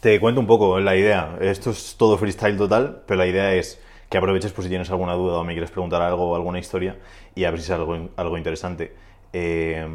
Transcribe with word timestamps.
Te 0.00 0.20
cuento 0.20 0.40
un 0.40 0.46
poco 0.46 0.78
la 0.78 0.96
idea. 0.96 1.36
Esto 1.40 1.70
es 1.70 1.96
todo 1.96 2.16
freestyle 2.18 2.56
total, 2.56 3.02
pero 3.06 3.18
la 3.18 3.26
idea 3.26 3.54
es 3.54 3.82
que 4.08 4.16
aproveches 4.16 4.52
por 4.52 4.62
si 4.62 4.70
tienes 4.70 4.90
alguna 4.90 5.14
duda 5.14 5.38
o 5.38 5.44
me 5.44 5.52
quieres 5.52 5.70
preguntar 5.70 6.00
algo 6.02 6.30
o 6.30 6.36
alguna 6.36 6.58
historia 6.58 6.96
y 7.34 7.44
a 7.44 7.50
ver 7.50 7.60
si 7.60 7.66
es 7.66 7.70
algo, 7.72 8.08
algo 8.16 8.38
interesante. 8.38 8.94
Eh, 9.32 9.86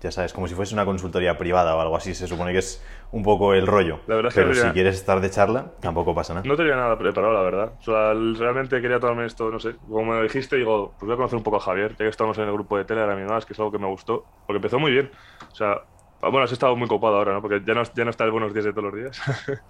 ya 0.00 0.12
sabes, 0.12 0.32
como 0.32 0.46
si 0.46 0.54
fuese 0.54 0.74
una 0.74 0.84
consultoría 0.84 1.36
privada 1.38 1.74
o 1.74 1.80
algo 1.80 1.96
así, 1.96 2.14
se 2.14 2.26
supone 2.28 2.52
que 2.52 2.58
es 2.58 2.84
un 3.10 3.24
poco 3.24 3.54
el 3.54 3.66
rollo. 3.66 4.00
La 4.06 4.16
verdad 4.16 4.28
es 4.28 4.34
que 4.34 4.42
pero 4.42 4.54
no 4.54 4.62
si 4.62 4.70
quieres 4.70 4.94
estar 4.94 5.20
de 5.20 5.30
charla, 5.30 5.72
tampoco 5.80 6.14
pasa 6.14 6.34
nada. 6.34 6.46
No 6.46 6.56
tenía 6.56 6.76
nada 6.76 6.96
preparado, 6.96 7.32
la 7.32 7.42
verdad. 7.42 7.72
O 7.80 7.82
sea, 7.82 8.12
realmente 8.12 8.80
quería 8.80 9.00
tomarme 9.00 9.26
esto, 9.26 9.50
no 9.50 9.58
sé. 9.58 9.74
Como 9.88 10.04
me 10.04 10.16
lo 10.18 10.22
dijiste, 10.22 10.56
digo, 10.56 10.94
pues 10.98 11.06
voy 11.06 11.14
a 11.14 11.16
conocer 11.16 11.36
un 11.36 11.42
poco 11.42 11.56
a 11.56 11.60
Javier, 11.60 11.92
ya 11.92 11.96
que 11.96 12.08
estamos 12.08 12.38
en 12.38 12.44
el 12.44 12.52
grupo 12.52 12.76
de 12.76 12.84
Telegram 12.84 13.18
y 13.18 13.22
demás, 13.22 13.44
que 13.44 13.54
es 13.54 13.58
algo 13.58 13.72
que 13.72 13.78
me 13.78 13.88
gustó. 13.88 14.24
Porque 14.46 14.58
empezó 14.58 14.78
muy 14.78 14.92
bien. 14.92 15.10
O 15.50 15.54
sea, 15.54 15.82
bueno, 16.20 16.42
has 16.42 16.52
estado 16.52 16.76
muy 16.76 16.88
copado 16.88 17.16
ahora, 17.16 17.32
¿no? 17.32 17.42
Porque 17.42 17.62
ya 17.64 17.74
no, 17.74 17.82
ya 17.82 18.04
no 18.04 18.10
está 18.10 18.24
el 18.24 18.30
buenos 18.30 18.52
días 18.52 18.64
de 18.64 18.72
todos 18.72 18.92
los 18.92 18.94
días. 18.94 19.20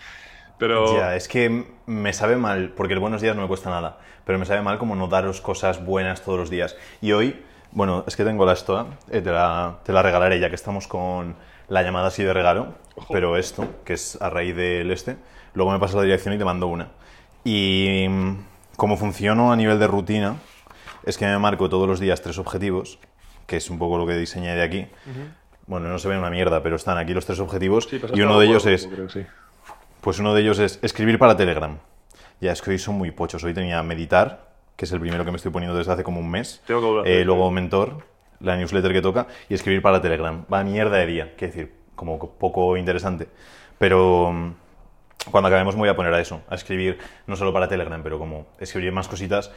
Pero. 0.59 0.97
Ya, 0.97 1.15
es 1.15 1.29
que 1.29 1.67
me 1.87 2.13
sabe 2.13 2.37
mal, 2.37 2.71
porque 2.77 2.95
el 2.95 3.01
buenos 3.01 3.23
días 3.23 3.37
no 3.37 3.43
me 3.43 3.49
cuesta 3.49 3.71
nada, 3.71 3.99
pero 4.25 4.41
me 4.41 4.45
sabe 4.45 4.61
mal 4.61 4.79
como 4.79 4.97
no 4.97 5.07
daros 5.07 5.41
cosas 5.41 5.85
buenas 5.85 6.23
todos 6.23 6.37
los 6.37 6.51
días. 6.51 6.77
Y 7.01 7.13
hoy, 7.13 7.41
bueno, 7.71 8.03
es 8.09 8.17
que 8.17 8.25
tengo 8.25 8.45
la 8.45 8.55
estoa, 8.55 8.87
eh, 9.11 9.21
te, 9.21 9.31
la, 9.31 9.79
te 9.85 9.93
la 9.93 10.03
regalaré 10.03 10.41
ya 10.41 10.49
que 10.49 10.57
estamos 10.57 10.89
con 10.89 11.37
la 11.69 11.83
llamada 11.83 12.09
así 12.09 12.25
de 12.25 12.33
regalo, 12.33 12.75
Ojo. 12.97 13.13
pero 13.13 13.37
esto, 13.37 13.69
que 13.85 13.93
es 13.93 14.21
a 14.21 14.31
raíz 14.31 14.57
del 14.57 14.91
este, 14.91 15.17
luego 15.55 15.71
me 15.71 15.79
pasas 15.79 15.97
la 15.97 16.03
dirección 16.03 16.35
y 16.35 16.39
te 16.39 16.45
mando 16.45 16.67
una. 16.67 16.89
Y 17.45 18.07
mm, 18.09 18.37
como 18.77 18.97
funciono 18.97 19.53
a 19.53 19.57
nivel 19.57 19.79
de 19.79 19.87
rutina, 19.87 20.37
es 21.05 21.17
que 21.19 21.27
me 21.27 21.39
marco 21.39 21.69
todos 21.69 21.87
los 21.87 22.01
días 22.01 22.21
tres 22.21 22.39
objetivos, 22.39 22.99
que 23.47 23.57
es 23.59 23.71
un 23.71 23.79
poco 23.79 23.97
lo 23.97 24.07
que 24.07 24.15
diseñé 24.15 24.55
de 24.55 24.63
aquí. 24.63 24.87
Bueno, 25.69 25.89
no 25.89 25.99
se 26.01 26.09
ve 26.09 26.19
una 26.19 26.31
mierda, 26.31 26.63
pero 26.63 26.75
están 26.77 26.99
aquí 26.99 27.15
los 27.15 27.25
tres 27.27 27.39
objetivos 27.41 27.87
Sí, 27.89 28.01
y 28.15 28.21
uno 28.23 28.41
de 28.41 28.47
ellos 28.47 28.67
es 28.67 28.87
creo 28.87 29.07
que 29.07 29.13
sí. 29.13 29.27
pues 30.01 30.19
uno 30.19 30.35
de 30.35 30.41
ellos 30.41 30.59
es 30.59 30.81
escribir 30.83 31.19
para 31.19 31.37
Telegram. 31.37 31.79
Ya, 32.41 32.51
es 32.53 32.61
que 32.63 32.71
hoy 32.71 32.79
son 32.79 32.97
muy 32.97 33.11
pochos. 33.13 33.45
Hoy 33.45 33.53
tenía 33.55 33.83
meditar, 33.83 34.49
que 34.77 34.85
es 34.87 34.93
el 34.93 34.99
primero 35.01 35.25
que 35.25 35.31
me 35.31 35.37
estoy 35.37 35.53
poniendo 35.53 35.77
desde 35.79 35.93
hace 35.93 36.03
como 36.05 36.19
un 36.21 36.31
mes. 36.31 36.63
Tengo 36.67 36.81
que 36.81 36.87
volver 36.87 37.07
a 37.07 37.11
Eh, 37.21 37.25
luego 37.25 37.51
mentor, 37.51 37.99
la 38.41 38.57
newsletter 38.57 38.93
que 38.93 39.03
toca, 39.03 39.27
y 39.49 39.55
escribir 39.55 39.83
para 39.83 40.01
Telegram. 40.01 40.45
Va 40.53 40.65
mierda 40.65 40.97
de 40.99 41.07
día, 41.07 41.35
quiero 41.37 41.53
decir, 41.53 41.75
como 41.95 42.19
co- 42.19 42.31
poco 42.31 42.77
interesante. 42.77 43.29
Pero 43.79 44.33
mm, 44.33 44.55
cuando 45.33 45.49
acabemos 45.49 45.75
me 45.75 45.81
voy 45.81 45.89
a 45.91 45.97
poner 45.97 46.15
a 46.15 46.21
eso, 46.21 46.41
a 46.49 46.55
escribir 46.55 46.99
no 47.27 47.37
solo 47.37 47.53
para 47.53 47.69
Telegram, 47.69 48.01
pero 48.03 48.19
como 48.19 48.47
escribir 48.61 48.93
más 48.93 49.07
cositas, 49.09 49.51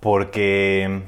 porque 0.00 1.02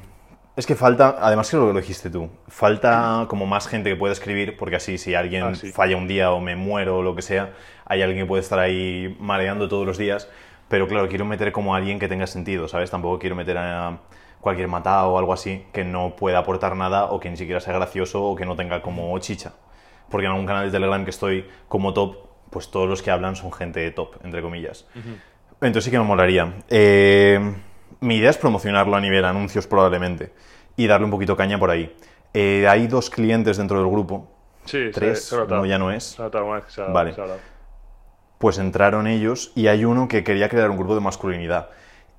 es 0.55 0.65
que 0.65 0.75
falta, 0.75 1.17
además 1.19 1.49
que 1.49 1.57
lo 1.57 1.73
lo 1.73 1.79
dijiste 1.79 2.09
tú, 2.09 2.29
falta 2.47 3.25
como 3.27 3.45
más 3.45 3.67
gente 3.67 3.89
que 3.89 3.95
pueda 3.95 4.13
escribir, 4.13 4.57
porque 4.57 4.77
así 4.77 4.97
si 4.97 5.13
alguien 5.15 5.43
Ah, 5.43 5.55
sí. 5.55 5.71
falla 5.71 5.97
un 5.97 6.07
día 6.07 6.31
o 6.31 6.39
me 6.39 6.55
muero 6.55 6.97
o 6.99 7.01
lo 7.03 7.15
que 7.15 7.21
sea, 7.21 7.53
hay 7.85 8.01
alguien 8.01 8.23
que 8.25 8.27
puede 8.27 8.41
estar 8.41 8.59
ahí 8.59 9.15
mareando 9.19 9.67
todos 9.67 9.85
los 9.85 9.97
días, 9.97 10.29
pero 10.69 10.87
claro, 10.87 11.07
quiero 11.09 11.25
meter 11.25 11.51
como 11.51 11.73
a 11.75 11.77
alguien 11.77 11.99
que 11.99 12.07
tenga 12.07 12.25
sentido, 12.27 12.67
¿sabes? 12.67 12.89
Tampoco 12.89 13.19
quiero 13.19 13.35
meter 13.35 13.57
a 13.57 13.99
cualquier 14.41 14.67
matado 14.67 15.09
o 15.09 15.17
algo 15.19 15.33
así 15.33 15.65
que 15.73 15.83
no 15.83 16.15
pueda 16.15 16.37
aportar 16.39 16.75
nada 16.75 17.05
o 17.05 17.19
que 17.19 17.29
ni 17.29 17.37
siquiera 17.37 17.59
sea 17.59 17.73
gracioso 17.73 18.23
o 18.23 18.35
que 18.35 18.45
no 18.45 18.55
tenga 18.55 18.81
como 18.81 19.17
chicha. 19.19 19.53
Porque 20.09 20.25
en 20.27 20.31
algún 20.31 20.45
canal 20.45 20.65
de 20.65 20.71
Telegram 20.71 21.03
que 21.03 21.09
estoy 21.09 21.47
como 21.67 21.93
top, 21.93 22.15
pues 22.51 22.69
todos 22.69 22.87
los 22.87 23.01
que 23.01 23.09
hablan 23.11 23.35
son 23.35 23.51
gente 23.51 23.89
top, 23.91 24.15
entre 24.23 24.41
comillas. 24.43 24.87
Entonces 25.61 25.83
sí 25.85 25.91
que 25.91 25.97
me 25.97 26.05
molaría. 26.05 26.53
Eh, 26.69 27.39
mi 28.05 28.17
idea 28.17 28.29
es 28.29 28.37
promocionarlo 28.37 28.95
a 28.95 29.01
nivel 29.01 29.25
anuncios 29.25 29.67
probablemente 29.67 30.31
y 30.77 30.87
darle 30.87 31.05
un 31.05 31.11
poquito 31.11 31.35
caña 31.35 31.59
por 31.59 31.69
ahí. 31.69 31.95
Eh, 32.33 32.67
hay 32.67 32.87
dos 32.87 33.09
clientes 33.09 33.57
dentro 33.57 33.79
del 33.79 33.89
grupo, 33.89 34.29
Sí, 34.65 34.89
tres, 34.91 35.25
se 35.25 35.37
no 35.47 35.65
ya 35.65 35.77
no 35.77 35.91
es. 35.91 36.03
Se 36.03 36.15
se 36.15 36.81
ha, 36.81 36.85
Vale. 36.87 37.13
se 37.13 37.21
ha 37.21 37.23
hablado. 37.23 37.39
Pues 38.39 38.57
entraron 38.57 39.07
ellos 39.07 39.51
y 39.55 39.67
hay 39.67 39.85
uno 39.85 40.07
que 40.07 40.23
quería 40.23 40.49
crear 40.49 40.69
un 40.69 40.77
grupo 40.77 40.95
de 40.95 41.01
masculinidad. 41.01 41.69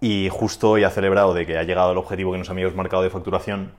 Y 0.00 0.28
justo 0.30 0.70
hoy 0.70 0.84
ha 0.84 0.90
celebrado 0.90 1.34
de 1.34 1.46
que 1.46 1.58
ha 1.58 1.62
llegado 1.64 1.90
al 1.90 1.98
objetivo 1.98 2.32
que 2.32 2.38
nos 2.38 2.50
habíamos 2.50 2.74
marcado 2.74 3.02
de 3.02 3.10
facturación. 3.10 3.72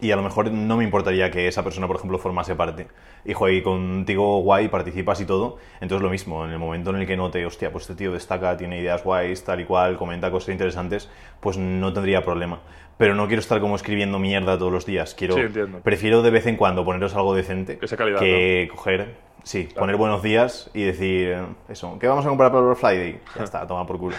Y 0.00 0.12
a 0.12 0.16
lo 0.16 0.22
mejor 0.22 0.50
no 0.52 0.76
me 0.76 0.84
importaría 0.84 1.30
que 1.30 1.48
esa 1.48 1.64
persona, 1.64 1.86
por 1.88 1.96
ejemplo, 1.96 2.18
formase 2.18 2.54
parte. 2.54 2.86
Hijo, 3.24 3.48
y 3.48 3.62
contigo 3.62 4.40
guay, 4.42 4.68
participas 4.68 5.20
y 5.20 5.24
todo. 5.24 5.56
Entonces 5.80 6.02
lo 6.02 6.10
mismo, 6.10 6.44
en 6.44 6.52
el 6.52 6.58
momento 6.58 6.90
en 6.90 6.96
el 6.96 7.06
que 7.06 7.16
note, 7.16 7.44
hostia, 7.44 7.72
pues 7.72 7.82
este 7.82 7.96
tío 7.96 8.12
destaca, 8.12 8.56
tiene 8.56 8.78
ideas 8.80 9.02
guays, 9.02 9.42
tal 9.42 9.60
y 9.60 9.64
cual, 9.64 9.96
comenta 9.96 10.30
cosas 10.30 10.50
interesantes, 10.50 11.10
pues 11.40 11.56
no 11.58 11.92
tendría 11.92 12.22
problema. 12.22 12.60
Pero 12.96 13.14
no 13.14 13.26
quiero 13.26 13.40
estar 13.40 13.60
como 13.60 13.76
escribiendo 13.76 14.18
mierda 14.18 14.56
todos 14.58 14.72
los 14.72 14.86
días. 14.86 15.14
Quiero, 15.14 15.34
Sí, 15.34 15.40
entiendo. 15.40 15.80
Prefiero 15.80 16.22
de 16.22 16.30
vez 16.30 16.46
en 16.46 16.56
cuando 16.56 16.84
poneros 16.84 17.14
algo 17.14 17.34
decente 17.34 17.78
Que 17.78 17.86
sea 17.88 17.98
calidad, 17.98 18.18
que 18.20 18.68
coger, 18.70 19.14
sí, 19.42 19.68
poner 19.76 19.96
buenos 19.96 20.22
días 20.22 20.70
y 20.74 20.82
decir 20.82 21.38
eso, 21.68 21.96
¿qué 22.00 22.06
vamos 22.08 22.24
a 22.24 22.28
comprar 22.28 22.50
para 22.52 22.62
Black 22.64 22.78
Friday? 22.78 23.20
Ya 23.36 23.44
está, 23.44 23.66
toma 23.66 23.86
por 23.86 23.98
culo. 23.98 24.16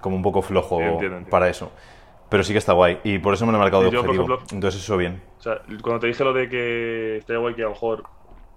Como 0.00 0.16
un 0.16 0.22
poco 0.22 0.42
flojo 0.42 0.78
Sí, 0.78 0.82
entiendo, 0.84 1.04
entiendo. 1.16 1.30
para 1.30 1.48
eso. 1.48 1.70
Pero 2.28 2.42
sí 2.42 2.52
que 2.52 2.58
está 2.58 2.72
guay 2.72 2.98
y 3.04 3.18
por 3.18 3.34
eso 3.34 3.46
me 3.46 3.52
lo 3.52 3.58
he 3.58 3.60
marcado 3.60 3.84
de 3.84 3.90
yo, 3.90 4.00
por 4.00 4.10
objetivo. 4.10 4.34
ejemplo- 4.34 4.54
Entonces 4.56 4.82
eso 4.82 4.96
bien. 4.96 5.22
O 5.38 5.42
sea, 5.42 5.60
cuando 5.82 6.00
te 6.00 6.06
dije 6.08 6.24
lo 6.24 6.32
de 6.32 6.48
que 6.48 7.16
estaría 7.18 7.38
guay 7.40 7.54
que 7.54 7.62
a 7.62 7.66
lo 7.66 7.70
mejor, 7.70 8.04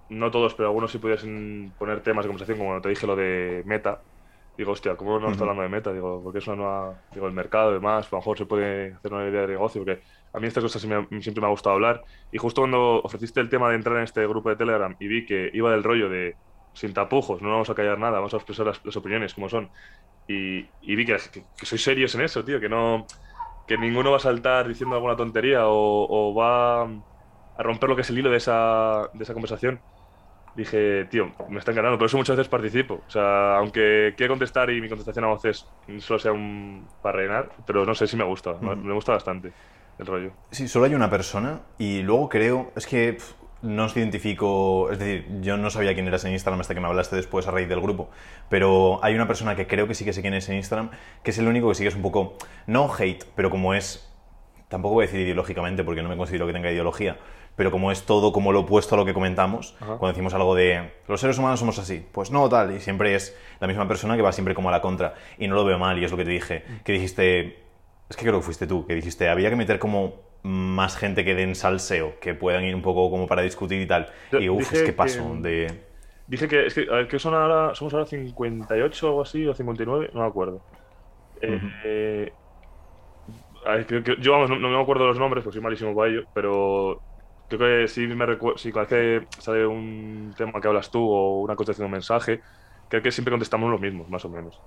no 0.08 0.30
todos, 0.30 0.54
pero 0.54 0.68
algunos 0.68 0.90
sí 0.90 0.98
pudiesen 0.98 1.72
poner 1.78 2.00
temas 2.00 2.24
de 2.24 2.28
conversación, 2.28 2.58
como 2.58 2.70
cuando 2.70 2.82
te 2.82 2.88
dije 2.88 3.06
lo 3.06 3.14
de 3.14 3.62
meta, 3.64 4.00
digo, 4.58 4.72
hostia, 4.72 4.96
¿cómo 4.96 5.18
no 5.20 5.30
está 5.30 5.44
hablando 5.44 5.62
de 5.62 5.68
meta? 5.68 5.92
Digo, 5.92 6.20
porque 6.22 6.40
es 6.40 6.46
una 6.48 6.56
nueva, 6.56 6.94
digo, 7.14 7.26
el 7.28 7.32
mercado 7.32 7.70
y 7.70 7.74
demás, 7.74 8.06
a 8.06 8.08
lo 8.10 8.18
mejor 8.18 8.36
se 8.36 8.44
puede 8.46 8.92
hacer 8.94 9.12
una 9.14 9.28
idea 9.28 9.42
de 9.42 9.46
negocio, 9.48 9.82
porque 9.84 10.02
a 10.32 10.40
mí 10.40 10.48
estas 10.48 10.64
cosas 10.64 10.82
siempre 10.82 11.40
me 11.40 11.46
ha 11.46 11.50
gustado 11.50 11.74
hablar. 11.76 12.02
Y 12.32 12.38
justo 12.38 12.62
cuando 12.62 13.00
ofreciste 13.02 13.40
el 13.40 13.48
tema 13.48 13.68
de 13.70 13.76
entrar 13.76 13.96
en 13.98 14.02
este 14.02 14.26
grupo 14.26 14.48
de 14.50 14.56
Telegram 14.56 14.94
y 14.98 15.06
vi 15.06 15.24
que 15.24 15.48
iba 15.54 15.70
del 15.70 15.84
rollo 15.84 16.08
de 16.08 16.34
sin 16.72 16.92
tapujos, 16.92 17.40
no 17.40 17.50
vamos 17.50 17.70
a 17.70 17.74
callar 17.74 17.98
nada, 17.98 18.18
vamos 18.18 18.34
a 18.34 18.36
expresar 18.38 18.66
las, 18.66 18.84
las 18.84 18.96
opiniones 18.96 19.32
como 19.34 19.48
son. 19.48 19.70
Y, 20.28 20.66
y 20.82 20.94
vi 20.96 21.06
que, 21.06 21.16
que, 21.32 21.42
que 21.56 21.66
sois 21.66 21.82
serios 21.82 22.14
en 22.16 22.20
eso, 22.22 22.44
tío, 22.44 22.60
que 22.60 22.68
no 22.68 23.06
que 23.70 23.78
ninguno 23.78 24.10
va 24.12 24.18
a 24.18 24.20
saltar 24.20 24.68
diciendo 24.68 24.96
alguna 24.96 25.16
tontería 25.16 25.66
o, 25.68 26.06
o 26.10 26.34
va 26.34 26.82
a 26.84 27.62
romper 27.62 27.88
lo 27.90 27.96
que 27.96 28.02
es 28.02 28.10
el 28.10 28.18
hilo 28.18 28.30
de 28.30 28.38
esa, 28.38 29.08
de 29.14 29.22
esa 29.24 29.34
conversación. 29.34 29.82
Dije, 30.54 31.06
tío, 31.06 31.34
me 31.48 31.60
están 31.60 31.76
ganando, 31.76 31.98
por 31.98 32.06
eso 32.06 32.16
muchas 32.18 32.36
veces 32.36 32.50
participo. 32.50 32.94
O 33.06 33.10
sea, 33.10 33.58
aunque 33.58 34.14
quiera 34.16 34.30
contestar 34.32 34.70
y 34.70 34.80
mi 34.80 34.88
contestación 34.88 35.24
a 35.26 35.34
veces 35.34 35.74
solo 36.00 36.18
sea 36.18 36.32
un 36.32 36.88
para 37.00 37.18
rellenar, 37.18 37.52
pero 37.66 37.86
no 37.86 37.94
sé 37.94 38.06
si 38.08 38.16
me 38.16 38.24
gusta, 38.24 38.54
me- 38.60 38.76
me 38.76 38.94
gusta 38.94 39.12
bastante 39.12 39.54
el 39.98 40.06
rollo. 40.06 40.32
Sí, 40.50 40.66
solo 40.66 40.86
hay 40.86 40.94
una 40.94 41.10
persona 41.10 41.62
y 41.78 42.02
luego 42.02 42.28
creo, 42.28 42.72
es 42.76 42.86
que 42.86 43.18
no 43.62 43.84
os 43.84 43.96
identifico, 43.96 44.90
es 44.90 44.98
decir, 44.98 45.26
yo 45.40 45.56
no 45.56 45.70
sabía 45.70 45.94
quién 45.94 46.06
eras 46.06 46.24
en 46.24 46.32
Instagram 46.32 46.60
hasta 46.60 46.74
que 46.74 46.80
me 46.80 46.86
hablaste 46.86 47.16
después 47.16 47.46
a 47.46 47.50
raíz 47.50 47.68
del 47.68 47.80
grupo, 47.80 48.10
pero 48.48 49.00
hay 49.02 49.14
una 49.14 49.26
persona 49.26 49.54
que 49.54 49.66
creo 49.66 49.86
que 49.86 49.94
sí 49.94 50.04
que 50.04 50.12
sé 50.12 50.22
quién 50.22 50.34
es 50.34 50.48
en 50.48 50.56
Instagram, 50.56 50.90
que 51.22 51.30
es 51.30 51.38
el 51.38 51.46
único 51.46 51.68
que 51.68 51.74
sí 51.74 51.82
que 51.82 51.88
es 51.88 51.94
un 51.94 52.02
poco, 52.02 52.36
no 52.66 52.90
hate, 52.92 53.24
pero 53.34 53.50
como 53.50 53.74
es, 53.74 54.10
tampoco 54.68 54.94
voy 54.94 55.04
a 55.04 55.06
decir 55.06 55.20
ideológicamente 55.20 55.84
porque 55.84 56.02
no 56.02 56.08
me 56.08 56.16
considero 56.16 56.46
que 56.46 56.52
tenga 56.52 56.70
ideología, 56.70 57.18
pero 57.54 57.70
como 57.70 57.92
es 57.92 58.04
todo 58.04 58.32
como 58.32 58.52
lo 58.52 58.60
opuesto 58.60 58.94
a 58.94 58.98
lo 58.98 59.04
que 59.04 59.12
comentamos, 59.12 59.76
Ajá. 59.80 59.96
cuando 59.98 60.08
decimos 60.08 60.32
algo 60.32 60.54
de 60.54 60.92
los 61.06 61.20
seres 61.20 61.36
humanos 61.36 61.60
somos 61.60 61.78
así, 61.78 62.06
pues 62.12 62.30
no, 62.30 62.48
tal, 62.48 62.74
y 62.74 62.80
siempre 62.80 63.14
es 63.14 63.36
la 63.60 63.66
misma 63.66 63.86
persona 63.86 64.16
que 64.16 64.22
va 64.22 64.32
siempre 64.32 64.54
como 64.54 64.70
a 64.70 64.72
la 64.72 64.80
contra, 64.80 65.14
y 65.38 65.48
no 65.48 65.54
lo 65.54 65.64
veo 65.66 65.78
mal, 65.78 65.98
y 65.98 66.04
es 66.04 66.10
lo 66.10 66.16
que 66.16 66.24
te 66.24 66.30
dije, 66.30 66.64
que 66.82 66.92
dijiste, 66.92 67.58
es 68.08 68.16
que 68.16 68.24
creo 68.24 68.38
que 68.38 68.44
fuiste 68.44 68.66
tú, 68.66 68.86
que 68.86 68.94
dijiste, 68.94 69.28
había 69.28 69.50
que 69.50 69.56
meter 69.56 69.78
como 69.78 70.29
más 70.42 70.96
gente 70.96 71.24
que 71.24 71.34
den 71.34 71.54
salseo, 71.54 72.18
que 72.20 72.34
puedan 72.34 72.64
ir 72.64 72.74
un 72.74 72.82
poco 72.82 73.10
como 73.10 73.26
para 73.28 73.42
discutir 73.42 73.80
y 73.82 73.86
tal. 73.86 74.10
Yo 74.30 74.38
Y 74.38 74.48
uff, 74.48 74.72
es 74.72 74.82
que 74.82 74.92
que- 74.92 74.92
paso 74.92 75.36
de... 75.36 75.86
Dije 76.26 76.48
que, 76.48 76.66
es 76.66 76.74
que, 76.74 76.82
a 76.90 76.94
ver, 76.96 77.08
¿qué 77.08 77.18
son 77.18 77.34
ahora? 77.34 77.74
¿Somos 77.74 77.92
ahora 77.94 78.06
58 78.06 79.06
o 79.06 79.08
algo 79.10 79.22
así? 79.22 79.46
¿O 79.46 79.54
59? 79.54 80.10
No 80.14 80.20
me 80.22 80.26
acuerdo. 80.28 80.64
Eh, 81.42 81.60
eh, 81.84 82.36
a 83.66 83.76
ver, 83.76 83.86
que- 83.86 84.16
yo 84.20 84.32
vamos, 84.32 84.50
no, 84.50 84.58
no 84.58 84.68
me 84.70 84.80
acuerdo 84.82 85.06
los 85.06 85.18
nombres 85.18 85.44
porque 85.44 85.54
soy 85.56 85.62
malísimo 85.62 85.94
para 85.94 86.10
ello, 86.10 86.22
pero 86.32 87.02
creo 87.48 87.60
que 87.82 87.88
sí 87.88 88.06
me 88.06 88.26
recuerdo, 88.26 88.58
si 88.58 88.72
cada 88.72 88.86
vez 88.86 89.28
que 89.28 89.42
sale 89.42 89.66
un 89.66 90.32
tema 90.36 90.60
que 90.60 90.68
hablas 90.68 90.90
tú 90.90 91.00
o 91.02 91.40
una 91.42 91.56
contestación 91.56 91.84
de 91.84 91.86
un 91.86 91.92
mensaje, 91.92 92.40
creo 92.88 93.02
que 93.02 93.12
siempre 93.12 93.32
contestamos 93.32 93.70
los 93.70 93.80
mismos, 93.80 94.08
más 94.08 94.24
o 94.24 94.30
menos. 94.30 94.62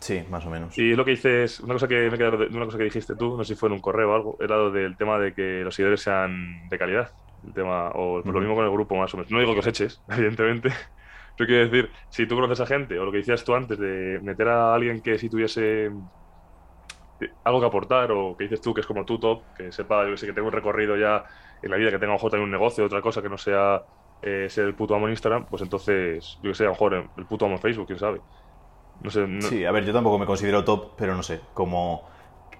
Sí, 0.00 0.24
más 0.28 0.44
o 0.46 0.50
menos. 0.50 0.76
Y 0.78 0.94
lo 0.94 1.04
que 1.04 1.12
dices, 1.12 1.60
una 1.60 1.74
cosa 1.74 1.88
que 1.88 2.10
me 2.10 2.18
queda 2.18 2.30
de 2.30 2.46
una 2.46 2.66
cosa 2.66 2.78
que 2.78 2.84
dijiste 2.84 3.16
tú, 3.16 3.36
no 3.36 3.44
sé 3.44 3.54
si 3.54 3.58
fue 3.58 3.68
en 3.68 3.74
un 3.74 3.80
correo 3.80 4.10
o 4.12 4.14
algo, 4.14 4.36
era 4.40 4.56
lo 4.56 4.70
del 4.70 4.96
tema 4.96 5.18
de 5.18 5.32
que 5.34 5.62
los 5.62 5.74
seguidores 5.74 6.02
sean 6.02 6.68
de 6.68 6.78
calidad. 6.78 7.10
El 7.46 7.52
tema, 7.52 7.90
o 7.94 8.22
pues 8.22 8.34
lo 8.34 8.40
mismo 8.40 8.54
con 8.54 8.64
el 8.64 8.70
grupo, 8.70 8.96
más 8.96 9.12
o 9.14 9.16
menos. 9.16 9.30
No 9.30 9.38
digo 9.38 9.52
que 9.54 9.60
os 9.60 9.66
eches, 9.66 10.02
evidentemente. 10.08 10.70
Pero 11.36 11.46
quiero 11.46 11.64
decir, 11.68 11.90
si 12.08 12.26
tú 12.26 12.34
conoces 12.34 12.60
a 12.60 12.66
gente, 12.66 12.98
o 12.98 13.04
lo 13.04 13.12
que 13.12 13.18
decías 13.18 13.44
tú 13.44 13.54
antes, 13.54 13.78
de 13.78 14.20
meter 14.22 14.48
a 14.48 14.74
alguien 14.74 15.00
que 15.02 15.18
si 15.18 15.28
tuviese 15.28 15.86
eh, 15.86 17.30
algo 17.44 17.60
que 17.60 17.66
aportar, 17.66 18.10
o 18.12 18.36
que 18.36 18.44
dices 18.44 18.60
tú 18.60 18.74
que 18.74 18.80
es 18.80 18.86
como 18.86 19.04
tú 19.04 19.18
top, 19.18 19.42
que 19.56 19.72
sepa, 19.72 20.04
yo 20.04 20.12
que 20.12 20.16
sé, 20.18 20.26
que 20.26 20.32
tenga 20.32 20.48
un 20.48 20.52
recorrido 20.52 20.96
ya 20.96 21.24
en 21.62 21.70
la 21.70 21.76
vida, 21.76 21.90
que 21.90 21.98
tenga 21.98 22.12
a 22.12 22.14
lo 22.14 22.18
mejor 22.18 22.30
también 22.30 22.44
un 22.44 22.50
negocio, 22.52 22.84
otra 22.84 23.00
cosa 23.02 23.22
que 23.22 23.28
no 23.28 23.38
sea 23.38 23.82
eh, 24.22 24.46
ser 24.48 24.64
el 24.66 24.74
puto 24.74 24.94
amo 24.94 25.06
en 25.06 25.12
Instagram, 25.12 25.46
pues 25.46 25.62
entonces, 25.62 26.38
yo 26.42 26.50
que 26.50 26.54
sé, 26.54 26.64
a 26.64 26.66
lo 26.66 26.72
mejor 26.72 27.10
el 27.16 27.26
puto 27.26 27.44
amo 27.46 27.54
en 27.56 27.60
Facebook, 27.60 27.86
quién 27.86 27.98
sabe. 27.98 28.20
No 29.00 29.10
sé, 29.10 29.26
no- 29.26 29.48
Sí, 29.48 29.64
a 29.64 29.72
ver, 29.72 29.84
yo 29.84 29.92
tampoco 29.92 30.18
me 30.18 30.26
considero 30.26 30.64
top, 30.64 30.92
pero 30.96 31.14
no 31.14 31.22
sé, 31.22 31.40
como 31.54 32.08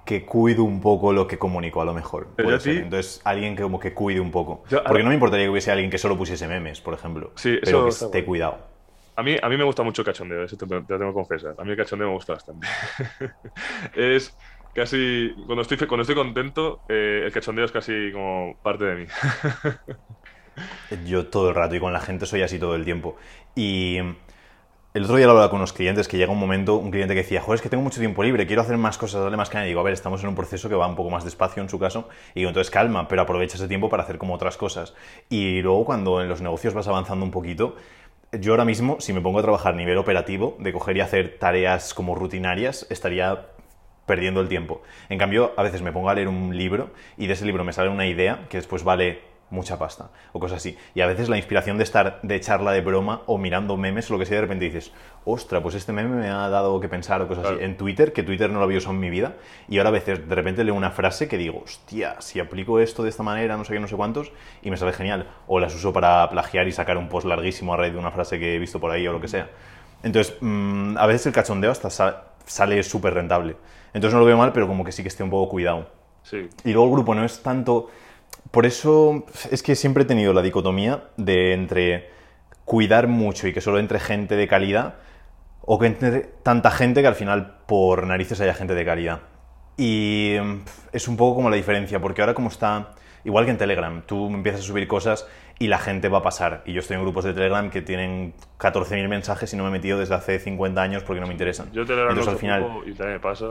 que 0.05 0.25
cuido 0.25 0.63
un 0.65 0.81
poco 0.81 1.13
lo 1.13 1.27
que 1.27 1.39
comunico 1.39 1.81
a 1.83 1.85
lo 1.85 1.95
mejor. 1.95 2.29
Puede 2.37 2.61
ser. 2.61 2.77
Entonces, 2.79 3.21
alguien 3.25 3.57
que 3.57 3.63
como 3.63 3.81
que 3.81 3.93
cuide 3.95 4.21
un 4.21 4.31
poco. 4.31 4.63
Yo- 4.69 4.83
Porque 4.85 5.03
no 5.03 5.09
me 5.09 5.15
importaría 5.15 5.47
que 5.47 5.51
hubiese 5.51 5.73
alguien 5.73 5.91
que 5.91 5.99
solo 5.99 6.17
pusiese 6.17 6.47
memes, 6.47 6.81
por 6.81 6.95
ejemplo. 6.95 7.33
Sí, 7.37 7.59
pero 7.63 7.83
que 7.85 7.91
esté 7.91 8.25
cuidado. 8.25 8.59
A 9.17 9.23
mí, 9.23 9.35
a 9.43 9.49
mí 9.49 9.57
me 9.57 9.65
gusta 9.65 9.83
mucho 9.83 10.03
el 10.03 10.07
cachondeo, 10.07 10.45
eso 10.45 10.57
te, 10.59 10.67
te 10.67 10.75
lo 10.75 10.85
tengo 10.87 11.07
que 11.11 11.15
confesar. 11.15 11.55
A 11.59 11.65
mí 11.65 11.71
el 11.71 11.77
cachondeo 11.77 12.09
me 12.09 12.15
gusta 12.15 12.35
bastante. 12.35 12.67
es 13.95 14.37
casi. 14.75 15.35
Cuando 15.47 15.63
estoy, 15.63 15.79
cuando 15.87 16.03
estoy 16.03 16.15
contento, 16.17 16.83
eh, 16.89 17.23
el 17.25 17.33
cachondeo 17.33 17.65
es 17.65 17.73
casi 17.73 18.13
como 18.13 18.59
parte 18.63 18.85
de 18.85 18.95
mí. 18.97 19.07
Yo 21.07 21.27
todo 21.29 21.49
el 21.51 21.55
rato 21.55 21.75
y 21.75 21.81
con 21.81 21.93
la 21.93 22.01
gente 22.01 22.27
soy 22.27 22.43
así 22.43 22.59
todo 22.59 22.75
el 22.77 22.85
tiempo. 22.85 23.17
Y 23.55 23.99
el 24.97 25.05
otro 25.05 25.17
día 25.17 25.27
lo 25.27 25.33
hablaba 25.33 25.51
con 25.51 25.59
unos 25.59 25.75
clientes 25.75 26.09
que 26.09 26.17
llega 26.17 26.33
un 26.33 26.39
momento, 26.39 26.77
un 26.77 26.91
cliente 26.91 27.13
que 27.13 27.21
decía, 27.21 27.43
joder, 27.43 27.57
es 27.57 27.63
que 27.63 27.69
tengo 27.69 27.83
mucho 27.83 28.01
tiempo 28.01 28.23
libre, 28.23 28.47
quiero 28.47 28.63
hacer 28.63 28.79
más 28.79 28.97
cosas, 28.97 29.21
darle 29.21 29.37
más 29.37 29.51
caña. 29.51 29.67
Y 29.67 29.69
digo, 29.69 29.81
a 29.81 29.83
ver, 29.83 29.93
estamos 29.93 30.23
en 30.23 30.31
un 30.31 30.35
proceso 30.35 30.71
que 30.71 30.75
va 30.75 30.87
un 30.87 30.97
poco 30.97 31.11
más 31.11 31.23
despacio 31.23 31.63
en 31.63 31.69
su 31.69 31.79
caso. 31.79 32.09
Y 32.35 32.41
digo, 32.41 32.49
entonces 32.49 32.71
calma, 32.71 33.07
pero 33.07 33.21
aprovecha 33.21 33.57
ese 33.57 33.69
tiempo 33.69 33.91
para 33.91 34.05
hacer 34.05 34.17
como 34.17 34.33
otras 34.33 34.57
cosas. 34.57 34.95
Y 35.29 35.61
luego 35.61 35.85
cuando 35.85 36.23
en 36.23 36.31
los 36.31 36.41
negocios 36.41 36.73
vas 36.73 36.89
avanzando 36.89 37.27
un 37.27 37.31
poquito, 37.31 37.77
yo 38.33 38.55
ahora 38.55 38.65
mismo, 38.65 38.97
si 38.99 39.13
me 39.13 39.21
pongo 39.21 39.41
a 39.41 39.43
trabajar 39.43 39.75
a 39.75 39.77
nivel 39.77 39.99
operativo, 39.99 40.57
de 40.61 40.73
coger 40.73 40.97
y 40.97 41.01
hacer 41.03 41.37
tareas 41.39 41.93
como 41.93 42.15
rutinarias, 42.15 42.87
estaría 42.89 43.49
perdiendo 44.07 44.41
el 44.41 44.49
tiempo. 44.49 44.81
En 45.11 45.19
cambio, 45.19 45.53
a 45.59 45.63
veces 45.63 45.83
me 45.83 45.93
pongo 45.93 46.09
a 46.09 46.15
leer 46.15 46.29
un 46.29 46.57
libro 46.57 46.89
y 47.19 47.27
de 47.27 47.35
ese 47.35 47.45
libro 47.45 47.65
me 47.65 47.75
sale 47.75 47.91
una 47.91 48.07
idea 48.07 48.47
que 48.49 48.57
después 48.57 48.83
vale 48.83 49.36
mucha 49.51 49.79
pasta 49.79 50.11
o 50.33 50.41
cosas 50.41 50.59
así. 50.59 50.77
Y 50.95 51.01
a 51.01 51.07
veces 51.07 51.29
la 51.29 51.37
inspiración 51.37 51.79
de 51.79 51.85
estar 51.85 52.21
de 52.23 52.41
charla 52.41 52.73
de 52.73 52.81
broma 52.81 53.23
o 53.27 53.39
mirando 53.39 53.77
memes 53.77 54.11
o 54.11 54.15
lo 54.15 54.19
que 54.19 54.27
sea, 54.27 54.37
de 54.37 54.43
repente 54.43 54.65
dices, 54.65 54.93
ostra, 55.25 55.63
pues 55.63 55.75
este 55.75 55.93
meme 55.93 56.17
me 56.17 56.29
ha 56.29 56.49
dado 56.49 56.81
que 56.81 56.89
pensar 56.89 57.23
o 57.23 57.29
cosas 57.29 57.47
así. 57.47 57.57
En 57.61 57.77
Twitter, 57.77 58.13
que 58.13 58.23
Twitter 58.23 58.51
no 58.51 58.59
lo 58.59 58.65
había 58.65 58.79
usado 58.79 58.95
en 58.95 59.01
mi 59.01 59.11
vida, 59.11 59.35
y 59.69 59.79
ahora 59.79 59.89
a 59.89 59.93
veces 59.93 60.29
de 60.29 60.35
repente 60.35 60.65
leo 60.65 60.75
una 60.75 60.91
frase 60.91 61.29
que 61.29 61.39
digo, 61.39 61.63
hostia, 61.65 62.21
si 62.21 62.41
aplico 62.41 62.81
esto 62.81 63.03
de 63.03 63.09
esta 63.09 63.23
manera, 63.23 63.57
no 63.57 63.65
sé 63.65 63.75
qué, 63.75 63.81
no 63.81 63.89
sé 63.89 63.97
cuántos, 63.97 64.33
y 64.63 64.71
me 64.71 64.77
sale 64.77 64.93
genial. 64.93 65.29
O 65.47 65.61
las 65.61 65.75
uso 65.75 65.93
para 65.93 66.29
plagiar 66.31 66.67
y 66.69 66.73
sacar 66.73 66.97
un 66.97 67.09
post 67.09 67.27
larguísimo 67.27 67.75
a 67.75 67.77
raíz 67.77 67.93
de 67.93 67.99
una 67.99 68.11
frase 68.11 68.39
que 68.39 68.57
he 68.57 68.59
visto 68.59 68.81
por 68.81 68.91
ahí 68.91 69.07
o 69.07 69.13
lo 69.13 69.21
que 69.21 69.29
sea. 69.29 69.49
Entonces, 70.03 70.37
mm, 70.41 70.97
a 70.99 71.07
veces 71.07 71.27
el 71.27 71.33
cachondeo 71.33 71.71
hasta 71.71 71.91
sale 71.91 72.83
súper 72.83 73.15
rentable. 73.15 73.57
Entonces 73.93 74.15
no 74.15 74.21
lo 74.21 74.27
veo 74.27 74.37
mal, 74.37 74.53
pero 74.53 74.67
como 74.67 74.85
que 74.85 74.93
sí 74.93 75.03
que 75.03 75.09
esté 75.09 75.23
un 75.23 75.31
poco 75.31 75.51
cuidado. 75.51 75.89
Sí. 76.23 76.49
Y 76.65 76.73
luego 76.73 76.87
el 76.89 76.93
grupo 76.93 77.15
no 77.15 77.25
es 77.25 77.43
tanto 77.43 77.89
por 78.51 78.67
eso 78.67 79.25
es 79.51 79.63
que 79.63 79.75
siempre 79.75 80.05
he 80.05 80.07
tenido 80.07 80.33
la 80.33 80.43
dicotomía 80.43 81.05
de 81.17 81.53
entre 81.53 82.11
cuidar 82.65 83.07
mucho 83.09 83.49
y 83.49 83.53
que 83.53 83.61
solo 83.61 83.79
entre 83.79 84.01
gente 84.01 84.37
de 84.37 84.49
calidad 84.49 84.97
o 85.63 85.79
que 85.79 85.87
entre 85.87 86.21
tanta 86.43 86.71
gente 86.71 87.03
que 87.03 87.09
al 87.09 87.15
final 87.15 87.59
por 87.67 88.07
narices 88.07 88.41
haya 88.41 88.55
gente 88.55 88.75
de 88.75 88.85
calidad. 88.85 89.21
Y 89.77 90.35
es 90.93 91.09
un 91.09 91.17
poco 91.17 91.37
como 91.37 91.51
la 91.51 91.57
diferencia, 91.57 92.01
porque 92.01 92.23
ahora 92.23 92.35
como 92.35 92.49
está, 92.49 92.95
igual 93.25 93.45
que 93.45 93.51
en 93.51 93.59
Telegram, 93.59 94.03
tú 94.07 94.27
empiezas 94.29 94.63
a 94.63 94.65
subir 94.65 94.89
cosas 94.89 95.27
y 95.59 95.67
la 95.67 95.79
gente 95.79 96.09
va 96.09 96.19
a 96.19 96.23
pasar. 96.23 96.63
Y 96.67 96.73
yo 96.73 96.81
estoy 96.81 96.97
en 96.97 97.03
grupos 97.03 97.25
de 97.25 97.35
Telegram 97.35 97.69
que 97.69 97.83
tienen 97.83 98.35
14.000 98.59 99.09
mensajes 99.09 99.53
y 99.53 99.57
no 99.57 99.65
me 99.65 99.71
he 99.71 99.73
metido 99.73 99.99
desde 99.99 100.15
hace 100.15 100.39
50 100.39 100.81
años 100.81 101.03
porque 101.03 101.21
no 101.21 101.27
me 101.27 101.33
interesan. 101.33 101.71
Yo 101.73 101.85
Telegram 101.85 102.11
Entonces, 102.11 102.33
al 102.33 102.39
final... 102.39 102.63
y 102.87 102.93
también 102.93 103.15
me 103.15 103.21
pasa. 103.21 103.47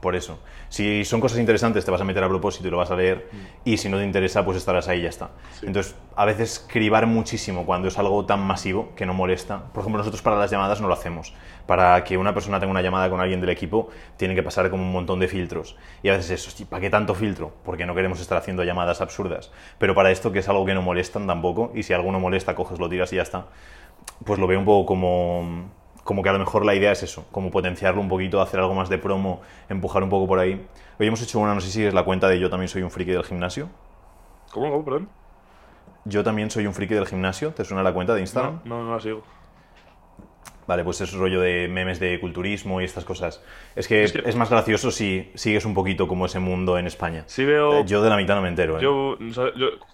Por 0.00 0.14
eso. 0.14 0.38
Si 0.68 1.04
son 1.04 1.20
cosas 1.20 1.38
interesantes, 1.40 1.84
te 1.84 1.90
vas 1.90 2.00
a 2.00 2.04
meter 2.04 2.22
a 2.22 2.28
propósito 2.28 2.68
y 2.68 2.70
lo 2.70 2.76
vas 2.76 2.90
a 2.90 2.96
leer. 2.96 3.28
Y 3.64 3.78
si 3.78 3.88
no 3.88 3.96
te 3.98 4.04
interesa, 4.04 4.44
pues 4.44 4.56
estarás 4.56 4.86
ahí 4.86 5.00
y 5.00 5.02
ya 5.02 5.08
está. 5.08 5.30
Entonces, 5.62 5.96
a 6.14 6.24
veces 6.24 6.64
cribar 6.68 7.06
muchísimo 7.06 7.66
cuando 7.66 7.88
es 7.88 7.98
algo 7.98 8.24
tan 8.24 8.40
masivo 8.40 8.92
que 8.94 9.06
no 9.06 9.14
molesta. 9.14 9.64
Por 9.72 9.80
ejemplo, 9.80 9.98
nosotros 9.98 10.22
para 10.22 10.36
las 10.36 10.50
llamadas 10.50 10.80
no 10.80 10.86
lo 10.86 10.94
hacemos. 10.94 11.34
Para 11.66 12.04
que 12.04 12.16
una 12.16 12.32
persona 12.32 12.60
tenga 12.60 12.70
una 12.70 12.82
llamada 12.82 13.10
con 13.10 13.20
alguien 13.20 13.40
del 13.40 13.50
equipo, 13.50 13.88
tiene 14.16 14.34
que 14.36 14.42
pasar 14.42 14.70
como 14.70 14.84
un 14.84 14.92
montón 14.92 15.18
de 15.18 15.26
filtros. 15.26 15.76
Y 16.02 16.10
a 16.10 16.16
veces 16.16 16.46
eso, 16.46 16.66
¿para 16.66 16.80
qué 16.80 16.90
tanto 16.90 17.14
filtro? 17.14 17.52
Porque 17.64 17.84
no 17.84 17.94
queremos 17.94 18.20
estar 18.20 18.38
haciendo 18.38 18.62
llamadas 18.62 19.00
absurdas. 19.00 19.50
Pero 19.78 19.94
para 19.94 20.12
esto, 20.12 20.30
que 20.30 20.38
es 20.38 20.48
algo 20.48 20.64
que 20.64 20.74
no 20.74 20.82
molestan 20.82 21.26
tampoco, 21.26 21.72
y 21.74 21.82
si 21.82 21.92
alguno 21.92 22.20
molesta, 22.20 22.54
coges, 22.54 22.78
lo 22.78 22.88
tiras 22.88 23.12
y 23.12 23.16
ya 23.16 23.22
está, 23.22 23.46
pues 24.24 24.38
lo 24.38 24.46
veo 24.46 24.58
un 24.58 24.64
poco 24.64 24.86
como 24.86 25.70
como 26.08 26.22
que 26.22 26.30
a 26.30 26.32
lo 26.32 26.38
mejor 26.38 26.64
la 26.64 26.74
idea 26.74 26.90
es 26.90 27.02
eso, 27.02 27.26
como 27.30 27.50
potenciarlo 27.50 28.00
un 28.00 28.08
poquito, 28.08 28.40
hacer 28.40 28.60
algo 28.60 28.72
más 28.72 28.88
de 28.88 28.96
promo, 28.96 29.42
empujar 29.68 30.02
un 30.02 30.08
poco 30.08 30.26
por 30.26 30.38
ahí. 30.38 30.66
Hoy 30.98 31.06
hemos 31.06 31.20
hecho 31.20 31.38
una, 31.38 31.52
no 31.52 31.60
sé 31.60 31.70
si 31.70 31.84
es 31.84 31.92
la 31.92 32.02
cuenta 32.02 32.30
de 32.30 32.40
Yo 32.40 32.48
también 32.48 32.70
soy 32.70 32.80
un 32.80 32.90
friki 32.90 33.10
del 33.10 33.24
gimnasio. 33.24 33.68
¿Cómo? 34.50 34.70
¿Cómo? 34.70 34.86
Perdón. 34.86 35.10
Yo 36.06 36.24
también 36.24 36.50
soy 36.50 36.66
un 36.66 36.72
friki 36.72 36.94
del 36.94 37.04
gimnasio. 37.04 37.50
¿Te 37.50 37.62
suena 37.62 37.82
la 37.82 37.92
cuenta 37.92 38.14
de 38.14 38.22
Instagram? 38.22 38.60
No, 38.64 38.78
no, 38.78 38.84
no 38.84 38.94
la 38.94 39.02
sigo. 39.02 39.22
Vale, 40.68 40.84
pues 40.84 41.00
es 41.00 41.14
rollo 41.14 41.40
de 41.40 41.66
memes 41.66 41.98
de 41.98 42.20
culturismo 42.20 42.82
y 42.82 42.84
estas 42.84 43.06
cosas. 43.06 43.42
Es 43.74 43.88
que 43.88 44.04
es, 44.04 44.36
más 44.36 44.50
gracioso 44.50 44.90
si 44.90 45.32
sigues 45.34 45.64
un 45.64 45.72
poquito 45.72 46.06
como 46.06 46.26
ese 46.26 46.40
mundo 46.40 46.76
en 46.76 46.86
España. 46.86 47.24
Sí 47.24 47.46
veo... 47.46 47.80
Eh, 47.80 47.84
yo 47.86 48.02
de 48.02 48.10
la 48.10 48.18
mitad 48.18 48.34
no 48.34 48.42
me 48.42 48.48
entero. 48.48 48.78
¿eh? 48.78 48.82
Yo, 48.82 49.16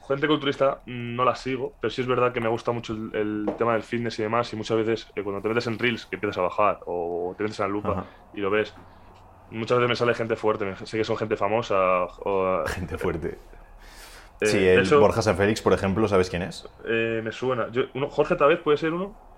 gente 0.08 0.26
culturista 0.26 0.80
no 0.86 1.24
la 1.24 1.36
sigo, 1.36 1.74
pero 1.80 1.92
sí 1.92 2.00
es 2.00 2.08
verdad 2.08 2.32
que 2.32 2.40
me 2.40 2.48
gusta 2.48 2.72
mucho 2.72 2.92
el, 2.92 3.48
tema 3.56 3.74
del 3.74 3.84
fitness 3.84 4.18
y 4.18 4.24
demás. 4.24 4.52
Y 4.52 4.56
muchas 4.56 4.76
veces 4.78 5.06
eh, 5.14 5.22
cuando 5.22 5.40
te 5.40 5.48
metes 5.48 5.68
en 5.68 5.78
Reels, 5.78 6.06
que 6.06 6.16
empiezas 6.16 6.38
a 6.38 6.42
bajar, 6.42 6.80
o 6.86 7.36
te 7.38 7.44
metes 7.44 7.60
en 7.60 7.66
la 7.66 7.72
lupa 7.72 8.06
y 8.34 8.40
lo 8.40 8.50
ves, 8.50 8.74
muchas 9.52 9.78
veces 9.78 9.88
me 9.88 9.94
sale 9.94 10.14
gente 10.14 10.34
fuerte. 10.34 10.74
Sé 10.86 10.98
que 10.98 11.04
son 11.04 11.16
gente 11.16 11.36
famosa. 11.36 12.02
O, 12.24 12.64
gente 12.66 12.98
fuerte. 12.98 13.38
sí, 14.42 14.58
el 14.58 14.88
Borja 14.88 15.22
San 15.22 15.36
Félix, 15.36 15.62
por 15.62 15.72
ejemplo, 15.72 16.08
¿sabes 16.08 16.28
quién 16.28 16.42
es? 16.42 16.68
me 16.84 17.30
suena. 17.30 17.68
uno, 17.94 18.10
Jorge 18.10 18.34
Tavez 18.34 18.58
puede 18.58 18.76
ser 18.76 18.92
uno. 18.92 19.33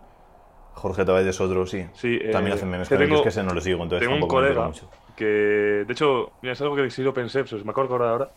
Jorge 0.77 1.07
Tavares 1.07 1.27
es 1.27 1.41
otro, 1.41 1.67
sí. 1.67 1.87
sí 1.95 2.21
También 2.31 2.53
eh, 2.53 2.57
hacen 2.57 2.69
memes 2.69 2.89
tengo, 2.89 3.17
es 3.17 3.23
que 3.23 3.29
ese 3.31 3.43
no 3.43 3.55
lo 3.55 3.63
sigo, 3.63 3.83
entonces 3.83 4.07
Tengo 4.07 4.23
un 4.23 4.29
colega 4.29 4.71
que, 5.17 5.25
de 5.25 5.93
hecho, 5.93 6.33
mira, 6.43 6.53
es 6.53 6.61
algo 6.61 6.77
que 6.77 6.91
sí 6.91 7.03
lo 7.03 7.15
pensé, 7.15 7.45
pues 7.45 7.65
me 7.65 7.71
acuerdo 7.71 7.97
ahora, 7.97 8.31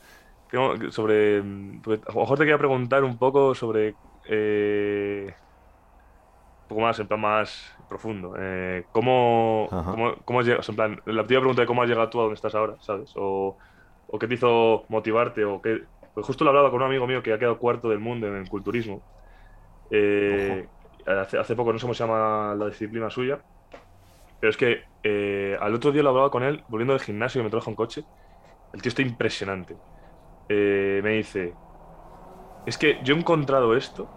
que 0.50 0.90
sobre... 0.90 1.44
Pues, 1.84 2.00
a 2.08 2.14
lo 2.14 2.22
mejor 2.22 2.38
te 2.38 2.46
quería 2.46 2.58
preguntar 2.58 3.04
un 3.04 3.18
poco 3.18 3.54
sobre... 3.54 3.94
Eh, 4.30 5.34
un 6.64 6.68
poco 6.70 6.82
más, 6.82 6.98
en 7.00 7.08
plan 7.08 7.20
más 7.20 7.76
profundo. 7.90 8.34
Eh, 8.40 8.86
¿cómo, 8.94 9.68
cómo, 9.70 10.16
cómo, 10.24 10.40
has 10.40 10.46
llegado? 10.46 10.64
en 10.66 10.76
plan, 10.76 11.02
la 11.06 11.24
primera 11.26 11.42
pregunta 11.42 11.62
de 11.64 11.68
cómo 11.68 11.84
has 11.84 11.90
llegado 11.90 12.10
tú 12.10 12.20
a 12.20 12.24
donde 12.24 12.36
estás 12.36 12.56
ahora, 12.56 12.76
¿sabes? 12.80 13.12
O, 13.18 13.58
o 14.08 14.18
qué 14.20 14.28
te 14.28 14.36
hizo 14.36 14.86
motivarte, 14.88 15.44
o 15.44 15.62
qué... 15.62 15.84
Pues 16.14 16.26
justo 16.26 16.46
lo 16.46 16.52
hablaba 16.52 16.72
con 16.72 16.82
un 16.82 16.88
amigo 16.88 17.06
mío 17.06 17.22
que 17.22 17.34
ha 17.34 17.38
quedado 17.38 17.60
cuarto 17.60 17.90
del 17.90 18.00
mundo 18.00 18.28
en 18.28 18.36
el 18.36 18.48
culturismo. 18.48 19.02
Eh, 19.92 20.66
hace, 21.18 21.56
poco, 21.56 21.74
no 21.74 21.80
sé 21.80 21.84
cómo 21.84 21.94
se 21.94 22.04
llama 22.04 22.56
la 22.56 22.68
disciplina 22.68 23.10
suya, 23.10 23.40
pero 24.40 24.52
es 24.52 24.58
que 24.58 24.84
eh, 25.04 25.58
al 25.60 25.74
otro 25.74 25.92
día 25.92 26.04
lo 26.04 26.10
hablaba 26.10 26.30
con 26.30 26.44
él, 26.44 26.64
volviendo 26.68 26.94
del 26.94 27.02
gimnasio, 27.02 27.40
que 27.40 27.46
me 27.46 27.50
trajo 27.50 27.70
un 27.70 27.76
coche. 27.76 28.04
El 28.74 28.82
tío 28.82 28.90
está 28.90 29.02
impresionante. 29.02 29.76
Eh, 30.48 31.02
me 31.04 31.12
dice, 31.12 31.54
es 32.66 32.78
que 32.78 33.00
yo 33.04 33.16
he 33.16 33.18
encontrado 33.18 33.76
esto 33.76 34.08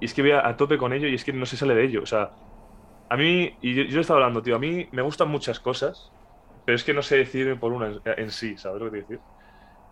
y 0.00 0.06
es 0.06 0.14
que 0.14 0.22
voy 0.22 0.32
a, 0.32 0.56
tope 0.56 0.78
con 0.78 0.92
ello 0.92 1.06
y 1.08 1.14
es 1.14 1.24
que 1.24 1.32
no 1.32 1.46
se 1.46 1.56
sale 1.56 1.74
de 1.74 1.84
ello. 1.84 2.02
O 2.02 2.06
sea, 2.06 2.30
a 3.10 3.16
mí, 3.16 3.52
y 3.60 3.74
yo, 3.74 3.98
he 3.98 4.00
estado 4.00 4.18
hablando, 4.18 4.42
tío, 4.42 4.56
a 4.56 4.58
mí 4.58 4.88
me 4.92 5.02
gustan 5.02 5.28
muchas 5.28 5.60
cosas, 5.60 6.10
pero 6.64 6.76
es 6.76 6.84
que 6.84 6.94
no 6.94 7.02
sé 7.02 7.18
decidirme 7.18 7.56
por 7.56 7.72
una 7.72 7.92
en, 8.16 8.30
sí, 8.30 8.56
¿sabes 8.56 8.80
lo 8.80 8.86
que 8.86 8.92
te 8.92 9.02
decir? 9.02 9.20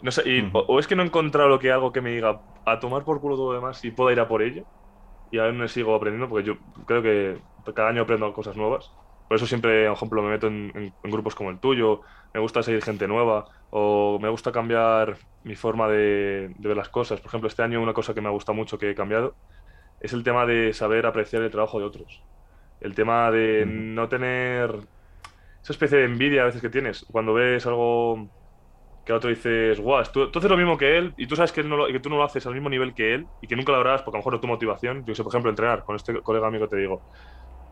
No 0.00 0.10
sé, 0.10 0.22
o, 0.52 0.78
es 0.78 0.86
que 0.86 0.94
no 0.94 1.02
he 1.02 1.06
encontrado 1.06 1.48
lo 1.48 1.58
que 1.58 1.72
hago 1.72 1.92
que 1.92 2.00
me 2.00 2.10
diga 2.10 2.40
a 2.64 2.78
tomar 2.78 3.04
por 3.04 3.20
culo 3.20 3.36
todo 3.36 3.52
lo 3.52 3.58
demás 3.58 3.84
y 3.84 3.90
pueda 3.90 4.12
ir 4.12 4.20
a 4.20 4.28
por 4.28 4.42
ello 4.42 4.64
y 5.30 5.38
aún 5.38 5.58
me 5.58 5.68
sigo 5.68 5.94
aprendiendo 5.94 6.28
porque 6.28 6.46
yo 6.46 6.58
creo 6.86 7.02
que 7.02 7.38
cada 7.74 7.88
año 7.88 8.02
aprendo 8.02 8.32
cosas 8.32 8.56
nuevas. 8.56 8.90
Por 9.28 9.36
eso 9.36 9.46
siempre, 9.46 9.86
por 9.88 9.96
ejemplo, 9.96 10.22
me 10.22 10.30
meto 10.30 10.46
en, 10.46 10.92
grupos 11.04 11.34
como 11.34 11.50
el 11.50 11.58
tuyo, 11.58 12.00
me 12.32 12.40
gusta 12.40 12.62
seguir 12.62 12.82
gente 12.82 13.06
nueva 13.06 13.46
o 13.70 14.18
me 14.20 14.30
gusta 14.30 14.52
cambiar 14.52 15.18
mi 15.44 15.54
forma 15.54 15.86
de, 15.86 16.54
ver 16.58 16.76
las 16.76 16.88
cosas. 16.88 17.20
Por 17.20 17.28
ejemplo, 17.28 17.48
este 17.48 17.62
año 17.62 17.82
una 17.82 17.92
cosa 17.92 18.14
que 18.14 18.22
me 18.22 18.28
ha 18.28 18.32
gustado 18.32 18.56
mucho 18.56 18.78
que 18.78 18.90
he 18.90 18.94
cambiado 18.94 19.34
es 20.00 20.12
el 20.14 20.22
tema 20.22 20.46
de 20.46 20.72
saber 20.72 21.04
apreciar 21.04 21.42
el 21.42 21.50
trabajo 21.50 21.78
de 21.78 21.84
otros. 21.84 22.22
El 22.80 22.94
tema 22.94 23.30
de 23.30 23.66
no 23.66 24.08
tener 24.08 24.76
esa 25.62 25.72
especie 25.72 25.98
de 25.98 26.04
envidia 26.04 26.42
a 26.42 26.46
veces 26.46 26.62
que 26.62 26.70
tienes 26.70 27.04
cuando 27.10 27.34
ves 27.34 27.66
algo 27.66 28.30
que 29.08 29.14
otro 29.14 29.30
dices, 29.30 29.80
guau, 29.80 30.04
tú, 30.12 30.28
haces 30.36 30.50
lo 30.50 30.56
mismo 30.58 30.76
que 30.76 30.98
él 30.98 31.14
y 31.16 31.26
tú 31.26 31.34
sabes 31.34 31.50
que, 31.50 31.62
que, 31.62 31.98
tú 31.98 32.10
no 32.10 32.18
lo 32.18 32.24
haces 32.24 32.46
al 32.46 32.52
mismo 32.52 32.68
nivel 32.68 32.92
que 32.92 33.14
él 33.14 33.26
y 33.40 33.46
que 33.46 33.56
nunca 33.56 33.72
lo 33.72 33.78
harás 33.78 34.02
porque 34.02 34.18
a 34.18 34.18
lo 34.18 34.20
mejor 34.20 34.34
no 34.34 34.40
tu 34.40 34.46
motivación. 34.46 35.02
Yo 35.06 35.14
sé, 35.14 35.22
por 35.22 35.32
ejemplo, 35.32 35.48
entrenar 35.48 35.82
con 35.82 35.96
este 35.96 36.20
colega 36.20 36.46
amigo 36.46 36.68
te 36.68 36.76
digo. 36.76 37.00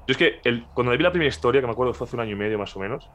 Yo 0.07 0.13
es 0.13 0.17
que 0.17 0.41
cuando 0.73 0.93
le 0.93 0.97
vi 0.97 1.05
la 1.05 1.11
primera 1.11 1.29
historia, 1.29 1.61
que 1.61 1.67
me 1.67 1.75
acuerdo 1.75 1.93
fue 1.93 2.07
hace 2.07 2.17
un 2.17 2.23
año 2.23 2.33
y 2.33 2.37
medio 2.37 2.59
más 2.59 2.75
o 2.75 2.81
menos, 2.81 3.11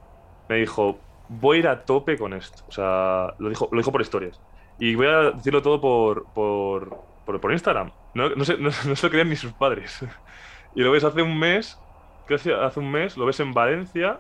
me 0.48 0.58
dijo, 0.58 1.00
voy 1.30 1.58
a 1.58 1.60
ir 1.62 1.68
a 1.68 1.84
tope 1.84 2.16
con 2.16 2.34
esto. 2.34 2.64
O 2.68 2.72
sea, 2.72 3.34
lo 3.40 3.50
dijo, 3.50 3.68
lo 3.72 3.80
dijo 3.80 3.92
por 3.92 4.02
historias. 4.02 4.40
Y 4.78 4.94
voy 4.94 5.08
a 5.08 5.32
decirlo 5.32 5.64
todo 5.64 5.82
por, 5.82 6.26
por, 6.36 7.02
por, 7.26 7.52
Instagram. 7.52 7.92
No, 8.14 8.30
no, 8.30 8.46
se, 8.46 8.56
no, 8.56 8.70
lo 8.70 9.10
creían 9.10 9.30
ni 9.30 9.36
sus 9.36 9.52
padres. 9.54 10.06
y 10.76 10.82
lo 10.84 10.92
ves 10.92 11.04
hace 11.04 11.24
un 11.24 11.40
mes, 11.40 11.80
que 12.28 12.36
hace 12.36 12.80
un 12.80 12.92
mes, 12.92 13.18
lo 13.18 13.26
ves 13.26 13.40
en 13.40 13.52
Valencia 13.52 14.20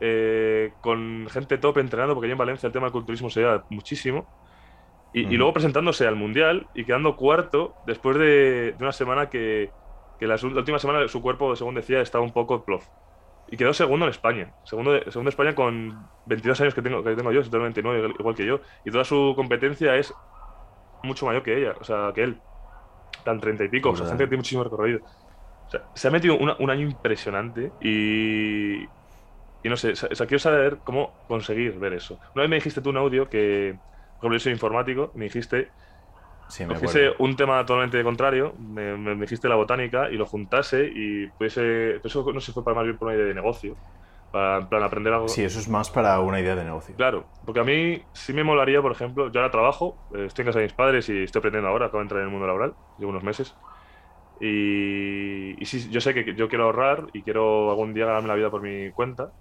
eh, 0.00 0.72
con 0.80 1.26
gente 1.30 1.58
top 1.58 1.78
entrenando, 1.78 2.14
porque 2.14 2.26
allí 2.26 2.32
en 2.32 2.38
Valencia 2.38 2.66
el 2.66 2.72
tema 2.72 2.86
del 2.86 2.92
culturismo 2.92 3.30
se 3.30 3.40
lleva 3.40 3.64
muchísimo. 3.70 4.26
Y, 5.14 5.36
luego 5.36 5.54
presentándose 5.54 6.06
al 6.06 6.16
Mundial 6.16 6.68
y 6.74 6.84
quedando 6.84 7.16
cuarto 7.16 7.74
después 7.86 8.18
de, 8.18 8.76
una 8.78 8.92
semana 8.92 9.30
que, 9.30 9.70
que 10.20 10.26
la, 10.26 10.36
última 10.42 10.78
semana 10.78 11.08
su 11.08 11.22
cuerpo, 11.22 11.56
según 11.56 11.74
decía, 11.74 12.00
estaba 12.00 12.22
un 12.22 12.32
poco 12.32 12.64
plof. 12.64 12.86
Y 13.50 13.56
quedó 13.56 13.72
segundo 13.72 14.04
en 14.04 14.10
España. 14.10 14.52
Segundo, 14.64 14.92
de, 14.92 15.10
segundo 15.10 15.30
España 15.30 15.54
con 15.54 16.06
22 16.26 16.60
años 16.60 16.74
que 16.74 16.82
tengo, 16.82 17.02
que 17.02 17.16
tengo 17.16 17.32
yo, 17.32 17.40
29, 17.42 18.14
igual 18.18 18.34
que 18.34 18.46
yo. 18.46 18.60
Y 18.84 18.90
toda 18.90 19.04
su 19.04 19.32
competencia 19.34 19.96
es 19.96 20.12
mucho 21.02 21.24
mayor 21.26 21.42
que 21.42 21.56
ella, 21.56 21.74
o 21.80 21.84
sea, 21.84 22.12
que 22.14 22.24
él. 22.24 22.38
Tan 23.24 23.40
treinta 23.40 23.64
y 23.64 23.68
pico, 23.68 23.90
o 23.90 23.96
sea, 23.96 24.06
gente 24.06 24.24
que 24.24 24.28
tiene 24.28 24.40
muchísimo 24.40 24.64
recorrido. 24.64 25.00
O 25.66 25.70
sea, 25.70 25.82
se 25.94 26.08
ha 26.08 26.10
metido 26.10 26.36
una- 26.36 26.56
un 26.58 26.70
año 26.70 26.82
impresionante 26.82 27.72
y. 27.80 28.86
Y 29.62 29.68
no 29.68 29.76
sé, 29.76 29.92
o 29.92 29.96
sea, 29.96 30.26
quiero 30.26 30.38
saber 30.38 30.82
cómo 30.84 31.18
conseguir 31.26 31.78
ver 31.78 31.94
eso. 31.94 32.18
Una 32.34 32.42
vez 32.42 32.50
me 32.50 32.56
dijiste 32.56 32.80
tú 32.82 32.90
un 32.90 32.96
audio 32.98 33.28
que, 33.28 33.80
por 34.18 34.26
ejemplo, 34.28 34.36
yo 34.38 34.40
soy 34.40 34.52
informático, 34.52 35.12
me 35.14 35.24
dijiste, 35.26 35.72
Sí, 36.48 36.64
me 36.66 36.76
acuerdo. 36.76 37.12
un 37.18 37.36
tema 37.36 37.64
totalmente 37.64 38.02
contrario, 38.02 38.54
me, 38.58 38.96
me- 38.96 39.14
me 39.14 39.22
dijiste 39.22 39.48
la 39.48 39.56
botánica 39.56 40.10
y 40.10 40.16
lo 40.16 40.26
juntase 40.26 40.88
y 40.92 41.30
pudiese. 41.32 41.96
Eso 42.04 42.24
no 42.32 42.40
sé 42.40 42.46
si 42.46 42.52
fue 42.52 42.64
para 42.64 42.76
más 42.76 42.84
bien 42.84 42.98
por 42.98 43.08
una 43.08 43.16
idea 43.16 43.26
de 43.26 43.34
negocio, 43.34 43.78
para 44.30 44.58
en 44.58 44.68
plan 44.68 44.82
aprender 44.82 45.12
algo. 45.12 45.28
Sí, 45.34 45.42
eso 45.42 45.58
es 45.60 45.68
más 45.68 45.90
para 45.90 46.20
una 46.20 46.40
idea 46.40 46.56
de 46.56 46.64
negocio. 46.64 46.96
Claro, 46.96 47.30
porque 47.44 47.60
a 47.60 47.64
mí 47.64 48.02
sí 48.12 48.32
me 48.32 48.42
molaría, 48.42 48.82
por 48.82 48.90
ejemplo, 48.92 49.30
yo 49.30 49.40
ahora 49.40 49.52
trabajo, 49.52 50.00
eh, 50.14 50.24
estoy 50.26 50.42
en 50.42 50.46
casa 50.48 50.58
de 50.58 50.64
mis 50.64 50.74
padres 50.74 51.08
y 51.08 51.22
estoy 51.22 51.38
aprendiendo 51.40 51.68
ahora, 51.68 51.86
acabo 51.86 51.98
de 51.98 52.02
entrar 52.04 52.20
en 52.22 52.26
el 52.26 52.32
mundo 52.32 52.46
laboral, 52.48 52.74
llevo 52.96 53.10
unos 53.10 53.22
meses. 53.22 53.56
Y, 54.40 55.60
y 55.62 55.66
sí, 55.66 55.90
yo 55.90 56.00
sé 56.00 56.14
que 56.14 56.34
yo 56.36 56.48
quiero 56.48 56.64
ahorrar 56.64 57.06
y 57.12 57.24
quiero 57.24 57.70
algún 57.70 57.94
día 57.94 58.06
ganarme 58.06 58.28
la 58.28 58.34
vida 58.36 58.50
por 58.50 58.62
mi 58.62 58.92
cuenta, 58.92 59.32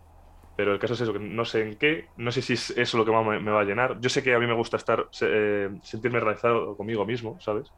pero 0.58 0.74
el 0.74 0.80
caso 0.80 0.96
es 0.96 1.02
eso, 1.02 1.14
que 1.14 1.20
no 1.20 1.46
sé 1.46 1.62
en 1.62 1.76
qué, 1.78 2.08
no 2.18 2.32
sé 2.32 2.42
si 2.42 2.54
es 2.54 2.72
eso 2.72 2.98
lo 2.98 3.06
que 3.06 3.12
más 3.12 3.26
me, 3.26 3.40
me 3.40 3.52
va 3.52 3.62
a 3.62 3.64
llenar. 3.64 4.00
Yo 4.02 4.10
sé 4.10 4.24
que 4.24 4.34
a 4.34 4.40
mí 4.40 4.48
me 4.48 4.56
gusta 4.56 4.76
estar, 4.76 5.08
eh, 5.22 5.70
sentirme 5.84 6.20
realizado 6.20 6.76
conmigo 6.76 7.06
mismo, 7.06 7.40
¿sabes? 7.40 7.72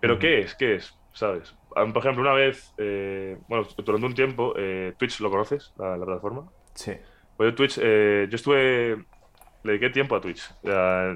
Pero. 0.00 0.18
¿qué 0.18 0.40
es? 0.40 0.54
¿Qué 0.54 0.76
es? 0.76 0.98
¿Sabes? 1.12 1.54
Ah, 1.76 1.84
Por 1.84 1.98
ejemplo, 1.98 2.22
una 2.22 2.32
vez, 2.32 2.72
eh, 2.78 3.36
bueno, 3.46 3.66
durante 3.76 4.06
un 4.06 4.14
tiempo, 4.14 4.54
eh, 4.56 4.94
Twitch, 4.98 5.20
¿lo 5.20 5.30
conoces? 5.30 5.74
La, 5.76 5.98
la 5.98 6.06
plataforma. 6.06 6.50
Sí. 6.74 6.92
Pues 7.36 7.50
yo 7.50 7.54
Twitch, 7.54 7.78
eh, 7.82 8.26
yo 8.30 8.36
estuve, 8.36 8.96
le 8.96 9.72
dediqué 9.72 9.90
tiempo 9.90 10.16
a 10.16 10.20
Twitch. 10.22 10.50
Ya, 10.62 11.14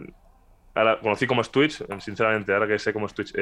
ahora 0.75 1.01
conocí 1.01 1.27
cómo 1.27 1.41
es 1.41 1.51
Twitch, 1.51 1.81
eh, 1.81 2.01
sinceramente, 2.01 2.53
ahora 2.53 2.67
que 2.67 2.79
sé 2.79 2.93
cómo 2.93 3.07
es 3.07 3.15
Twitch, 3.15 3.35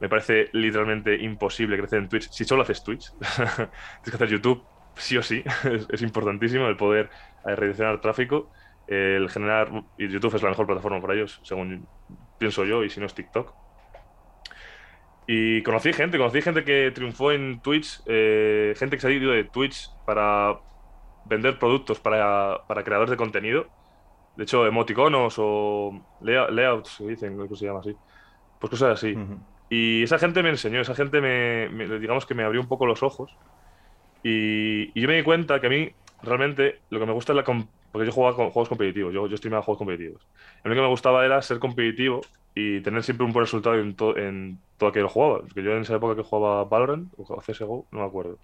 me 0.00 0.08
parece 0.08 0.48
literalmente 0.52 1.16
imposible 1.16 1.76
crecer 1.76 2.00
en 2.00 2.08
Twitch 2.08 2.30
si 2.30 2.44
solo 2.44 2.62
haces 2.62 2.84
Twitch. 2.84 3.10
Tienes 3.18 3.70
que 4.04 4.14
hacer 4.14 4.28
YouTube, 4.28 4.62
sí 4.98 5.16
o 5.16 5.22
sí, 5.22 5.42
es, 5.72 5.86
es 5.90 6.02
importantísimo 6.02 6.66
el 6.68 6.76
poder 6.76 7.10
eh, 7.44 7.56
redireccionar 7.56 8.00
tráfico, 8.00 8.50
eh, 8.86 9.16
el 9.18 9.30
generar, 9.30 9.70
y 9.96 10.08
YouTube 10.08 10.34
es 10.36 10.42
la 10.42 10.50
mejor 10.50 10.66
plataforma 10.66 11.00
para 11.00 11.14
ellos, 11.14 11.40
según 11.44 11.88
pienso 12.38 12.64
yo, 12.64 12.84
y 12.84 12.90
si 12.90 13.00
no 13.00 13.06
es 13.06 13.14
TikTok. 13.14 13.56
Y 15.26 15.62
conocí 15.62 15.92
gente, 15.92 16.16
conocí 16.18 16.40
gente 16.42 16.64
que 16.64 16.90
triunfó 16.92 17.32
en 17.32 17.60
Twitch, 17.60 18.00
eh, 18.06 18.74
gente 18.78 18.96
que 18.96 19.00
se 19.02 19.08
ha 19.08 19.10
ido 19.10 19.30
de 19.32 19.44
Twitch 19.44 19.98
para 20.04 20.58
vender 21.24 21.58
productos 21.58 22.00
para, 22.00 22.64
para 22.68 22.84
creadores 22.84 23.10
de 23.12 23.16
contenido. 23.18 23.66
De 24.36 24.44
hecho, 24.44 24.66
emoticonos 24.66 25.36
o 25.38 25.92
layouts, 26.20 26.90
se 26.96 27.06
dicen, 27.08 27.36
creo 27.36 27.48
que 27.48 27.56
se 27.56 27.66
llama 27.66 27.80
así. 27.80 28.00
Pues 28.58 28.70
cosas 28.72 28.94
así. 28.94 29.24
Y 29.68 30.04
esa 30.04 30.18
gente 30.18 30.42
me 30.42 30.50
enseñó, 30.50 30.80
esa 30.82 30.94
gente 30.96 31.20
me, 31.22 31.68
me- 31.70 32.00
digamos 32.00 32.26
que 32.26 32.34
me 32.34 32.44
abrió 32.44 32.60
un 32.62 32.68
poco 32.68 32.86
los 32.86 33.02
ojos. 33.04 33.38
Y, 34.22 34.98
y 34.98 35.02
yo 35.02 35.08
me 35.08 35.16
di 35.16 35.22
cuenta 35.22 35.60
que 35.60 35.66
a 35.68 35.70
mí 35.70 35.90
realmente 36.22 36.82
lo 36.90 37.00
que 37.00 37.06
me 37.06 37.12
gusta 37.12 37.32
es 37.32 37.36
la... 37.36 37.44
Porque 37.90 38.06
yo 38.06 38.12
jugaba 38.12 38.36
con 38.36 38.50
juegos 38.50 38.68
competitivos, 38.68 39.14
yo, 39.14 39.26
yo 39.28 39.36
streamaba 39.36 39.62
juegos 39.62 39.78
competitivos. 39.78 40.28
A 40.64 40.68
mí 40.68 40.74
lo 40.74 40.80
que 40.80 40.84
me 40.84 40.90
gustaba 40.90 41.24
era 41.24 41.40
ser 41.42 41.58
competitivo 41.58 42.30
y 42.54 42.82
tener 42.82 43.02
siempre 43.02 43.24
un 43.26 43.32
buen 43.32 43.46
resultado 43.46 43.76
en, 43.76 43.96
to- 43.96 44.16
en 44.16 44.62
todo 44.76 44.90
aquello 44.90 45.06
que 45.08 45.12
jugaba. 45.14 45.40
Porque 45.42 45.62
yo 45.62 45.72
en 45.72 45.82
esa 45.82 45.96
época 45.96 46.16
que 46.16 46.22
jugaba 46.22 46.64
Valorant 46.64 47.12
o 47.16 47.40
CSGO, 47.42 47.88
no 47.90 48.00
me 48.00 48.06
acuerdo. 48.06 48.40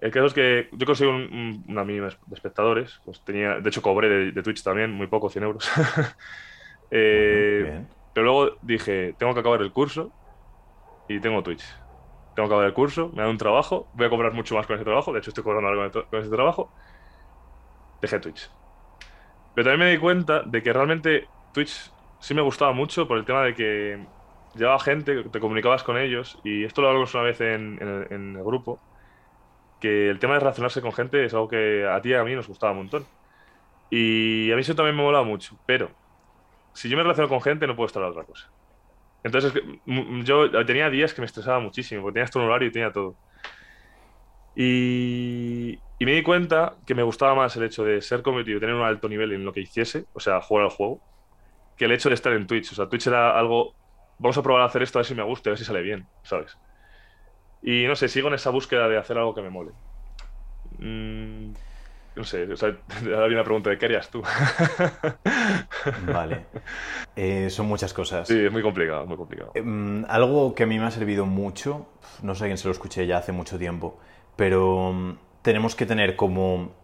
El 0.00 0.10
caso 0.12 0.26
es 0.26 0.34
que 0.34 0.68
yo 0.72 0.86
conseguí 0.86 1.10
un- 1.10 1.32
un- 1.34 1.64
una 1.68 1.84
mínima 1.84 2.08
de 2.08 2.34
espectadores. 2.36 3.00
Pues 3.04 3.22
tenía, 3.24 3.60
de 3.60 3.68
hecho, 3.68 3.82
cobré 3.82 4.08
de, 4.08 4.32
de 4.32 4.42
Twitch 4.42 4.62
también, 4.62 4.92
muy 4.92 5.06
poco, 5.08 5.30
100 5.30 5.44
euros. 5.44 5.68
Eh, 6.92 7.72
pero 8.12 8.24
luego 8.26 8.58
dije, 8.62 9.14
tengo 9.18 9.34
que 9.34 9.40
acabar 9.40 9.62
el 9.62 9.72
curso 9.72 10.14
y 11.08 11.20
tengo 11.20 11.42
Twitch. 11.42 11.64
Tengo 12.34 12.48
que 12.48 12.54
acabar 12.54 12.66
el 12.68 12.74
curso, 12.74 13.10
me 13.14 13.22
da 13.22 13.28
un 13.28 13.38
trabajo, 13.38 13.88
voy 13.92 14.06
a 14.06 14.10
cobrar 14.10 14.32
mucho 14.32 14.54
más 14.54 14.66
con 14.66 14.76
ese 14.76 14.84
trabajo, 14.84 15.12
de 15.12 15.18
hecho 15.20 15.30
estoy 15.30 15.44
cobrando 15.44 15.68
algo 15.70 16.06
con 16.10 16.20
ese 16.20 16.30
trabajo. 16.30 16.72
Dejé 18.02 18.20
Twitch. 18.20 18.50
Pero 19.54 19.64
también 19.70 19.88
me 19.88 19.92
di 19.92 19.98
cuenta 19.98 20.42
de 20.46 20.62
que 20.62 20.72
realmente 20.72 21.30
Twitch 21.52 21.92
sí 22.18 22.34
me 22.34 22.42
gustaba 22.42 22.72
mucho 22.72 23.06
por 23.08 23.18
el 23.18 23.24
tema 23.24 23.42
de 23.44 23.54
que 23.54 24.08
llevaba 24.54 24.78
gente, 24.80 25.24
te 25.30 25.40
comunicabas 25.40 25.82
con 25.84 25.98
ellos 25.98 26.38
y 26.42 26.64
esto 26.64 26.82
lo 26.82 26.88
hablamos 26.88 27.14
una 27.14 27.24
vez 27.24 27.40
en, 27.40 27.78
en 27.82 28.12
en 28.12 28.36
el 28.36 28.44
grupo, 28.44 28.82
que 29.78 30.10
el 30.10 30.18
tema 30.18 30.34
de 30.34 30.40
relacionarse 30.40 30.82
con 30.82 30.92
gente 30.92 31.24
es 31.24 31.34
algo 31.34 31.48
que 31.48 31.86
a 31.88 32.00
ti 32.02 32.10
y 32.10 32.14
a 32.14 32.24
mí 32.24 32.34
nos 32.34 32.48
gustaba 32.48 32.72
un 32.72 32.78
montón. 32.80 33.08
Y 33.90 34.52
a 34.52 34.56
mí 34.56 34.62
eso 34.62 34.74
también 34.76 34.96
me 34.96 35.02
molaba 35.04 35.24
mucho, 35.24 35.56
pero 35.66 35.96
si 36.74 36.88
yo 36.90 36.96
me 36.96 37.04
relaciono 37.04 37.28
con 37.30 37.42
gente 37.42 37.66
no 37.66 37.76
puedo 37.76 37.88
estar 37.88 38.02
a 38.04 38.10
otra 38.10 38.24
cosa. 38.26 38.46
Entonces 39.22 39.52
yo 40.24 40.64
tenía 40.64 40.90
días 40.90 41.12
que 41.14 41.20
me 41.20 41.26
estresaba 41.26 41.60
muchísimo, 41.60 42.02
porque 42.02 42.14
tenía 42.14 42.24
esto 42.24 42.40
en 42.40 42.46
horario 42.46 42.68
y 42.68 42.72
tenía 42.72 42.92
todo. 42.92 43.16
Y, 44.54 45.82
y 45.98 46.04
me 46.04 46.12
di 46.12 46.22
cuenta 46.22 46.76
que 46.86 46.94
me 46.94 47.02
gustaba 47.02 47.34
más 47.34 47.56
el 47.56 47.64
hecho 47.64 47.84
de 47.84 48.00
ser 48.02 48.22
competitivo, 48.22 48.60
tener 48.60 48.74
un 48.74 48.82
alto 48.82 49.08
nivel 49.08 49.32
en 49.32 49.44
lo 49.44 49.52
que 49.52 49.60
hiciese, 49.60 50.06
o 50.12 50.20
sea, 50.20 50.40
jugar 50.40 50.64
al 50.64 50.70
juego, 50.70 51.02
que 51.76 51.86
el 51.86 51.92
hecho 51.92 52.08
de 52.08 52.14
estar 52.14 52.32
en 52.32 52.46
Twitch. 52.46 52.72
O 52.72 52.74
sea, 52.74 52.88
Twitch 52.88 53.06
era 53.06 53.38
algo, 53.38 53.74
vamos 54.18 54.38
a 54.38 54.42
probar 54.42 54.62
a 54.62 54.66
hacer 54.66 54.82
esto 54.82 54.98
a 54.98 55.00
ver 55.00 55.06
si 55.06 55.14
me 55.14 55.22
gusta, 55.22 55.50
a 55.50 55.52
ver 55.52 55.58
si 55.58 55.64
sale 55.64 55.82
bien, 55.82 56.08
¿sabes? 56.22 56.58
Y 57.62 57.86
no 57.86 57.96
sé, 57.96 58.08
sigo 58.08 58.28
en 58.28 58.34
esa 58.34 58.50
búsqueda 58.50 58.88
de 58.88 58.98
hacer 58.98 59.18
algo 59.18 59.34
que 59.34 59.42
me 59.42 59.50
mole. 59.50 59.72
Mm, 60.78 61.52
no 62.16 62.24
sé, 62.24 62.44
o 62.44 62.56
sea, 62.56 62.76
ahora 63.04 63.26
viene 63.26 63.36
la 63.36 63.44
pregunta 63.44 63.70
de 63.70 63.78
¿qué 63.78 63.86
harías 63.86 64.08
tú? 64.10 64.22
Vale. 66.12 66.46
Eh, 67.16 67.48
son 67.50 67.66
muchas 67.66 67.92
cosas. 67.92 68.28
Sí, 68.28 68.38
es 68.38 68.52
muy 68.52 68.62
complicado, 68.62 69.06
muy 69.06 69.16
complicado. 69.16 69.52
Em, 69.54 70.04
algo 70.08 70.54
que 70.54 70.64
a 70.64 70.66
mí 70.66 70.78
me 70.78 70.86
ha 70.86 70.90
servido 70.90 71.26
mucho, 71.26 71.86
no 72.22 72.34
sé 72.34 72.44
a 72.44 72.46
quién 72.48 72.58
se 72.58 72.66
lo 72.66 72.72
escuché 72.72 73.06
ya 73.06 73.18
hace 73.18 73.32
mucho 73.32 73.58
tiempo, 73.58 73.98
pero 74.36 74.92
mm, 74.92 75.18
tenemos 75.42 75.74
que 75.74 75.86
tener 75.86 76.16
como... 76.16 76.78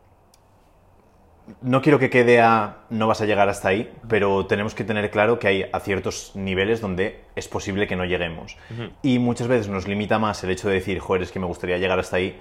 No 1.62 1.80
quiero 1.80 2.00
que 2.00 2.10
quede 2.10 2.40
a 2.40 2.78
no 2.90 3.06
vas 3.06 3.20
a 3.20 3.24
llegar 3.24 3.48
hasta 3.48 3.68
ahí, 3.68 3.92
pero 4.08 4.46
tenemos 4.46 4.74
que 4.74 4.82
tener 4.82 5.12
claro 5.12 5.38
que 5.38 5.46
hay 5.46 5.70
a 5.72 5.78
ciertos 5.78 6.32
niveles 6.34 6.80
donde 6.80 7.20
es 7.36 7.46
posible 7.46 7.86
que 7.86 7.94
no 7.94 8.04
lleguemos. 8.04 8.56
Y 9.00 9.20
muchas 9.20 9.46
veces 9.46 9.68
nos 9.68 9.86
limita 9.86 10.18
más 10.18 10.42
el 10.42 10.50
hecho 10.50 10.66
de 10.66 10.74
decir, 10.74 10.98
joder, 10.98 11.22
es 11.22 11.30
que 11.30 11.38
me 11.38 11.46
gustaría 11.46 11.78
llegar 11.78 12.00
hasta 12.00 12.16
ahí, 12.16 12.36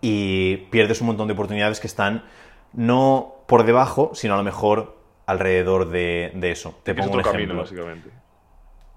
y 0.00 0.56
pierdes 0.70 1.00
un 1.00 1.08
montón 1.08 1.26
de 1.28 1.34
oportunidades 1.34 1.80
que 1.80 1.86
están 1.86 2.24
no 2.72 3.44
por 3.46 3.64
debajo, 3.64 4.12
sino 4.14 4.34
a 4.34 4.36
lo 4.36 4.42
mejor 4.44 4.98
alrededor 5.26 5.90
de, 5.90 6.32
de 6.34 6.50
eso. 6.52 6.78
Te 6.84 6.94
Que 6.94 7.00
es 7.00 7.06
pongo 7.06 7.14
un 7.14 7.20
ejemplo. 7.20 7.54
camino, 7.54 7.56
básicamente. 7.56 8.10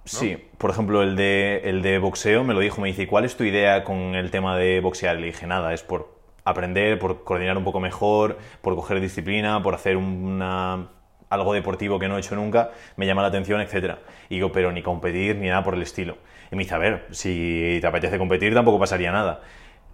Sí, 0.05 0.37
por 0.57 0.69
ejemplo, 0.71 1.01
el 1.01 1.15
de, 1.15 1.61
el 1.63 1.81
de 1.81 1.97
boxeo 1.97 2.43
me 2.43 2.53
lo 2.53 2.59
dijo, 2.59 2.81
me 2.81 2.89
dice, 2.89 3.07
¿cuál 3.07 3.23
es 3.23 3.37
tu 3.37 3.45
idea 3.45 3.83
con 3.85 4.15
el 4.15 4.31
tema 4.31 4.57
de 4.57 4.81
boxear? 4.81 5.17
Y 5.17 5.21
le 5.21 5.25
dije, 5.27 5.47
nada, 5.47 5.73
es 5.73 5.81
por 5.81 6.13
aprender, 6.43 6.99
por 6.99 7.23
coordinar 7.23 7.57
un 7.57 7.63
poco 7.63 7.79
mejor, 7.79 8.37
por 8.61 8.75
coger 8.75 8.99
disciplina, 8.99 9.63
por 9.63 9.75
hacer 9.75 9.95
una, 9.95 10.89
algo 11.29 11.53
deportivo 11.53 11.99
que 11.99 12.09
no 12.09 12.17
he 12.17 12.19
hecho 12.19 12.35
nunca, 12.35 12.71
me 12.97 13.05
llama 13.05 13.21
la 13.21 13.29
atención, 13.29 13.61
etc. 13.61 13.95
Y 14.29 14.35
digo, 14.35 14.51
pero 14.51 14.73
ni 14.73 14.81
competir 14.81 15.37
ni 15.37 15.47
nada 15.47 15.63
por 15.63 15.73
el 15.75 15.81
estilo. 15.81 16.17
Y 16.51 16.55
me 16.57 16.63
dice, 16.63 16.75
a 16.75 16.79
ver, 16.79 17.07
si 17.11 17.77
te 17.79 17.87
apetece 17.87 18.17
competir 18.17 18.53
tampoco 18.53 18.79
pasaría 18.79 19.11
nada. 19.13 19.41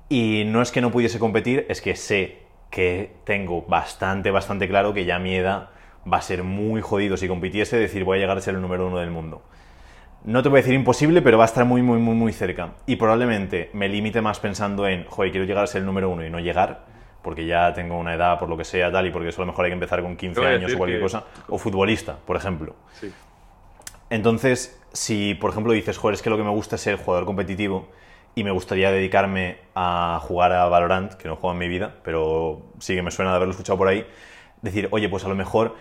Y 0.09 0.43
no 0.45 0.61
es 0.61 0.71
que 0.71 0.81
no 0.81 0.91
pudiese 0.91 1.19
competir, 1.19 1.65
es 1.69 1.81
que 1.81 1.95
sé 1.95 2.39
que 2.71 3.11
tengo 3.25 3.61
bastante, 3.63 4.31
bastante 4.31 4.67
claro 4.67 4.93
que 4.93 5.05
ya 5.05 5.19
mi 5.19 5.35
edad 5.35 5.69
va 6.11 6.17
a 6.17 6.21
ser 6.21 6.43
muy 6.43 6.81
jodido 6.81 7.17
si 7.17 7.27
compitiese 7.27 7.77
decir 7.77 8.03
voy 8.03 8.17
a 8.17 8.21
llegar 8.21 8.37
a 8.37 8.41
ser 8.41 8.55
el 8.55 8.61
número 8.61 8.87
uno 8.87 8.97
del 8.97 9.11
mundo. 9.11 9.41
No 10.23 10.43
te 10.43 10.49
voy 10.49 10.57
a 10.59 10.61
decir 10.61 10.73
imposible, 10.73 11.21
pero 11.21 11.37
va 11.37 11.45
a 11.45 11.47
estar 11.47 11.63
muy, 11.65 11.81
muy, 11.81 11.97
muy, 11.99 12.15
muy 12.15 12.33
cerca. 12.33 12.73
Y 12.85 12.95
probablemente 12.97 13.69
me 13.73 13.87
limite 13.87 14.21
más 14.21 14.39
pensando 14.39 14.87
en, 14.87 15.05
joder, 15.05 15.31
quiero 15.31 15.45
llegar 15.45 15.63
a 15.63 15.67
ser 15.67 15.81
el 15.81 15.85
número 15.85 16.09
uno 16.09 16.25
y 16.25 16.29
no 16.29 16.39
llegar, 16.39 16.85
porque 17.21 17.45
ya 17.45 17.73
tengo 17.73 17.97
una 17.97 18.15
edad, 18.15 18.37
por 18.37 18.49
lo 18.49 18.57
que 18.57 18.65
sea, 18.65 18.91
tal, 18.91 19.07
y 19.07 19.11
porque 19.11 19.29
eso 19.29 19.41
a 19.41 19.45
lo 19.45 19.51
mejor 19.51 19.65
hay 19.65 19.71
que 19.71 19.75
empezar 19.75 20.01
con 20.01 20.17
15 20.17 20.35
Te 20.35 20.41
voy 20.41 20.53
a 20.53 20.55
años 20.57 20.73
o 20.73 20.77
cualquier 20.77 20.99
que- 20.99 21.03
cosa. 21.03 21.23
O 21.47 21.57
futbolista, 21.57 22.17
por 22.25 22.35
ejemplo. 22.35 22.75
Sí. 22.99 23.11
Entonces, 24.09 24.79
si 24.91 25.35
por 25.35 25.51
ejemplo 25.51 25.71
dices, 25.73 25.97
joder, 25.97 26.15
es 26.15 26.21
que 26.21 26.29
lo 26.29 26.37
que 26.37 26.43
me 26.43 26.49
gusta 26.49 26.75
es 26.75 26.81
ser 26.81 26.95
jugador 26.97 27.25
competitivo 27.25 27.87
y 28.35 28.43
me 28.43 28.51
gustaría 28.51 28.91
dedicarme 28.91 29.57
a 29.75 30.19
jugar 30.21 30.53
a 30.53 30.67
Valorant, 30.67 31.13
que 31.13 31.27
no 31.27 31.35
juego 31.35 31.53
en 31.53 31.59
mi 31.59 31.67
vida, 31.67 31.95
pero 32.03 32.61
sí 32.79 32.95
que 32.95 33.01
me 33.01 33.11
suena 33.11 33.31
de 33.31 33.37
haberlo 33.37 33.51
escuchado 33.51 33.77
por 33.77 33.87
ahí, 33.87 34.05
decir, 34.61 34.87
oye, 34.91 35.09
pues 35.09 35.25
a 35.25 35.29
lo 35.29 35.35
mejor 35.35 35.75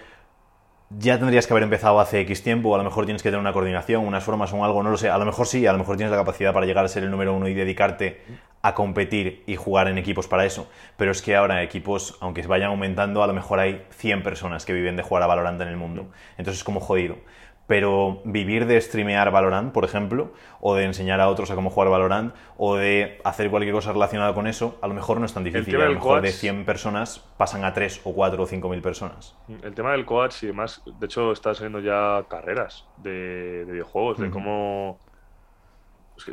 ya 0.91 1.19
tendrías 1.19 1.47
que 1.47 1.53
haber 1.53 1.65
empezado 1.65 2.01
hace 2.01 2.21
X 2.21 2.43
tiempo, 2.43 2.75
a 2.75 2.79
lo 2.79 2.85
mejor 2.85 3.05
tienes 3.05 3.23
que 3.23 3.29
tener 3.29 3.41
una 3.41 3.53
coordinación, 3.53 4.07
unas 4.07 4.25
formas 4.25 4.53
o 4.53 4.65
algo, 4.65 4.83
no 4.83 4.91
lo 4.91 4.97
sé, 4.97 5.11
a 5.11 5.19
lo 5.19 5.27
mejor 5.27 5.47
sí, 5.47 5.67
a 5.67 5.73
lo 5.73 5.79
mejor 5.79 5.97
tienes 5.97 6.11
la 6.11 6.17
capacidad 6.17 6.55
para 6.55 6.65
llegar 6.65 6.85
a 6.85 6.89
ser 6.89 7.03
el 7.03 7.11
número 7.11 7.35
uno 7.35 7.47
y 7.49 7.55
dedicarte 7.55 8.23
a 8.63 8.75
competir 8.75 9.45
y 9.47 9.57
jugar 9.57 9.89
en 9.89 9.99
equipos 9.99 10.27
para 10.29 10.47
eso, 10.47 10.69
pero 10.97 11.13
es 11.13 11.21
que 11.21 11.37
ahora 11.37 11.63
equipos, 11.63 12.17
aunque 12.21 12.47
vayan 12.47 12.71
aumentando, 12.71 13.23
a 13.23 13.27
lo 13.27 13.35
mejor 13.35 13.61
hay 13.61 13.85
100 13.91 14.23
personas 14.23 14.65
que 14.65 14.73
viven 14.73 14.97
de 14.97 15.03
jugar 15.03 15.23
a 15.23 15.27
Valorant 15.27 15.61
en 15.61 15.69
el 15.69 15.77
mundo, 15.77 16.09
entonces 16.39 16.61
es 16.61 16.65
como 16.65 16.81
jodido. 16.81 17.17
Pero 17.69 18.23
vivir 18.25 18.67
de 18.67 18.81
streamear 18.81 19.31
Valorant, 19.31 19.73
por 19.73 19.85
ejemplo, 19.85 20.33
o 20.61 20.75
de 20.75 20.85
enseñar 20.85 21.21
a 21.21 21.29
otros 21.29 21.51
a 21.51 21.55
cómo 21.55 21.69
jugar 21.71 21.91
Valorant, 21.91 22.35
o 22.57 22.77
de 22.77 23.21
hacer 23.25 23.51
cualquier 23.51 23.75
cosa 23.75 23.93
relacionada 23.93 24.33
con 24.35 24.47
eso, 24.47 24.79
a 24.83 24.89
lo 24.89 24.95
mejor 24.95 25.21
no 25.21 25.27
es 25.27 25.35
tan 25.35 25.45
difícil. 25.45 25.75
tema 25.75 25.85
A 25.85 25.89
lo 25.89 25.95
mejor 25.97 26.23
de 26.23 26.29
coach- 26.31 26.37
100 26.41 26.65
personas 26.65 27.19
pasan 27.37 27.65
a 27.65 27.75
3 27.75 28.01
o 28.05 28.15
4 28.15 28.43
o 28.43 28.47
5 28.47 28.71
mil 28.71 28.81
personas. 28.81 29.37
El 29.63 29.75
tema 29.75 29.93
del 29.93 30.07
coach 30.07 30.43
y 30.45 30.47
demás, 30.47 30.83
de 30.87 31.05
hecho, 31.07 31.31
están 31.31 31.55
saliendo 31.55 31.81
ya 31.81 32.25
carreras 32.29 32.87
de, 32.97 33.67
de 33.67 33.73
videojuegos, 33.73 34.19
de 34.19 34.31
cómo. 34.31 34.99
Es 36.17 36.25
que, 36.25 36.33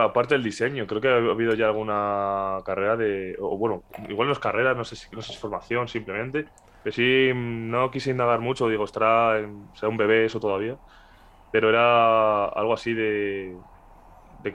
aparte 0.00 0.34
del 0.34 0.42
diseño, 0.42 0.86
creo 0.86 1.00
que 1.00 1.08
ha 1.08 1.14
habido 1.16 1.54
ya 1.54 1.66
alguna 1.66 2.58
carrera 2.66 2.96
de. 2.96 3.36
O 3.40 3.56
bueno, 3.56 3.82
igual 4.08 4.26
no 4.26 4.32
es 4.32 4.38
carrera, 4.40 4.74
no 4.74 4.84
sé 4.84 4.96
si, 4.96 5.06
no 5.14 5.22
sé 5.22 5.28
si 5.28 5.34
es 5.34 5.38
formación 5.40 5.86
simplemente. 5.88 6.46
Pero 6.82 6.94
sí, 6.94 7.30
no 7.34 7.90
quise 7.90 8.10
indagar 8.10 8.40
mucho, 8.40 8.68
digo, 8.68 8.84
estará 8.84 9.38
será 9.74 9.88
un 9.90 9.96
bebé 9.96 10.24
eso 10.26 10.40
todavía. 10.40 10.78
Pero 11.50 11.70
era 11.70 12.46
algo 12.46 12.74
así 12.74 12.94
de. 12.94 13.64
De, 14.38 14.52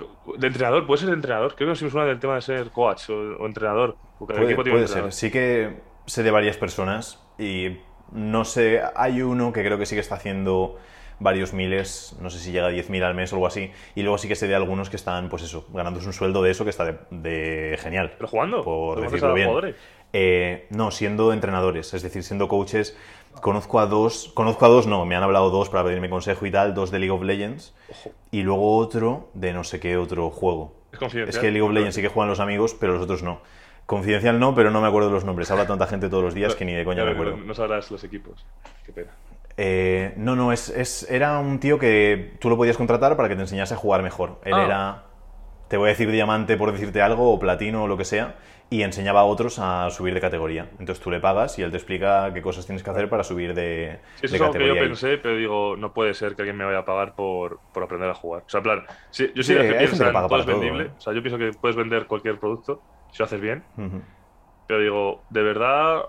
entrenador, 0.47 0.85
puede 0.87 0.99
ser 0.99 1.09
de 1.09 1.15
entrenador. 1.15 1.55
Creo 1.55 1.69
que 1.69 1.75
si 1.75 1.85
me 1.85 1.91
suena 1.91 2.07
del 2.07 2.19
tema 2.19 2.35
de 2.35 2.41
ser 2.41 2.71
coach 2.71 3.09
o, 3.09 3.15
o 3.37 3.45
entrenador. 3.47 3.97
Porque 4.17 4.33
el 4.33 4.39
Puede, 4.39 4.43
equipo 4.43 4.63
tiene 4.63 4.79
puede 4.79 4.87
ser. 4.87 5.13
Sí 5.13 5.31
que 5.31 5.81
sé 6.05 6.23
de 6.23 6.31
varias 6.31 6.57
personas 6.57 7.25
y 7.37 7.77
no 8.11 8.45
sé, 8.45 8.81
hay 8.95 9.21
uno 9.21 9.51
que 9.51 9.63
creo 9.63 9.77
que 9.77 9.85
sí 9.85 9.95
que 9.95 10.01
está 10.01 10.15
haciendo 10.15 10.77
varios 11.19 11.53
miles, 11.53 12.15
no 12.21 12.29
sé 12.29 12.39
si 12.39 12.51
llega 12.51 12.67
a 12.67 12.71
10.000 12.71 13.03
al 13.03 13.15
mes 13.15 13.33
o 13.33 13.37
algo 13.37 13.47
así, 13.47 13.71
y 13.95 14.03
luego 14.03 14.17
sí 14.19 14.27
que 14.27 14.35
sé 14.35 14.47
de 14.47 14.55
algunos 14.55 14.89
que 14.91 14.95
están, 14.97 15.29
pues 15.29 15.41
eso, 15.43 15.67
ganándose 15.73 16.05
un 16.07 16.13
sueldo 16.13 16.43
de 16.43 16.51
eso 16.51 16.63
que 16.63 16.69
está 16.69 16.85
de, 16.85 16.99
de 17.09 17.77
genial. 17.81 18.13
¿Pero 18.17 18.27
jugando? 18.27 18.63
Por 18.63 18.99
¿Conoces 18.99 19.11
decirlo 19.11 19.33
bien. 19.33 19.47
jugadores? 19.47 19.75
Eh, 20.13 20.67
no, 20.69 20.91
siendo 20.91 21.33
entrenadores, 21.33 21.93
es 21.93 22.01
decir, 22.01 22.23
siendo 22.23 22.47
coaches, 22.47 22.97
conozco 23.41 23.79
a 23.79 23.85
dos, 23.85 24.31
conozco 24.33 24.65
a 24.65 24.69
dos, 24.69 24.87
no, 24.87 25.05
me 25.05 25.15
han 25.15 25.23
hablado 25.23 25.49
dos 25.49 25.69
para 25.69 25.83
pedirme 25.83 26.09
consejo 26.09 26.45
y 26.45 26.51
tal, 26.51 26.73
dos 26.73 26.89
de 26.91 26.99
League 26.99 27.11
of 27.11 27.21
Legends, 27.23 27.73
Ojo, 27.91 28.11
y 28.31 28.41
luego 28.41 28.77
otro 28.77 29.29
de 29.33 29.53
no 29.53 29.63
sé 29.63 29.79
qué 29.79 29.97
otro 29.97 30.29
juego. 30.29 30.73
es 30.91 30.99
confidencial. 30.99 31.29
Es 31.35 31.39
que 31.39 31.51
League 31.51 31.61
of 31.67 31.73
Legends 31.73 31.95
sí 31.95 32.01
que 32.01 32.07
juegan 32.07 32.29
los 32.29 32.39
amigos, 32.39 32.73
pero 32.79 32.93
los 32.93 33.01
otros 33.03 33.21
no. 33.21 33.41
Confidencial 33.85 34.39
no, 34.39 34.53
pero 34.55 34.69
no 34.71 34.81
me 34.81 34.87
acuerdo 34.87 35.07
de 35.09 35.13
los 35.15 35.23
nombres. 35.23 35.49
Habla 35.51 35.65
tanta 35.67 35.87
gente 35.87 36.09
todos 36.09 36.23
los 36.23 36.33
días 36.33 36.55
que 36.55 36.65
ni 36.65 36.73
de 36.73 36.83
coña 36.83 37.05
me 37.05 37.11
acuerdo. 37.11 37.37
No, 37.37 37.43
no 37.45 37.53
sabrás 37.53 37.89
los 37.91 38.03
equipos. 38.03 38.45
Qué 38.85 38.91
pena. 38.91 39.11
Eh, 39.55 40.13
no, 40.17 40.35
no, 40.35 40.51
es, 40.51 40.69
es- 40.69 41.09
era 41.09 41.39
un 41.39 41.59
tío 41.59 41.79
que 41.79 42.33
tú 42.39 42.49
lo 42.49 42.57
podías 42.57 42.75
contratar 42.77 43.15
para 43.15 43.29
que 43.29 43.35
te 43.35 43.41
enseñase 43.41 43.73
a 43.73 43.77
jugar 43.77 44.03
mejor. 44.03 44.39
Él 44.43 44.53
Ah. 44.53 44.65
era, 44.65 45.03
te 45.69 45.77
voy 45.77 45.87
a 45.87 45.89
decir 45.91 46.11
diamante 46.11 46.57
por 46.57 46.71
decirte 46.71 47.01
algo, 47.01 47.31
o 47.31 47.39
platino 47.39 47.83
o 47.83 47.87
lo 47.87 47.95
que 47.97 48.03
sea, 48.05 48.35
y 48.69 48.81
enseñaba 48.83 49.21
a 49.21 49.25
otros 49.25 49.59
a 49.59 49.89
subir 49.91 50.13
de 50.13 50.21
categoría. 50.21 50.69
Entonces 50.79 50.99
tú 51.03 51.11
le 51.11 51.19
pagas 51.19 51.57
y 51.59 51.63
él 51.63 51.71
te 51.71 51.77
explica 51.77 52.33
qué 52.33 52.41
cosas 52.41 52.65
tienes 52.65 52.83
que 52.83 52.89
hacer 52.89 53.09
para 53.09 53.23
subir 53.23 53.53
de, 53.53 54.01
Sí, 54.13 54.25
eso 54.25 54.35
de 54.35 54.37
es 54.37 54.41
algo 54.41 54.57
que 54.57 54.65
yo 54.65 54.73
categoría. 54.73 54.81
pensé, 54.89 55.17
pero 55.19 55.37
digo, 55.37 55.77
no 55.77 55.93
puede 55.93 56.15
ser 56.15 56.35
que 56.35 56.41
alguien 56.41 56.57
me 56.57 56.65
vaya 56.65 56.79
a 56.79 56.85
pagar 56.85 57.13
por, 57.13 57.61
por 57.71 57.83
aprender 57.83 58.09
a 58.09 58.15
jugar. 58.15 58.41
O 58.43 58.49
sea, 58.49 58.59
en 58.59 58.63
plan, 58.63 58.79
yo 58.81 58.87
Sí, 59.11 59.27
sí, 59.43 59.53
que 59.53 59.61
todo 60.27 60.43
todo, 60.45 60.45
vendible. 60.47 60.83
¿eh? 60.85 60.91
O 60.97 60.99
sea, 60.99 61.13
yo 61.13 61.21
pienso 61.21 61.37
que 61.37 61.51
puedes 61.59 61.75
vender 61.77 62.07
cualquier 62.07 62.39
producto 62.39 62.83
si 63.11 63.21
lo 63.21 63.25
haces 63.25 63.41
bien. 63.41 63.69
Ujú. 63.77 64.01
Pero 64.65 64.81
digo, 64.81 65.25
¿de 65.29 65.43
verdad 65.43 66.03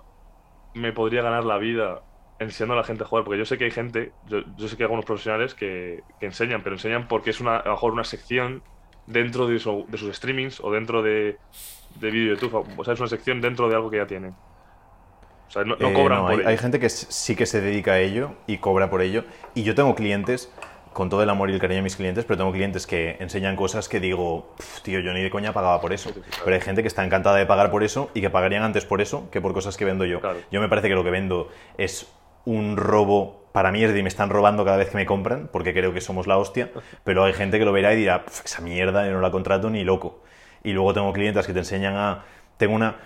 me 0.74 0.92
podría 0.92 1.22
ganar 1.22 1.44
la 1.44 1.58
vida 1.58 2.02
enseñando 2.38 2.74
a 2.74 2.78
la 2.78 2.84
gente 2.84 3.04
a 3.04 3.06
jugar? 3.06 3.24
Porque 3.24 3.38
yo 3.38 3.44
sé 3.46 3.58
que 3.58 3.64
hay 3.66 3.70
gente, 3.72 4.14
yo, 4.22 4.40
yo 4.56 4.68
sé 4.68 4.76
que 4.76 4.84
hay 4.84 4.86
algunos 4.86 5.04
profesionales 5.06 5.54
que, 5.54 6.02
que 6.18 6.26
enseñan, 6.26 6.62
pero 6.62 6.76
enseñan 6.76 7.08
porque 7.08 7.30
es 7.30 7.40
una, 7.40 7.58
a 7.58 7.64
lo 7.66 7.72
mejor 7.72 7.92
una 7.92 8.04
sección 8.04 8.64
dentro 9.06 9.46
de, 9.48 9.58
su- 9.58 9.86
de 9.88 9.98
sus 9.98 10.16
streamings 10.16 10.60
o 10.60 10.72
dentro 10.72 11.02
de, 11.02 11.38
de 12.00 12.10
vídeo 12.10 12.34
de 12.34 12.40
YouTube. 12.40 12.66
O 12.76 12.84
sea, 12.84 12.94
es 12.94 13.00
una 13.00 13.08
sección 13.08 13.40
dentro 13.40 13.68
de 13.68 13.74
algo 13.74 13.90
que 13.90 13.96
ya 13.98 14.06
tienen. 14.06 14.34
O 15.46 15.50
sea, 15.50 15.64
no, 15.64 15.76
no 15.76 15.88
Eh, 15.88 15.92
cobran 15.94 16.18
no, 16.18 16.24
por 16.24 16.32
hay, 16.32 16.38
ello. 16.40 16.48
hay 16.48 16.56
gente 16.58 16.78
que 16.78 16.88
sí 16.88 17.34
que 17.34 17.46
se 17.46 17.60
dedica 17.60 17.92
a 17.92 17.98
ello 18.00 18.32
y 18.46 18.58
cobra 18.58 18.90
por 18.90 19.00
ello. 19.02 19.24
Y 19.54 19.62
yo 19.62 19.74
tengo 19.74 19.94
clientes, 19.94 20.52
con 20.92 21.08
todo 21.10 21.22
el 21.22 21.30
amor 21.30 21.48
y 21.48 21.54
el 21.54 21.60
cariño 21.60 21.76
de 21.78 21.82
mis 21.82 21.96
clientes, 21.96 22.24
pero 22.24 22.36
tengo 22.38 22.52
clientes 22.52 22.86
que 22.86 23.16
enseñan 23.20 23.56
cosas 23.56 23.88
que 23.88 24.00
digo, 24.00 24.54
"Pf, 24.56 24.82
tío, 24.82 25.00
yo 25.00 25.12
ni 25.12 25.22
de 25.22 25.30
coña 25.30 25.52
pagaba 25.52 25.80
por 25.80 25.92
eso. 25.92 26.08
Sí, 26.10 26.14
sí, 26.16 26.20
claro. 26.22 26.42
Pero 26.44 26.54
hay 26.56 26.60
gente 26.62 26.82
que 26.82 26.88
está 26.88 27.04
encantada 27.04 27.36
de 27.36 27.46
pagar 27.46 27.70
por 27.70 27.82
eso 27.84 28.10
y 28.14 28.20
que 28.20 28.30
pagarían 28.30 28.62
antes 28.62 28.84
por 28.84 29.00
eso 29.00 29.30
que 29.30 29.40
por 29.40 29.52
cosas 29.54 29.76
que 29.76 29.84
vendo 29.84 30.04
yo. 30.04 30.20
Claro. 30.20 30.38
Yo 30.50 30.60
me 30.60 30.68
parece 30.68 30.88
que 30.88 30.94
lo 30.94 31.04
que 31.04 31.10
vendo 31.10 31.48
es 31.78 32.12
un 32.44 32.76
robo. 32.76 33.48
Para 33.52 33.70
mí 33.72 33.82
es 33.82 33.92
de 33.94 34.02
me 34.02 34.08
están 34.08 34.28
robando 34.30 34.64
cada 34.64 34.76
vez 34.76 34.90
que 34.90 34.96
me 34.96 35.06
compran, 35.06 35.48
porque 35.52 35.72
creo 35.72 35.92
que 35.94 36.00
somos 36.00 36.26
la 36.26 36.36
hostia, 36.36 36.70
pero 37.04 37.24
hay 37.24 37.32
gente 37.32 37.58
que 37.58 37.64
lo 37.64 37.72
verá 37.72 37.94
y 37.94 37.96
dirá, 37.96 38.24
"Pf, 38.24 38.42
esa 38.44 38.60
mierda 38.60 39.06
yo 39.06 39.12
no 39.12 39.20
la 39.20 39.30
contrato 39.30 39.70
ni 39.70 39.84
loco. 39.84 40.22
Y 40.64 40.72
luego 40.72 40.92
tengo 40.94 41.12
clientes 41.12 41.46
que 41.46 41.52
te 41.52 41.60
enseñan 41.60 41.94
a... 41.96 42.24
Tengo 42.56 42.74
una... 42.74 42.96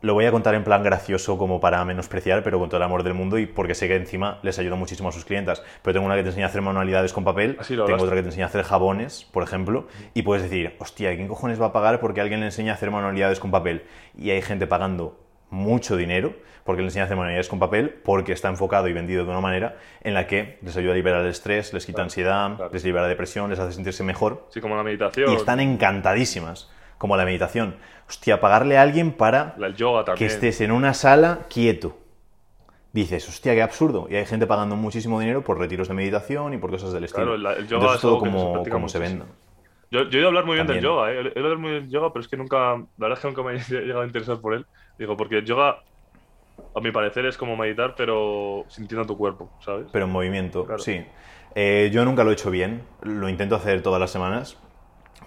Lo 0.00 0.14
voy 0.14 0.26
a 0.26 0.30
contar 0.30 0.54
en 0.54 0.62
plan 0.62 0.84
gracioso 0.84 1.36
como 1.38 1.58
para 1.60 1.84
menospreciar, 1.84 2.44
pero 2.44 2.60
con 2.60 2.68
todo 2.68 2.76
el 2.76 2.84
amor 2.84 3.02
del 3.02 3.14
mundo 3.14 3.36
y 3.36 3.46
porque 3.46 3.74
sé 3.74 3.88
que 3.88 3.96
encima 3.96 4.38
les 4.42 4.56
ayuda 4.60 4.76
muchísimo 4.76 5.08
a 5.08 5.12
sus 5.12 5.24
clientas. 5.24 5.60
Pero 5.82 5.94
tengo 5.94 6.06
una 6.06 6.14
que 6.14 6.22
te 6.22 6.28
enseña 6.28 6.46
a 6.46 6.48
hacer 6.50 6.62
manualidades 6.62 7.12
con 7.12 7.24
papel, 7.24 7.56
Así 7.58 7.74
lo 7.74 7.82
tengo 7.84 7.96
hablaste. 7.96 8.04
otra 8.04 8.16
que 8.16 8.22
te 8.22 8.28
enseña 8.28 8.44
a 8.44 8.48
hacer 8.48 8.62
jabones, 8.62 9.24
por 9.32 9.42
ejemplo, 9.42 9.88
y 10.14 10.22
puedes 10.22 10.44
decir, 10.44 10.76
hostia, 10.78 11.16
¿quién 11.16 11.26
cojones 11.26 11.60
va 11.60 11.66
a 11.66 11.72
pagar 11.72 11.98
porque 11.98 12.20
alguien 12.20 12.38
le 12.38 12.46
enseña 12.46 12.70
a 12.70 12.74
hacer 12.76 12.92
manualidades 12.92 13.40
con 13.40 13.50
papel? 13.50 13.86
Y 14.16 14.30
hay 14.30 14.40
gente 14.40 14.68
pagando 14.68 15.18
mucho 15.50 15.96
dinero 15.96 16.32
porque 16.62 16.82
le 16.82 16.88
enseña 16.88 17.02
a 17.02 17.06
hacer 17.06 17.16
manualidades 17.16 17.48
con 17.48 17.58
papel 17.58 17.90
porque 18.04 18.32
está 18.32 18.48
enfocado 18.50 18.86
y 18.86 18.92
vendido 18.92 19.24
de 19.24 19.30
una 19.32 19.40
manera 19.40 19.78
en 20.02 20.14
la 20.14 20.28
que 20.28 20.60
les 20.62 20.76
ayuda 20.76 20.92
a 20.92 20.96
liberar 20.96 21.22
el 21.22 21.28
estrés, 21.30 21.72
les 21.72 21.84
quita 21.86 21.96
Claro, 21.96 22.04
ansiedad, 22.04 22.54
claro. 22.56 22.70
les 22.72 22.84
libera 22.84 23.08
depresión, 23.08 23.50
les 23.50 23.58
hace 23.58 23.72
sentirse 23.72 24.04
mejor 24.04 24.46
Sí, 24.50 24.60
como 24.60 24.76
la 24.76 24.84
meditación. 24.84 25.32
y 25.32 25.34
están 25.34 25.58
encantadísimas, 25.58 26.70
como 26.98 27.16
la 27.16 27.24
meditación. 27.24 27.76
Hostia, 28.08 28.40
pagarle 28.40 28.76
a 28.78 28.82
alguien 28.82 29.12
para 29.12 29.54
la- 29.58 29.70
yoga 29.70 30.00
que 30.02 30.06
también. 30.06 30.30
estés 30.30 30.60
en 30.60 30.72
una 30.72 30.94
sala 30.94 31.40
quieto. 31.48 31.96
Dices, 32.92 33.28
hostia, 33.28 33.54
qué 33.54 33.62
absurdo. 33.62 34.06
Y 34.10 34.16
hay 34.16 34.24
gente 34.26 34.46
pagando 34.46 34.74
muchísimo 34.74 35.20
dinero 35.20 35.42
por 35.42 35.58
retiros 35.58 35.88
de 35.88 35.94
meditación 35.94 36.54
y 36.54 36.58
por 36.58 36.70
cosas 36.70 36.92
del 36.92 37.04
estilo. 37.04 37.26
Claro, 37.26 37.38
la- 37.38 37.52
el 37.52 37.66
yoga 37.68 37.82
Entonces 37.82 37.96
es 37.96 38.00
todo 38.02 38.12
algo 38.14 38.24
que 38.24 38.30
como, 38.30 38.52
practica 38.52 38.74
como 38.74 38.88
se 38.88 38.98
venda. 38.98 39.26
Yo, 39.90 40.02
yo 40.02 40.10
he 40.10 40.16
oído 40.16 40.28
hablar 40.28 40.44
muy 40.44 40.54
bien 40.54 40.66
del 40.66 40.76
También. 40.76 40.92
yoga, 40.92 41.10
¿eh? 41.12 41.14
He 41.14 41.18
oído 41.20 41.44
hablar 41.44 41.58
muy 41.58 41.70
bien 41.70 41.82
del 41.84 41.90
yoga, 41.92 42.12
pero 42.12 42.20
es 42.22 42.28
que 42.28 42.36
nunca, 42.36 42.56
la 42.76 42.86
verdad 42.96 43.18
es 43.18 43.20
que 43.20 43.28
nunca 43.28 43.42
me 43.42 43.54
he 43.56 43.84
llegado 43.86 44.02
a 44.02 44.06
interesar 44.06 44.40
por 44.40 44.54
él. 44.54 44.66
Digo, 44.98 45.16
porque 45.16 45.38
el 45.38 45.44
yoga, 45.44 45.78
a 46.74 46.80
mi 46.80 46.90
parecer, 46.90 47.26
es 47.26 47.36
como 47.36 47.56
meditar, 47.56 47.94
pero 47.96 48.64
sintiendo 48.68 49.06
tu 49.06 49.16
cuerpo, 49.16 49.50
¿sabes? 49.60 49.86
Pero 49.92 50.06
en 50.06 50.10
movimiento, 50.10 50.64
Claro. 50.64 50.82
sí. 50.82 51.04
Eh, 51.54 51.90
yo 51.92 52.04
nunca 52.04 52.24
lo 52.24 52.30
he 52.30 52.34
hecho 52.34 52.50
bien, 52.50 52.82
lo 53.02 53.28
intento 53.28 53.54
hacer 53.56 53.82
todas 53.82 54.00
las 54.00 54.10
semanas, 54.10 54.58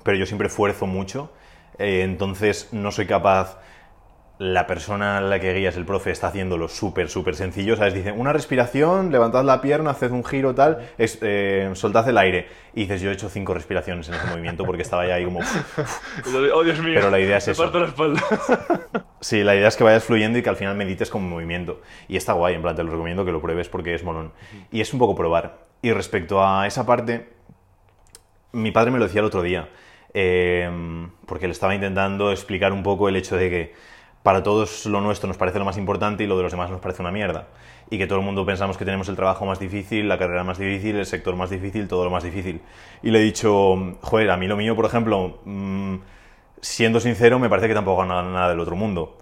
pero 0.03 0.17
yo 0.17 0.25
siempre 0.25 0.47
esfuerzo 0.47 0.85
mucho, 0.87 1.31
eh, 1.81 2.03
entonces 2.03 2.69
no 2.71 2.91
soy 2.91 3.05
capaz... 3.07 3.57
La 4.43 4.65
persona 4.65 5.19
a 5.19 5.21
la 5.21 5.39
que 5.39 5.53
guías, 5.53 5.77
el 5.77 5.85
profe, 5.85 6.09
está 6.09 6.29
haciéndolo 6.29 6.67
súper, 6.67 7.09
súper 7.09 7.35
sencillo, 7.35 7.75
¿sabes? 7.75 7.93
Dice, 7.93 8.11
una 8.11 8.33
respiración, 8.33 9.11
levantad 9.11 9.43
la 9.43 9.61
pierna, 9.61 9.91
haced 9.91 10.09
un 10.09 10.25
giro, 10.25 10.55
tal, 10.55 10.89
es, 10.97 11.19
eh, 11.21 11.69
soltad 11.75 12.09
el 12.09 12.17
aire. 12.17 12.47
Y 12.73 12.81
dices, 12.81 13.01
yo 13.01 13.11
he 13.11 13.13
hecho 13.13 13.29
cinco 13.29 13.53
respiraciones 13.53 14.09
en 14.09 14.15
ese 14.15 14.25
movimiento 14.25 14.65
porque 14.65 14.81
estaba 14.81 15.05
ya 15.05 15.13
ahí 15.13 15.25
como... 15.25 15.41
Oh, 16.55 16.63
Dios 16.63 16.79
mío, 16.79 16.95
Pero 16.95 17.11
la 17.11 17.19
idea 17.19 17.37
es 17.37 17.49
eso. 17.49 17.61
parto 17.61 17.79
la 17.81 17.85
espalda. 17.85 18.19
Sí, 19.19 19.43
la 19.43 19.53
idea 19.55 19.67
es 19.67 19.77
que 19.77 19.83
vayas 19.83 20.03
fluyendo 20.03 20.39
y 20.39 20.41
que 20.41 20.49
al 20.49 20.55
final 20.55 20.75
medites 20.75 21.11
como 21.11 21.29
movimiento. 21.29 21.79
Y 22.07 22.17
está 22.17 22.33
guay, 22.33 22.55
en 22.55 22.63
plan, 22.63 22.75
te 22.75 22.83
lo 22.83 22.89
recomiendo 22.89 23.23
que 23.23 23.31
lo 23.31 23.43
pruebes 23.43 23.69
porque 23.69 23.93
es 23.93 24.03
molón. 24.03 24.31
Y 24.71 24.81
es 24.81 24.91
un 24.91 24.97
poco 24.97 25.13
probar. 25.13 25.59
Y 25.83 25.91
respecto 25.91 26.43
a 26.43 26.65
esa 26.65 26.87
parte, 26.87 27.29
mi 28.53 28.71
padre 28.71 28.89
me 28.89 28.97
lo 28.97 29.05
decía 29.05 29.19
el 29.19 29.27
otro 29.27 29.43
día, 29.43 29.69
eh, 30.13 30.69
porque 31.25 31.47
le 31.47 31.53
estaba 31.53 31.73
intentando 31.75 32.31
explicar 32.31 32.73
un 32.73 32.83
poco 32.83 33.09
el 33.09 33.15
hecho 33.15 33.37
de 33.37 33.49
que 33.49 33.73
para 34.23 34.43
todos 34.43 34.85
lo 34.85 35.01
nuestro 35.01 35.27
nos 35.27 35.37
parece 35.37 35.59
lo 35.59 35.65
más 35.65 35.77
importante 35.77 36.23
y 36.23 36.27
lo 36.27 36.37
de 36.37 36.43
los 36.43 36.51
demás 36.51 36.69
nos 36.69 36.79
parece 36.79 37.01
una 37.01 37.11
mierda. 37.11 37.47
Y 37.89 37.97
que 37.97 38.07
todo 38.07 38.19
el 38.19 38.25
mundo 38.25 38.45
pensamos 38.45 38.77
que 38.77 38.85
tenemos 38.85 39.09
el 39.09 39.15
trabajo 39.15 39.45
más 39.45 39.59
difícil, 39.59 40.07
la 40.07 40.17
carrera 40.17 40.43
más 40.43 40.57
difícil, 40.57 40.95
el 40.95 41.05
sector 41.05 41.35
más 41.35 41.49
difícil, 41.49 41.87
todo 41.87 42.05
lo 42.05 42.11
más 42.11 42.23
difícil. 42.23 42.61
Y 43.03 43.11
le 43.11 43.19
he 43.19 43.23
dicho, 43.23 43.97
joder, 44.01 44.29
a 44.29 44.37
mí 44.37 44.47
lo 44.47 44.55
mío, 44.55 44.75
por 44.75 44.85
ejemplo, 44.85 45.39
mm, 45.43 45.95
siendo 46.61 46.99
sincero, 46.99 47.39
me 47.39 47.49
parece 47.49 47.67
que 47.67 47.73
tampoco 47.73 48.03
hago 48.03 48.23
nada 48.23 48.49
del 48.49 48.59
otro 48.59 48.75
mundo. 48.75 49.17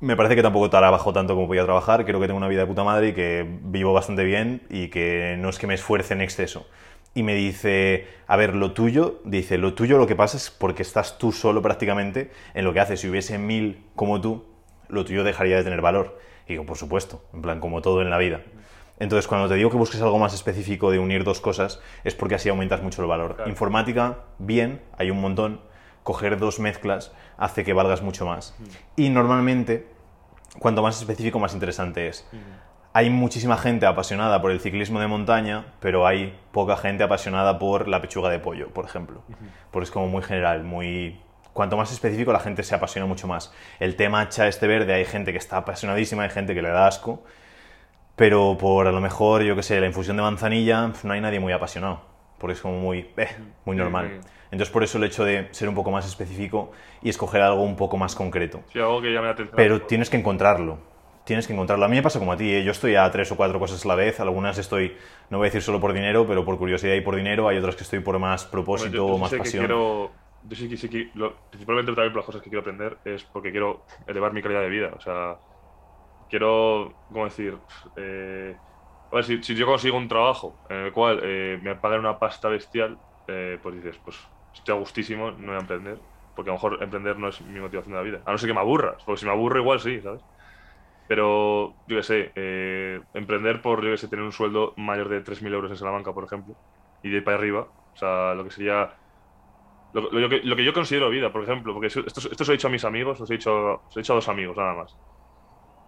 Me 0.00 0.14
parece 0.14 0.36
que 0.36 0.42
tampoco 0.42 0.70
trabajo 0.70 1.12
tanto 1.12 1.34
como 1.34 1.48
podía 1.48 1.64
trabajar, 1.64 2.04
creo 2.04 2.20
que 2.20 2.26
tengo 2.26 2.38
una 2.38 2.46
vida 2.48 2.60
de 2.60 2.66
puta 2.66 2.84
madre 2.84 3.08
y 3.08 3.12
que 3.14 3.44
vivo 3.62 3.92
bastante 3.92 4.22
bien 4.24 4.62
y 4.70 4.88
que 4.88 5.36
no 5.40 5.48
es 5.48 5.58
que 5.58 5.66
me 5.66 5.74
esfuerce 5.74 6.14
en 6.14 6.20
exceso. 6.20 6.66
Y 7.18 7.24
me 7.24 7.34
dice, 7.34 8.06
a 8.28 8.36
ver, 8.36 8.54
lo 8.54 8.74
tuyo, 8.74 9.20
dice, 9.24 9.58
lo 9.58 9.74
tuyo 9.74 9.98
lo 9.98 10.06
que 10.06 10.14
pasa 10.14 10.36
es 10.36 10.52
porque 10.52 10.82
estás 10.82 11.18
tú 11.18 11.32
solo 11.32 11.60
prácticamente 11.62 12.30
en 12.54 12.64
lo 12.64 12.72
que 12.72 12.78
haces. 12.78 13.00
Si 13.00 13.08
hubiese 13.08 13.38
mil 13.38 13.84
como 13.96 14.20
tú, 14.20 14.46
lo 14.86 15.04
tuyo 15.04 15.24
dejaría 15.24 15.56
de 15.56 15.64
tener 15.64 15.80
valor. 15.80 16.20
Y 16.46 16.50
digo, 16.50 16.64
por 16.64 16.76
supuesto, 16.76 17.24
en 17.34 17.42
plan, 17.42 17.58
como 17.58 17.82
todo 17.82 18.02
en 18.02 18.10
la 18.10 18.18
vida. 18.18 18.42
Entonces, 19.00 19.26
cuando 19.26 19.48
te 19.48 19.56
digo 19.56 19.68
que 19.68 19.76
busques 19.76 20.00
algo 20.00 20.16
más 20.20 20.32
específico 20.32 20.92
de 20.92 21.00
unir 21.00 21.24
dos 21.24 21.40
cosas, 21.40 21.80
es 22.04 22.14
porque 22.14 22.36
así 22.36 22.48
aumentas 22.48 22.84
mucho 22.84 23.02
el 23.02 23.08
valor. 23.08 23.34
Claro. 23.34 23.50
Informática, 23.50 24.18
bien, 24.38 24.80
hay 24.96 25.10
un 25.10 25.20
montón. 25.20 25.60
Coger 26.04 26.38
dos 26.38 26.60
mezclas 26.60 27.10
hace 27.36 27.64
que 27.64 27.72
valgas 27.72 28.00
mucho 28.00 28.26
más. 28.26 28.56
Y 28.94 29.08
normalmente, 29.08 29.88
cuanto 30.60 30.82
más 30.82 31.00
específico, 31.00 31.40
más 31.40 31.52
interesante 31.52 32.06
es. 32.06 32.24
Hay 32.98 33.10
muchísima 33.10 33.56
gente 33.56 33.86
apasionada 33.86 34.42
por 34.42 34.50
el 34.50 34.58
ciclismo 34.58 34.98
de 34.98 35.06
montaña, 35.06 35.66
pero 35.78 36.04
hay 36.04 36.36
poca 36.50 36.76
gente 36.76 37.04
apasionada 37.04 37.56
por 37.56 37.86
la 37.86 38.00
pechuga 38.00 38.28
de 38.28 38.40
pollo, 38.40 38.70
por 38.70 38.86
ejemplo. 38.86 39.22
Porque 39.70 39.84
es 39.84 39.92
como 39.92 40.08
muy 40.08 40.20
general, 40.20 40.64
muy... 40.64 41.20
Cuanto 41.52 41.76
más 41.76 41.92
específico, 41.92 42.32
la 42.32 42.40
gente 42.40 42.64
se 42.64 42.74
apasiona 42.74 43.06
mucho 43.06 43.28
más. 43.28 43.54
El 43.78 43.94
tema 43.94 44.22
hacha 44.22 44.48
este 44.48 44.66
verde, 44.66 44.94
hay 44.94 45.04
gente 45.04 45.30
que 45.30 45.38
está 45.38 45.58
apasionadísima, 45.58 46.24
hay 46.24 46.30
gente 46.30 46.56
que 46.56 46.60
le 46.60 46.70
da 46.70 46.88
asco, 46.88 47.22
pero 48.16 48.58
por 48.58 48.88
a 48.88 48.90
lo 48.90 49.00
mejor, 49.00 49.44
yo 49.44 49.54
que 49.54 49.62
sé, 49.62 49.78
la 49.78 49.86
infusión 49.86 50.16
de 50.16 50.24
manzanilla, 50.24 50.90
no 51.04 51.12
hay 51.12 51.20
nadie 51.20 51.38
muy 51.38 51.52
apasionado, 51.52 52.00
porque 52.38 52.54
es 52.54 52.60
como 52.60 52.80
muy, 52.80 53.08
eh, 53.16 53.28
muy 53.64 53.76
normal. 53.76 54.22
Entonces, 54.50 54.72
por 54.72 54.82
eso 54.82 54.98
el 54.98 55.04
hecho 55.04 55.24
de 55.24 55.46
ser 55.52 55.68
un 55.68 55.76
poco 55.76 55.92
más 55.92 56.04
específico 56.04 56.72
y 57.00 57.10
escoger 57.10 57.42
algo 57.42 57.62
un 57.62 57.76
poco 57.76 57.96
más 57.96 58.16
concreto. 58.16 58.64
Sí, 58.72 58.80
algo 58.80 59.00
que 59.00 59.12
llame 59.12 59.26
la 59.26 59.34
atención. 59.34 59.54
Pero 59.54 59.82
tienes 59.82 60.10
que 60.10 60.16
encontrarlo. 60.16 60.97
Tienes 61.28 61.46
que 61.46 61.52
encontrarlo. 61.54 61.84
A 61.84 61.88
mí 61.88 61.96
me 61.96 62.02
pasa 62.02 62.18
como 62.18 62.32
a 62.32 62.36
ti, 62.36 62.50
¿eh? 62.52 62.64
yo 62.64 62.72
estoy 62.72 62.96
a 62.96 63.10
tres 63.10 63.30
o 63.32 63.36
cuatro 63.36 63.58
cosas 63.60 63.84
a 63.84 63.88
la 63.88 63.94
vez. 63.94 64.20
Algunas 64.20 64.58
estoy, 64.58 64.96
no 65.30 65.38
voy 65.38 65.46
a 65.46 65.48
decir 65.50 65.62
solo 65.62 65.80
por 65.80 65.92
dinero, 65.92 66.26
pero 66.26 66.44
por 66.44 66.58
curiosidad 66.58 66.94
y 66.94 67.00
por 67.02 67.16
dinero. 67.16 67.48
Hay 67.48 67.58
otras 67.58 67.76
que 67.76 67.84
estoy 67.84 68.00
por 68.00 68.18
más 68.18 68.44
propósito, 68.46 68.96
Yo- 68.96 69.06
yo 69.06 69.14
sí 69.14 69.18
más 69.18 69.34
pasión. 69.34 69.66
quiero- 69.66 70.20
yo 70.40 70.56
sí 70.56 70.68
que 70.68 70.76
sí 70.76 70.88
que 70.88 71.10
lo- 71.14 71.42
principalmente 71.50 71.92
también 71.92 72.12
por 72.12 72.18
las 72.20 72.26
cosas 72.26 72.42
que 72.42 72.50
quiero 72.50 72.60
aprender 72.60 73.00
es 73.04 73.24
porque 73.24 73.50
quiero 73.50 73.84
elevar 74.06 74.32
mi 74.32 74.42
calidad 74.42 74.62
de 74.62 74.68
vida. 74.68 74.92
O 74.96 75.00
sea, 75.00 75.38
quiero, 76.28 77.00
¿cómo 77.12 77.24
decir? 77.26 77.58
Eh, 77.96 78.60
a 79.10 79.16
ver, 79.16 79.24
si, 79.24 79.42
si 79.42 79.54
yo 79.56 79.66
consigo 79.66 79.96
un 79.98 80.08
trabajo 80.08 80.60
en 80.68 80.78
el 80.78 80.92
cual 80.92 81.20
eh, 81.22 81.58
me 81.62 81.76
pagan 81.76 82.00
una 82.00 82.18
pasta 82.18 82.48
bestial, 82.48 83.00
eh, 83.26 83.58
pues 83.62 83.76
dices, 83.76 83.98
pues 84.04 84.16
estoy 84.54 84.74
a 84.76 84.78
gustísimo, 84.78 85.32
no 85.32 85.48
voy 85.48 85.56
a 85.56 85.60
emprender. 85.60 86.02
Porque 86.34 86.50
a 86.50 86.54
lo 86.54 86.58
mejor 86.58 86.82
emprender 86.82 87.18
no 87.18 87.28
es 87.28 87.40
mi 87.42 87.60
motivación 87.60 87.92
de 87.94 87.98
la 87.98 88.04
vida. 88.04 88.22
A 88.26 88.32
no 88.32 88.38
ser 88.38 88.48
que 88.48 88.54
me 88.54 88.60
aburras, 88.60 89.02
porque 89.04 89.20
si 89.20 89.26
me 89.26 89.32
aburro 89.32 89.60
igual 89.60 89.80
sí, 89.80 90.00
¿sabes? 90.02 90.24
Pero, 91.08 91.78
yo 91.86 91.96
qué 91.98 92.04
sé, 92.04 92.32
eh, 92.36 93.02
emprender 93.14 93.62
por, 93.62 93.84
yo 93.84 93.92
qué 93.92 93.98
sé, 93.98 94.08
tener 94.08 94.24
un 94.26 94.32
sueldo 94.32 94.74
mayor 94.78 95.10
de 95.10 95.22
3.000 95.22 95.54
euros 95.54 95.70
en 95.72 95.78
Salamanca, 95.78 96.14
por 96.14 96.24
ejemplo, 96.26 96.56
y 97.02 97.10
de 97.10 97.18
ahí 97.18 97.22
para 97.24 97.38
arriba, 97.38 97.62
o 97.62 97.74
sea, 97.96 98.34
lo 98.36 98.44
que 98.44 98.52
sería 98.52 98.94
lo, 99.92 100.28
que, 100.28 100.40
lo 100.42 100.56
que 100.56 100.64
yo 100.64 100.72
considero 100.72 101.10
vida, 101.10 101.32
por 101.32 101.42
ejemplo, 101.44 101.72
porque 101.72 101.88
esto, 101.88 102.00
esto 102.06 102.44
se 102.44 102.52
he 102.52 102.56
dicho 102.56 102.68
a 102.68 102.70
mis 102.70 102.84
amigos, 102.84 103.20
os 103.20 103.30
he 103.30 103.34
dicho, 103.34 103.82
os 103.86 103.96
he 103.96 104.00
dicho 104.00 104.12
a 104.12 104.16
dos 104.16 104.28
amigos, 104.28 104.56
nada 104.56 104.74
más. 104.74 104.98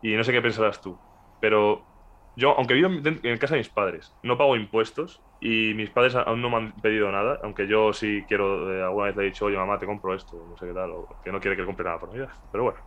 Y 0.02 0.14
no 0.16 0.24
sé 0.24 0.32
qué 0.32 0.42
pensarás 0.42 0.80
tú, 0.80 1.02
pero 1.40 1.88
yo, 2.36 2.56
aunque 2.58 2.74
vivo 2.74 2.88
en, 2.90 3.20
en 3.24 3.38
casa 3.38 3.54
de 3.56 3.60
mis 3.60 3.72
padres, 3.72 4.18
no 4.22 4.38
pago 4.38 4.56
impuestos 4.56 5.24
y 5.40 5.74
mis 5.74 5.90
padres 5.90 6.14
aún 6.16 6.42
no 6.42 6.50
me 6.50 6.56
han 6.58 6.72
pedido 6.74 7.12
nada, 7.12 7.38
aunque 7.44 7.68
yo 7.68 7.92
sí 7.92 8.24
quiero, 8.28 8.72
eh, 8.74 8.82
alguna 8.82 9.06
vez 9.08 9.18
he 9.18 9.22
dicho, 9.24 9.46
oye 9.46 9.56
mamá, 9.58 9.78
te 9.78 9.86
compro 9.86 10.14
esto, 10.14 10.46
no 10.48 10.56
sé 10.56 10.66
qué 10.68 10.74
tal, 10.74 10.90
o 10.92 11.08
que 11.22 11.32
no 11.32 11.40
quiere 11.40 11.56
que 11.56 11.62
le 11.62 11.66
compre 11.66 11.84
nada 11.84 12.00
por 12.00 12.10
Navidad, 12.10 12.32
pero 12.50 12.64
bueno. 12.64 12.80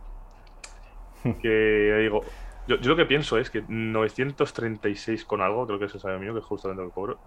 Que 1.40 1.96
digo, 2.02 2.22
yo, 2.66 2.76
yo 2.76 2.90
lo 2.90 2.96
que 2.96 3.06
pienso 3.06 3.38
es 3.38 3.50
que 3.50 3.64
936 3.68 5.24
con 5.24 5.40
algo, 5.40 5.66
creo 5.66 5.78
que 5.78 5.86
es 5.86 5.94
el 5.94 6.00
salario 6.00 6.20
mío, 6.22 6.32
que 6.34 6.40
es 6.40 6.46
justamente 6.46 6.82
lo 6.82 6.88
que 6.90 6.94
cobro, 6.94 7.20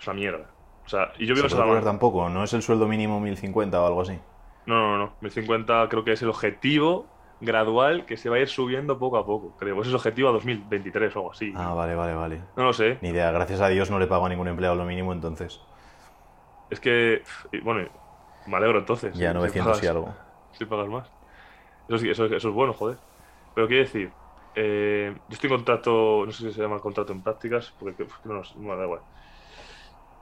es 0.00 0.06
una 0.06 0.14
mierda. 0.14 0.54
O 0.86 0.88
sea, 0.88 1.12
y 1.18 1.26
yo 1.26 1.34
vivo 1.34 1.48
Se 1.48 1.56
puede 1.56 1.80
tampoco, 1.82 2.28
¿no 2.28 2.44
es 2.44 2.52
el 2.52 2.62
sueldo 2.62 2.86
mínimo 2.86 3.20
1050 3.20 3.80
o 3.82 3.86
algo 3.86 4.02
así? 4.02 4.18
No, 4.66 4.80
no, 4.80 4.98
no. 4.98 5.16
1050 5.20 5.88
creo 5.88 6.04
que 6.04 6.12
es 6.12 6.22
el 6.22 6.28
objetivo 6.28 7.06
gradual 7.40 8.06
que 8.06 8.16
se 8.16 8.28
va 8.30 8.36
a 8.36 8.40
ir 8.40 8.48
subiendo 8.48 8.98
poco 8.98 9.18
a 9.18 9.26
poco. 9.26 9.54
Creo. 9.56 9.74
Ese 9.76 9.82
es 9.82 9.88
el 9.88 9.96
objetivo 9.96 10.28
a 10.28 10.32
2023 10.32 11.14
o 11.16 11.18
algo 11.20 11.32
así. 11.32 11.52
Ah, 11.56 11.74
vale, 11.74 11.94
vale, 11.94 12.14
vale. 12.14 12.40
No 12.56 12.64
lo 12.64 12.72
sé. 12.72 12.98
Ni 13.02 13.10
idea, 13.10 13.30
gracias 13.32 13.60
a 13.60 13.68
Dios 13.68 13.90
no 13.90 13.98
le 13.98 14.06
pago 14.06 14.26
a 14.26 14.28
ningún 14.28 14.48
empleado 14.48 14.76
lo 14.76 14.84
mínimo 14.84 15.12
entonces. 15.12 15.60
Es 16.70 16.80
que, 16.80 17.22
y 17.52 17.60
bueno, 17.60 17.88
me 18.46 18.56
alegro 18.56 18.78
entonces. 18.78 19.16
Ya 19.16 19.30
Si 19.30 19.34
900 19.34 19.78
y 19.78 19.86
pagas- 19.86 19.90
algo. 19.90 20.14
Si 20.52 20.64
pagas 20.64 20.88
más. 20.88 21.13
Eso, 21.88 21.98
sí, 21.98 22.08
eso, 22.10 22.26
eso 22.26 22.48
es 22.48 22.54
bueno, 22.54 22.72
joder. 22.74 23.00
Pero 23.54 23.68
quiero 23.68 23.84
decir, 23.84 24.16
eh, 24.54 25.14
yo 25.28 25.34
estoy 25.34 25.50
en 25.50 25.56
contrato, 25.56 26.24
no 26.26 26.32
sé 26.32 26.48
si 26.48 26.54
se 26.54 26.62
llama 26.62 26.80
contrato 26.80 27.12
en 27.12 27.22
prácticas, 27.22 27.74
porque 27.78 28.06
no, 28.24 28.42
no 28.56 28.76
da 28.76 28.84
igual. 28.84 29.02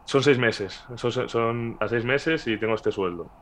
Son 0.05 0.23
seis 0.23 0.39
meses, 0.39 0.85
son, 0.97 1.29
son 1.29 1.77
a 1.81 1.89
seis 1.89 2.05
meses 2.05 2.47
y 2.47 2.59
tengo 2.59 2.75
este 2.75 2.93
sueldo. 2.93 3.33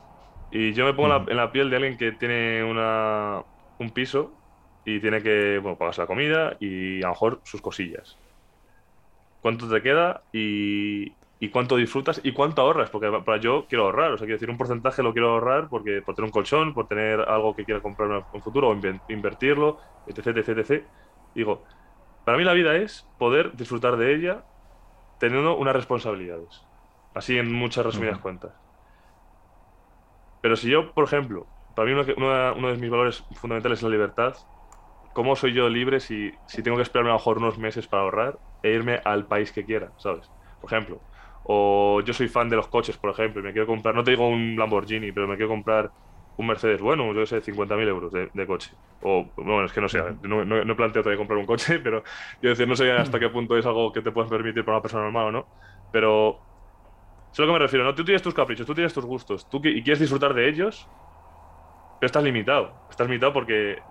Y 0.50 0.74
yo 0.74 0.87
me 0.87 0.94
pongo 0.94 1.09
en 1.09 1.24
la- 1.24 1.24
Ujú. 1.24 1.30
en 1.33 1.38
la 1.38 1.52
piel 1.52 1.70
de 1.70 1.76
alguien 1.76 1.98
que 1.98 2.12
tiene 2.12 2.64
una, 2.64 3.44
un 3.78 3.90
piso 3.92 4.38
y 4.85 5.00
tiene 5.00 5.22
que 5.22 5.59
bueno, 5.61 5.78
pagarse 5.78 6.02
la 6.02 6.09
comida 6.09 6.56
y 6.61 6.98
a 6.98 7.09
lo 7.09 7.11
mejor 7.11 7.42
sus 7.44 7.62
cosillas. 7.62 8.20
¿Cuánto 9.40 9.68
te 9.70 9.83
queda 9.83 10.24
y, 10.33 11.18
y 11.40 11.50
cuánto 11.50 11.76
disfrutas 11.76 12.22
y 12.24 12.35
cuánto 12.35 12.62
ahorras? 12.62 12.90
Porque 12.90 13.11
para 13.26 13.40
yo 13.40 13.66
quiero 13.68 13.87
ahorrar, 13.87 14.12
o 14.14 14.18
sea, 14.18 14.26
quiero 14.26 14.37
decir, 14.38 14.50
un 14.50 14.59
porcentaje 14.59 15.03
lo 15.05 15.14
quiero 15.14 15.31
ahorrar 15.33 15.68
porque 15.70 16.03
por 16.07 16.16
tener 16.16 16.26
un 16.29 16.33
colchón, 16.33 16.74
por 16.74 16.88
tener 16.88 17.20
algo 17.22 17.57
que 17.57 17.66
quiera 17.66 17.83
comprar 17.83 18.11
en 18.12 18.24
un 18.33 18.42
futuro 18.42 18.70
o 18.70 18.74
invertirlo, 19.09 19.81
etc, 20.07 20.29
etc, 20.29 20.48
etc. 20.61 20.88
Digo, 21.35 21.64
para 22.24 22.38
mí 22.38 22.44
la 22.44 22.55
vida 22.55 22.76
es 22.76 23.11
poder 23.18 23.57
disfrutar 23.57 23.96
de 23.98 24.14
ella 24.16 24.46
teniendo 25.18 25.57
unas 25.59 25.76
responsabilidades. 25.76 26.68
Así 27.14 27.38
en 27.38 27.53
muchas 27.53 27.87
resumidas 27.87 28.18
Ujú. 28.18 28.20
cuentas. 28.20 28.55
Pero 30.40 30.57
si 30.57 30.70
yo, 30.70 30.92
por 30.94 31.05
ejemplo, 31.05 31.50
para 31.74 31.87
mí 31.94 32.00
uno 32.16 32.68
de 32.72 32.76
mis 32.79 32.90
valores 32.90 33.24
fundamentales 33.37 33.79
es 33.81 33.83
la 33.83 33.88
libertad, 33.90 34.37
¿cómo 35.14 35.37
soy 35.37 35.55
yo 35.55 35.68
libre 35.68 36.00
si, 36.00 36.33
si 36.46 36.62
tengo 36.62 36.76
que 36.79 36.85
esperarme 36.85 37.11
a 37.11 37.14
lo 37.14 37.18
mejor 37.20 37.38
unos 37.38 37.59
meses 37.59 37.88
para 37.88 38.05
ahorrar 38.05 38.40
e 38.62 38.72
irme 38.72 39.00
al 39.05 39.29
país 39.29 39.53
que 39.53 39.66
quiera, 39.66 39.92
¿sabes? 39.98 40.33
Por 40.61 40.72
ejemplo. 40.72 41.05
O 41.42 42.03
yo 42.05 42.12
soy 42.12 42.29
fan 42.29 42.48
de 42.48 42.57
los 42.57 42.68
coches, 42.68 42.98
por 42.98 43.11
ejemplo, 43.11 43.40
y 43.40 43.44
me 43.44 43.53
quiero 43.53 43.66
comprar, 43.66 43.94
no 43.94 44.05
te 44.05 44.12
digo 44.12 44.29
un 44.29 44.57
Lamborghini, 44.57 45.12
pero 45.12 45.26
me 45.29 45.37
quiero 45.37 45.48
comprar 45.50 45.90
un 46.37 46.46
Mercedes 46.46 46.81
bueno, 46.81 47.12
yo 47.14 47.26
sé, 47.26 47.40
50.000 47.42 47.88
euros 47.88 48.12
de, 48.12 48.31
de 48.33 48.46
coche. 48.46 48.76
O, 49.00 49.33
bueno, 49.37 49.64
es 49.64 49.72
que 49.72 49.81
no 49.81 49.88
sé, 49.88 50.03
no, 50.22 50.44
no, 50.44 50.64
no 50.64 50.76
planteo 50.76 51.03
todavía 51.03 51.18
comprar 51.18 51.38
un 51.38 51.46
coche, 51.46 51.79
pero 51.85 52.03
quiero 52.40 52.50
decir, 52.55 52.68
no 52.68 52.76
sé 52.76 52.90
hasta 52.92 53.18
qué 53.20 53.29
punto 53.31 53.57
es 53.59 53.66
algo 53.66 53.92
que 53.92 54.03
te 54.03 54.12
puedes 54.12 54.31
permitir 54.31 54.64
para 54.64 54.76
una 54.79 54.83
persona 54.83 55.05
normal 55.05 55.26
o 55.29 55.33
no. 55.33 55.50
Pero 55.90 56.44
a 57.38 57.42
lo 57.42 57.46
que 57.48 57.53
me 57.53 57.59
refiero, 57.59 57.85
¿no? 57.85 57.94
Tú 57.94 58.05
tienes 58.05 58.22
tus 58.22 58.35
caprichos, 58.35 58.66
tú 58.66 58.74
tienes 58.74 58.92
tus 58.94 59.05
gustos, 59.05 59.48
tú 59.48 59.59
y 59.64 59.83
quieres 59.83 60.00
disfrutar 60.00 60.35
de 60.35 60.48
ellos, 60.48 60.90
pero 61.98 62.07
estás 62.09 62.24
limitado. 62.24 62.81
Estás 62.88 63.07
limitado 63.09 63.33
porque, 63.33 63.83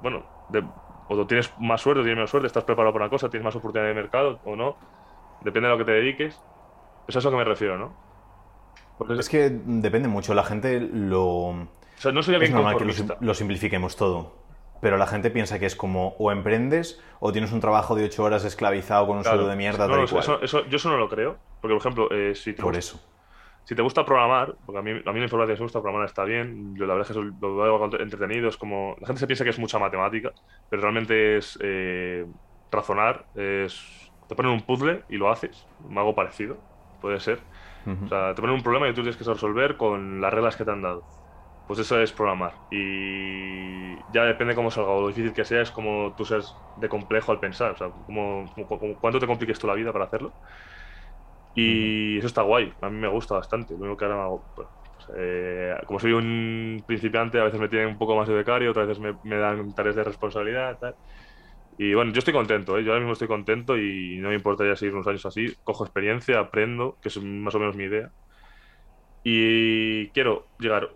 bueno, 0.00 0.26
de- 0.48 0.72
o 1.08 1.26
tienes 1.26 1.52
más 1.58 1.82
suerte 1.82 2.00
o 2.00 2.04
tienes 2.04 2.16
menos 2.18 2.30
suerte, 2.30 2.46
estás 2.48 2.64
preparado 2.64 2.92
para 2.94 3.06
una 3.06 3.10
cosa, 3.10 3.30
tienes 3.30 3.44
más 3.44 3.56
oportunidad 3.56 3.88
de 3.88 3.94
mercado 3.94 4.40
o 4.44 4.56
no. 4.56 4.78
Depende 5.40 5.68
de 5.68 5.74
lo 5.74 5.78
que 5.78 5.84
te 5.86 5.92
dediques. 5.92 6.46
Eso 7.08 7.18
es 7.18 7.24
a 7.26 7.28
lo 7.30 7.32
que 7.32 7.38
me 7.38 7.44
refiero, 7.44 7.78
¿no? 7.78 7.94
Porque- 8.98 9.14
Es 9.14 9.28
que 9.28 9.50
depende 9.50 10.08
mucho, 10.08 10.34
la 10.34 10.44
gente 10.44 10.80
lo... 10.80 11.24
o 11.24 11.68
sea, 11.96 12.12
no 12.12 12.22
soy 12.22 12.34
Es 12.34 12.40
alguien 12.40 12.54
normal 12.56 12.76
que 12.76 12.84
lo, 12.84 13.16
lo 13.20 13.34
simplifiquemos 13.34 13.96
todo. 13.96 14.46
Pero 14.80 14.96
la 14.96 15.06
gente 15.08 15.30
piensa 15.30 15.58
que 15.58 15.66
es 15.66 15.74
como 15.74 16.14
o 16.18 16.30
emprendes 16.30 17.02
o 17.18 17.32
tienes 17.32 17.50
un 17.50 17.60
trabajo 17.60 17.96
de 17.96 18.04
8 18.04 18.22
horas 18.22 18.44
esclavizado 18.44 19.06
con 19.08 19.16
un 19.16 19.22
Claro. 19.22 19.38
sueldo 19.38 19.50
de 19.50 19.56
mierda, 19.56 19.86
No, 19.88 19.92
tal 19.94 20.00
y 20.02 20.04
eso, 20.04 20.14
cual. 20.14 20.22
eso- 20.22 20.42
eso- 20.42 20.66
yo 20.66 20.76
eso 20.76 20.88
no 20.90 20.98
lo 20.98 21.08
creo. 21.08 21.40
Porque, 21.60 21.74
por 21.74 21.80
ejemplo, 21.80 22.08
eh, 22.12 22.34
si, 22.36 22.52
te 22.54 22.62
Por 22.62 22.74
gusta, 22.74 22.78
eso. 22.78 23.00
si 23.64 23.74
te 23.74 23.82
gusta 23.82 24.04
programar, 24.04 24.54
porque 24.64 24.78
a 24.78 24.82
mí, 24.82 24.90
a 25.04 25.12
mí 25.12 25.18
la 25.18 25.24
información 25.24 25.58
me 25.58 25.64
gusta 25.64 25.80
programar 25.80 26.06
está 26.06 26.22
bien, 26.24 26.74
yo 26.76 26.86
la 26.86 26.94
verdad 26.94 27.10
es 27.10 27.16
que 27.16 27.20
eso 27.20 27.28
lo 27.40 27.56
veo 27.56 28.00
entretenido, 28.00 28.48
es 28.48 28.56
como... 28.56 28.94
La 29.00 29.06
gente 29.08 29.18
se 29.20 29.26
piensa 29.26 29.42
que 29.42 29.50
es 29.50 29.58
mucha 29.58 29.80
matemática, 29.80 30.30
pero 30.68 30.82
realmente 30.82 31.38
es 31.38 31.58
eh, 31.60 32.24
razonar, 32.70 33.26
es... 33.34 34.12
Te 34.28 34.36
ponen 34.36 34.52
un 34.52 34.60
puzzle 34.62 35.04
y 35.08 35.16
lo 35.16 35.28
haces, 35.30 35.66
algo 35.96 36.14
parecido, 36.14 36.67
puede 37.00 37.20
ser. 37.20 37.46
Ujú. 37.86 38.06
O 38.06 38.08
sea, 38.08 38.34
te 38.34 38.40
ponen 38.42 38.56
un 38.56 38.62
problema 38.62 38.88
y 38.88 38.94
tú 38.94 39.02
tienes 39.02 39.16
que 39.16 39.24
resolver 39.24 39.76
con 39.76 40.20
las 40.20 40.32
reglas 40.32 40.56
que 40.56 40.64
te 40.64 40.70
han 40.72 40.82
dado. 40.82 41.06
Pues 41.66 41.80
eso 41.80 42.00
es 42.00 42.12
programar. 42.12 42.56
Y 42.70 44.04
ya 44.12 44.24
depende 44.24 44.54
cómo 44.54 44.70
salga 44.70 44.90
o 44.92 45.02
lo 45.02 45.08
difícil 45.08 45.34
que 45.34 45.44
sea, 45.44 45.62
es 45.62 45.70
como 45.72 46.14
tú 46.16 46.24
seas 46.24 46.64
de 46.74 46.88
complejo 46.88 47.32
al 47.32 47.40
pensar. 47.40 47.72
O 47.72 47.76
sea, 47.76 47.90
como, 48.06 48.46
como- 48.68 48.98
cuánto 49.00 49.20
te 49.20 49.26
compliques 49.26 49.58
tú 49.58 49.66
la 49.68 49.74
vida 49.74 49.92
para 49.92 50.06
hacerlo. 50.06 50.34
Y 51.54 52.18
eso 52.18 52.26
está 52.28 52.42
guay. 52.42 52.72
A 52.82 52.90
mí 52.90 52.96
me 52.98 53.08
gusta 53.08 53.34
bastante. 53.34 53.74
Lo 53.74 53.80
único 53.80 53.96
que 53.96 54.04
ahora 54.04 54.16
me 54.18 54.22
hago, 54.22 54.46
pues, 54.54 54.68
eh, 55.16 55.74
como 55.86 55.98
soy 55.98 56.12
un 56.12 56.82
principiante, 56.86 57.40
a 57.40 57.44
veces 57.44 57.60
me 57.60 57.68
tienen 57.68 57.88
un 57.88 57.98
poco 57.98 58.14
más 58.16 58.28
de 58.28 58.34
becario, 58.34 58.70
otras 58.70 58.86
veces 58.88 59.02
me, 59.02 59.18
me 59.22 59.36
dan 59.38 59.74
tareas 59.74 59.96
de 59.96 60.04
responsabilidad. 60.04 60.78
Tal. 60.78 60.96
Y 61.78 61.94
bueno, 61.94 62.12
yo 62.12 62.18
estoy 62.18 62.34
contento, 62.34 62.76
¿eh? 62.78 62.82
yo 62.84 62.90
ahora 62.90 63.00
mismo 63.00 63.12
estoy 63.12 63.28
contento 63.28 63.78
y 63.78 64.18
no 64.18 64.28
me 64.30 64.34
importaría 64.34 64.74
seguir 64.76 64.94
unos 64.94 65.06
años 65.06 65.24
así. 65.26 65.46
Cojo 65.62 65.84
experiencia, 65.84 66.40
aprendo, 66.40 66.98
que 67.00 67.08
es 67.08 67.22
más 67.22 67.54
o 67.54 67.60
menos 67.60 67.76
mi 67.76 67.84
idea. 67.84 68.12
Y 69.22 70.10
quiero 70.12 70.50
llegar 70.58 70.88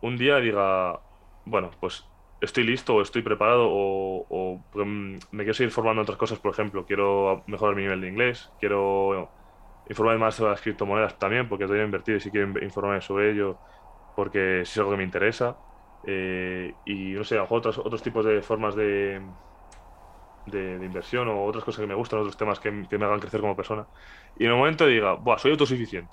un 0.00 0.16
día 0.18 0.38
y 0.40 0.44
diga, 0.46 1.00
bueno, 1.44 1.70
pues 1.80 2.12
estoy 2.40 2.64
listo 2.64 2.94
o 2.96 3.02
estoy 3.02 3.22
preparado 3.22 3.68
o, 3.70 4.26
o, 4.30 4.64
me 5.32 5.44
quiero 5.44 5.54
seguir 5.54 5.72
formando 5.72 6.00
en 6.02 6.04
otras 6.04 6.18
cosas, 6.18 6.40
por 6.40 6.52
ejemplo, 6.52 6.86
quiero 6.86 7.44
mejorar 7.46 7.76
mi 7.76 7.82
nivel 7.82 8.00
de 8.02 8.08
inglés, 8.08 8.54
quiero 8.58 9.34
informarme 9.86 10.20
más 10.20 10.36
sobre 10.36 10.52
las 10.52 10.62
criptomonedas 10.62 11.18
también, 11.18 11.48
porque 11.48 11.64
estoy 11.66 11.80
invertido 11.82 12.18
y 12.18 12.20
si 12.20 12.30
quiero 12.32 12.48
in- 12.48 12.64
informarme 12.64 13.00
sobre 13.02 13.32
ello, 13.32 13.60
porque 14.14 14.62
es 14.62 14.76
algo 14.78 14.92
que 14.92 14.96
me 14.98 15.04
interesa. 15.04 15.60
Eh, 16.04 16.78
y 16.84 17.12
no 17.14 17.24
sé, 17.24 17.38
otros, 17.40 17.78
otros 17.78 18.02
tipos 18.02 18.24
de 18.26 18.42
formas 18.42 18.76
de, 18.76 19.34
de, 20.46 20.78
de 20.78 20.86
inversión 20.86 21.28
o 21.28 21.44
otras 21.44 21.64
cosas 21.64 21.80
que 21.80 21.86
me 21.86 21.94
gustan, 21.94 22.20
otros 22.20 22.36
temas 22.36 22.60
que, 22.60 22.86
que 22.88 22.98
me 22.98 23.04
hagan 23.04 23.20
crecer 23.20 23.40
como 23.40 23.56
persona. 23.56 23.86
Y 24.38 24.44
en 24.44 24.50
el 24.50 24.56
momento 24.56 24.86
diga, 24.86 25.14
Buah, 25.14 25.38
soy 25.38 25.52
autosuficiente, 25.52 26.12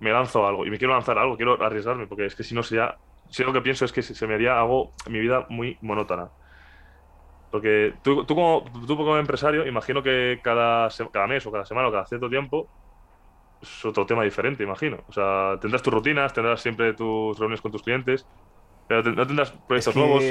me 0.00 0.10
lanzo 0.10 0.44
a 0.44 0.48
algo 0.48 0.66
y 0.66 0.70
me 0.70 0.78
quiero 0.78 0.92
lanzar 0.92 1.18
a 1.18 1.22
algo, 1.22 1.36
quiero 1.36 1.62
arriesgarme, 1.62 2.06
porque 2.06 2.26
es 2.26 2.34
que 2.34 2.42
si 2.42 2.54
no 2.54 2.62
sería, 2.62 2.96
si 3.28 3.44
lo 3.44 3.52
que 3.52 3.60
pienso 3.60 3.84
es 3.84 3.92
que 3.92 4.02
se 4.02 4.26
me 4.26 4.34
haría 4.34 4.58
algo, 4.58 4.92
mi 5.08 5.20
vida 5.20 5.46
muy 5.48 5.78
monótona. 5.80 6.30
Porque 7.50 7.94
tú, 8.02 8.24
tú, 8.24 8.34
como, 8.34 8.64
tú 8.86 8.96
como 8.96 9.16
empresario, 9.16 9.66
imagino 9.66 10.02
que 10.02 10.40
cada, 10.42 10.88
cada 11.12 11.26
mes 11.26 11.44
o 11.46 11.52
cada 11.52 11.64
semana 11.64 11.88
o 11.88 11.92
cada 11.92 12.06
cierto 12.06 12.28
tiempo 12.28 12.68
es 13.60 13.84
otro 13.84 14.06
tema 14.06 14.22
diferente, 14.22 14.62
imagino. 14.62 14.98
O 15.08 15.12
sea, 15.12 15.58
tendrás 15.60 15.82
tus 15.82 15.92
rutinas, 15.92 16.32
tendrás 16.32 16.60
siempre 16.60 16.94
tus 16.94 17.38
reuniones 17.38 17.60
con 17.60 17.72
tus 17.72 17.82
clientes, 17.82 18.26
pero 18.86 19.02
no 19.02 19.26
tendrás 19.26 19.50
Es 19.50 19.58
proyectos 19.66 19.94
que 19.94 20.00
nuevos, 20.00 20.22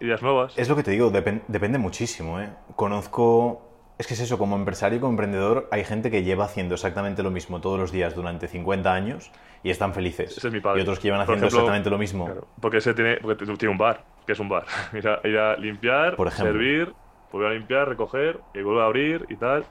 ideas 0.00 0.22
nuevas. 0.22 0.56
es 0.58 0.68
lo 0.68 0.76
que 0.76 0.82
te 0.82 0.90
digo, 0.92 1.10
depen- 1.12 1.42
depende 1.48 1.78
muchísimo. 1.78 2.40
¿eh? 2.40 2.50
Conozco... 2.76 3.70
Es 3.96 4.08
que 4.08 4.14
es 4.14 4.20
eso, 4.20 4.38
como 4.38 4.56
empresario 4.56 4.98
y 4.98 5.00
como 5.00 5.12
emprendedor 5.12 5.68
hay 5.70 5.84
gente 5.84 6.10
que 6.10 6.24
lleva 6.24 6.46
haciendo 6.46 6.74
exactamente 6.74 7.22
lo 7.22 7.30
mismo 7.30 7.60
todos 7.60 7.78
los 7.78 7.92
días 7.92 8.12
durante 8.16 8.48
50 8.48 8.92
años 8.92 9.30
y 9.62 9.70
están 9.70 9.94
felices. 9.94 10.36
Ese 10.36 10.48
es 10.48 10.52
mi 10.52 10.58
padre. 10.60 10.80
Y 10.80 10.82
otros 10.82 10.98
que 10.98 11.04
llevan 11.04 11.20
Por 11.20 11.34
haciendo 11.36 11.46
ejemplo, 11.46 11.60
exactamente 11.60 11.90
lo 11.90 11.98
mismo. 11.98 12.24
Claro, 12.24 12.48
porque 12.60 12.78
ese 12.78 12.92
tiene, 12.92 13.18
porque 13.22 13.44
tiene 13.56 13.70
un 13.70 13.78
bar. 13.78 14.04
que 14.26 14.32
es 14.32 14.40
un 14.40 14.48
bar. 14.48 14.64
Ir 14.92 15.06
a, 15.08 15.20
ir 15.22 15.38
a 15.38 15.56
limpiar, 15.56 16.16
Por 16.16 16.28
servir, 16.32 16.92
volver 17.30 17.50
a 17.52 17.54
limpiar, 17.54 17.88
recoger, 17.88 18.40
y 18.52 18.62
volver 18.62 18.82
a 18.82 18.86
abrir 18.86 19.26
y 19.28 19.36
tal. 19.36 19.64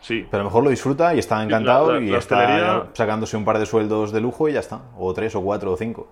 Sí, 0.00 0.24
Pero 0.30 0.42
a 0.42 0.44
lo 0.44 0.50
mejor 0.50 0.62
lo 0.64 0.70
disfruta 0.70 1.12
y 1.12 1.18
está 1.18 1.42
encantado 1.42 1.92
la- 1.94 2.00
y 2.00 2.06
la 2.10 2.18
está 2.18 2.36
hostelería- 2.38 2.86
sacándose 2.94 3.36
un 3.36 3.44
par 3.44 3.58
de 3.58 3.66
sueldos 3.66 4.12
de 4.12 4.20
lujo 4.20 4.48
y 4.48 4.52
ya 4.52 4.60
está. 4.60 4.82
O 4.96 5.12
tres, 5.12 5.34
o 5.34 5.42
cuatro, 5.42 5.72
o 5.72 5.76
cinco. 5.76 6.08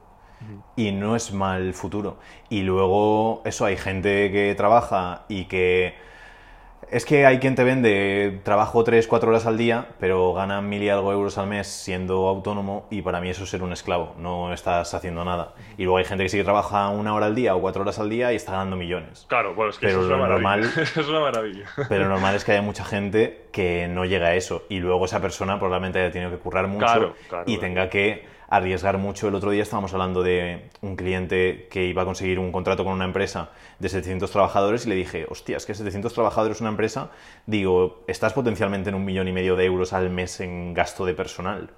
Y 0.77 0.93
no 0.93 1.17
es 1.17 1.33
mal 1.33 1.75
futuro. 1.75 2.19
Y 2.49 2.63
luego, 2.63 3.43
eso, 3.45 3.65
hay 3.65 3.77
gente 3.77 4.31
que 4.31 4.55
trabaja 4.57 5.23
y 5.29 5.45
que... 5.47 5.95
Es 6.91 7.05
que 7.05 7.27
hay 7.27 7.39
quien 7.39 7.55
te 7.55 7.65
vende 7.65 8.41
trabajo 8.45 8.83
tres, 8.83 9.07
cuatro 9.07 9.29
horas 9.29 9.45
al 9.45 9.59
día, 9.59 9.89
pero 10.01 10.33
gana 10.33 10.63
mil 10.63 10.83
y 10.83 10.89
algo 10.89 11.13
euros 11.13 11.37
al 11.37 11.47
mes 11.47 11.67
siendo 11.67 12.27
autónomo 12.29 12.87
y 12.89 13.03
para 13.03 13.21
mí 13.21 13.29
eso 13.29 13.45
es 13.45 13.51
ser 13.51 13.63
un 13.63 13.73
esclavo, 13.75 14.15
no 14.17 14.55
estás 14.55 14.95
haciendo 14.95 15.23
nada. 15.23 15.53
Y 15.77 15.83
luego 15.83 15.99
hay 15.99 16.07
gente 16.07 16.23
que 16.25 16.31
sí 16.31 16.39
que 16.39 16.45
trabaja 16.45 16.89
una 16.89 17.13
hora 17.15 17.27
al 17.27 17.35
día 17.35 17.55
o 17.55 17.61
cuatro 17.61 17.83
horas 17.83 17.99
al 17.99 18.09
día 18.09 18.33
y 18.33 18.37
está 18.37 18.53
ganando 18.53 18.77
millones. 18.77 19.27
claro, 19.29 19.55
bueno, 19.55 19.69
es 19.71 19.77
que 19.79 19.87
Pero 19.89 19.99
eso 19.99 20.07
es 20.09 20.15
una 20.15 20.17
maravilla. 20.17 20.57
normal- 20.57 20.83
Eso 20.83 21.01
es 21.03 21.09
una 21.09 21.21
maravilla. 21.21 21.65
Pero 21.91 22.05
lo 22.05 22.11
normal 22.11 22.35
es 22.37 22.45
que 22.47 22.53
haya 22.53 22.63
mucha 22.63 22.85
gente 22.87 23.49
que 23.53 23.87
no 23.89 24.07
llega 24.07 24.29
a 24.29 24.35
eso 24.35 24.63
y 24.71 24.79
luego 24.81 25.05
esa 25.05 25.21
persona 25.21 25.59
probablemente 25.59 25.99
haya 25.99 26.11
tenido 26.11 26.31
que 26.31 26.39
currar 26.39 26.69
mucho 26.69 26.87
Claro, 26.87 27.15
claro, 27.29 27.45
y 27.47 27.59
tenga 27.59 27.91
que 27.91 28.25
arriesgar 28.49 28.99
mucho. 28.99 29.29
El 29.29 29.35
otro 29.35 29.51
día 29.51 29.63
estábamos 29.63 29.93
hablando 29.93 30.23
de 30.23 30.71
un 30.81 30.97
cliente 30.97 31.69
que 31.71 31.87
iba 31.87 32.03
a 32.03 32.05
conseguir 32.05 32.39
un 32.39 32.51
contrato 32.51 32.85
con 32.85 32.95
una 32.95 33.05
empresa 33.05 33.51
de 33.79 33.89
700 33.89 34.31
trabajadores 34.31 34.87
y 34.87 34.89
le 34.89 34.95
dije, 34.95 35.27
hostia, 35.29 35.57
es 35.57 35.67
que 35.67 35.75
700 35.75 36.13
trabajadores 36.13 36.61
una 36.61 36.71
empresa, 36.71 37.11
digo, 37.47 38.03
estás 38.07 38.33
potencialmente 38.33 38.89
en 38.89 38.95
un 38.95 39.05
millón 39.05 39.29
y 39.29 39.33
medio 39.33 39.57
de 39.57 39.65
euros 39.65 39.93
al 39.93 40.11
mes 40.11 40.41
en 40.41 40.75
gasto 40.75 41.05
de 41.05 41.15
personal. 41.15 41.71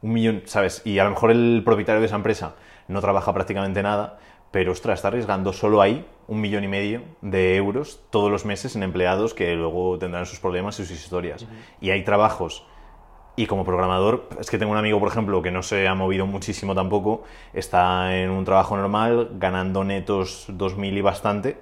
Un 0.00 0.12
millón, 0.12 0.42
¿sabes? 0.46 0.82
Y 0.84 0.98
a 0.98 1.04
lo 1.04 1.10
mejor 1.10 1.30
el 1.30 1.62
propietario 1.64 2.00
de 2.00 2.06
esa 2.06 2.16
empresa 2.16 2.54
no 2.88 3.00
trabaja 3.00 3.32
prácticamente 3.32 3.82
nada, 3.82 4.18
pero 4.50 4.72
ostras, 4.72 4.98
está 4.98 5.08
arriesgando 5.08 5.52
solo 5.52 5.80
ahí 5.80 6.04
un 6.28 6.40
millón 6.40 6.62
y 6.62 6.68
medio 6.68 7.02
de 7.20 7.56
euros 7.56 8.00
todos 8.10 8.30
los 8.30 8.44
meses 8.44 8.76
en 8.76 8.82
empleados 8.82 9.34
que 9.34 9.54
luego 9.54 9.98
tendrán 9.98 10.26
sus 10.26 10.40
problemas 10.40 10.78
y 10.78 10.84
sus 10.84 11.02
historias. 11.02 11.46
Y 11.80 11.90
hay 11.90 12.04
trabajos. 12.04 12.64
Y 13.34 13.46
como 13.46 13.64
programador, 13.64 14.28
es 14.38 14.50
que 14.50 14.58
tengo 14.58 14.72
un 14.72 14.78
amigo, 14.78 14.98
por 15.00 15.08
ejemplo, 15.08 15.40
que 15.40 15.50
no 15.50 15.62
se 15.62 15.88
ha 15.88 15.94
movido 15.94 16.26
muchísimo 16.26 16.74
tampoco, 16.74 17.24
está 17.54 18.14
en 18.16 18.30
un 18.30 18.44
trabajo 18.44 18.76
normal, 18.76 19.30
ganando 19.34 19.84
netos 19.84 20.46
2.000 20.50 20.98
y 20.98 21.00
bastante, 21.00 21.58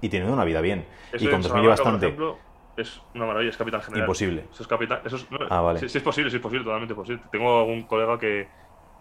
y 0.00 0.08
teniendo 0.08 0.34
una 0.34 0.44
vida 0.44 0.60
bien. 0.60 0.86
Eso 1.12 1.24
y 1.24 1.28
con 1.28 1.36
en 1.36 1.42
2.000 1.42 1.64
y 1.64 1.66
bastante, 1.68 2.06
ejemplo, 2.06 2.38
es 2.76 3.00
una 3.14 3.26
maravilla, 3.26 3.50
es 3.50 3.56
capitán 3.56 3.82
general. 3.82 4.00
Imposible. 4.04 4.44
Eso 4.52 4.62
es 4.64 4.68
capitán. 4.68 5.00
Eso 5.04 5.16
es, 5.16 5.30
no, 5.30 5.38
Ah, 5.48 5.60
vale. 5.60 5.78
sí, 5.78 5.88
sí 5.88 5.98
es 5.98 6.04
posible, 6.04 6.28
sí 6.30 6.36
es 6.36 6.42
posible, 6.42 6.64
totalmente 6.64 6.94
posible. 6.94 7.22
Tengo 7.30 7.60
algún 7.60 7.82
colega 7.82 8.18
que, 8.18 8.48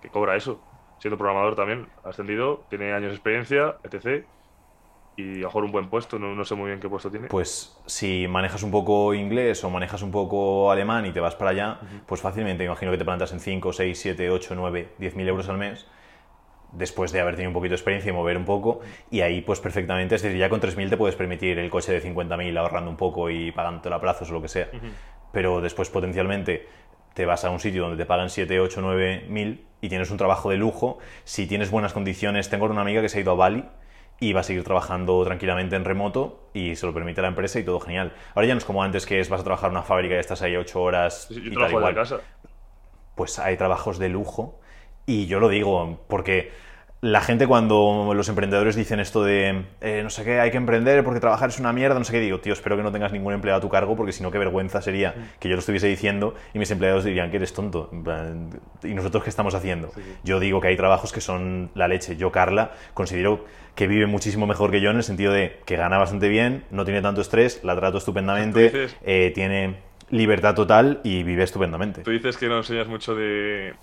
que 0.01 0.09
cobra 0.09 0.35
eso, 0.35 0.61
siendo 0.99 1.17
programador 1.17 1.55
también, 1.55 1.87
ha 2.03 2.09
ascendido, 2.09 2.65
tiene 2.69 2.93
años 2.93 3.09
de 3.09 3.15
experiencia, 3.15 3.77
etc. 3.83 4.25
Y 5.19 5.33
a 5.33 5.39
lo 5.39 5.47
mejor 5.47 5.63
un 5.65 5.71
buen 5.71 5.89
puesto, 5.89 6.17
no, 6.17 6.33
no 6.33 6.45
sé 6.45 6.55
muy 6.55 6.67
bien 6.67 6.79
qué 6.79 6.87
puesto 6.87 7.11
tiene. 7.11 7.27
pues 7.27 7.77
si 7.85 8.27
manejas 8.27 8.63
un 8.63 8.71
poco 8.71 9.13
inglés 9.13 9.63
o 9.63 9.69
manejas 9.69 10.01
un 10.01 10.11
poco 10.11 10.71
alemán 10.71 11.05
y 11.05 11.11
te 11.11 11.19
vas 11.19 11.35
para 11.35 11.51
allá, 11.51 11.79
pues 12.05 12.21
fácilmente 12.21 12.59
me 12.59 12.65
imagino 12.65 12.91
que 12.91 12.97
te 12.97 13.05
plantas 13.05 13.33
en 13.33 13.39
5, 13.39 13.73
6, 13.73 13.99
7, 13.99 14.29
8, 14.29 14.55
9, 14.55 14.89
10 14.97 15.15
mil 15.15 15.27
euros 15.27 15.49
al 15.49 15.57
mes 15.57 15.85
después 16.71 17.11
de 17.11 17.19
haber 17.19 17.35
tenido 17.35 17.49
un 17.49 17.53
poquito 17.53 17.71
de 17.71 17.75
experiencia 17.75 18.11
y 18.11 18.13
mover 18.13 18.37
un 18.37 18.45
poco, 18.45 18.81
y 19.09 19.21
ahí 19.21 19.41
pues 19.41 19.59
perfectamente, 19.59 20.15
es 20.15 20.21
decir, 20.21 20.37
ya 20.37 20.49
con 20.49 20.61
3.000 20.61 20.89
te 20.89 20.97
puedes 20.97 21.15
permitir 21.15 21.57
el 21.57 21.69
coche 21.69 21.91
de 21.91 22.01
50.000 22.01 22.57
ahorrando 22.57 22.91
un 22.91 22.97
poco 22.97 23.29
y 23.29 23.51
pagando 23.51 23.93
a 23.93 23.99
plazos 23.99 24.29
o 24.29 24.33
lo 24.33 24.41
que 24.41 24.49
sea, 24.49 24.69
pero 25.31 25.61
después 25.61 25.89
potencialmente 25.89 26.67
te 27.13 27.25
vas 27.25 27.43
a 27.43 27.49
un 27.49 27.59
sitio 27.59 27.81
donde 27.81 27.97
te 27.97 28.05
pagan 28.05 28.29
7, 28.29 28.59
8, 28.59 28.81
9 28.81 29.25
mil 29.27 29.65
y 29.81 29.89
tienes 29.89 30.11
un 30.11 30.17
trabajo 30.17 30.51
de 30.51 30.57
lujo, 30.57 30.99
si 31.23 31.47
tienes 31.47 31.71
buenas 31.71 31.93
condiciones, 31.93 32.49
tengo 32.49 32.65
una 32.65 32.81
amiga 32.81 33.01
que 33.01 33.09
se 33.09 33.17
ha 33.17 33.21
ido 33.21 33.31
a 33.31 33.35
Bali 33.35 33.65
y 34.19 34.33
va 34.33 34.41
a 34.41 34.43
seguir 34.43 34.63
trabajando 34.63 35.23
tranquilamente 35.23 35.75
en 35.75 35.85
remoto 35.85 36.49
y 36.53 36.75
se 36.75 36.85
lo 36.85 36.93
permite 36.93 37.21
la 37.21 37.29
empresa 37.29 37.59
y 37.59 37.63
todo 37.63 37.79
genial. 37.79 38.13
Ahora 38.35 38.47
ya 38.47 38.53
no 38.53 38.57
es 38.59 38.65
como 38.65 38.83
antes 38.83 39.05
que 39.05 39.19
es 39.19 39.29
vas 39.29 39.41
a 39.41 39.43
trabajar 39.43 39.69
en 39.69 39.77
una 39.77 39.83
fábrica 39.83 40.15
y 40.15 40.19
estás 40.19 40.41
ahí 40.41 40.55
8 40.55 40.81
horas 40.81 41.33
Sí, 41.33 41.41
y 41.43 41.51
tal 41.51 41.53
trabajo 41.53 41.79
de 41.81 41.89
igual 41.89 41.95
casa. 41.95 42.21
pues 43.15 43.39
hay 43.39 43.57
trabajos 43.57 43.99
de 43.99 44.09
lujo. 44.09 44.59
Y 45.05 45.25
yo 45.27 45.39
lo 45.39 45.49
digo, 45.49 46.05
porque 46.07 46.51
la 47.01 47.21
gente 47.21 47.47
cuando 47.47 48.11
los 48.13 48.27
emprendedores 48.27 48.75
dicen 48.75 48.99
esto 48.99 49.23
de 49.23 49.63
eh, 49.79 50.01
no 50.03 50.09
sé 50.09 50.25
qué, 50.25 50.41
hay 50.41 50.51
que 50.51 50.57
emprender 50.57 51.01
porque 51.03 51.21
trabajar 51.21 51.49
es 51.49 51.59
una 51.59 51.71
mierda, 51.71 51.97
no 51.97 52.03
sé 52.03 52.11
qué, 52.11 52.19
digo, 52.19 52.39
tío, 52.41 52.51
espero 52.51 52.75
que 52.75 52.83
no 52.83 52.91
tengas 52.91 53.13
ningún 53.13 53.33
empleado 53.33 53.59
a 53.59 53.61
tu 53.61 53.69
cargo 53.69 53.95
porque 53.95 54.11
si 54.11 54.21
no, 54.21 54.31
qué 54.31 54.37
vergüenza 54.37 54.81
sería 54.81 55.15
que 55.39 55.47
yo 55.47 55.55
lo 55.55 55.59
estuviese 55.59 55.87
diciendo 55.87 56.35
y 56.53 56.59
mis 56.59 56.69
empleados 56.71 57.05
dirían 57.05 57.31
que 57.31 57.37
eres 57.37 57.53
tonto. 57.53 57.89
¿Y 58.83 58.93
nosotros 58.93 59.23
qué 59.23 59.29
estamos 59.29 59.55
haciendo? 59.55 59.91
Yo 60.23 60.39
digo 60.41 60.59
que 60.59 60.67
hay 60.67 60.75
trabajos 60.75 61.13
que 61.13 61.21
son 61.21 61.71
la 61.73 61.87
leche. 61.87 62.17
Yo, 62.17 62.31
Carla, 62.31 62.71
considero 62.93 63.45
que 63.75 63.87
vive 63.87 64.05
muchísimo 64.05 64.45
mejor 64.45 64.69
que 64.71 64.81
yo 64.81 64.89
en 64.89 64.97
el 64.97 65.03
sentido 65.03 65.31
de 65.31 65.59
que 65.65 65.77
gana 65.77 65.97
bastante 65.97 66.27
bien, 66.27 66.65
no 66.69 66.83
tiene 66.83 67.01
tanto 67.01 67.21
estrés, 67.21 67.61
la 67.63 67.77
trato 67.77 67.97
estupendamente, 67.97 68.89
eh, 69.03 69.31
tiene 69.33 69.77
libertad 70.09 70.53
total 70.53 70.99
y 71.03 71.23
vive 71.23 71.43
estupendamente. 71.43 72.01
Tú 72.01 72.11
dices 72.11 72.35
que 72.35 72.49
no 72.49 72.57
enseñas 72.57 72.87
mucho 72.87 73.15
de, 73.15 73.73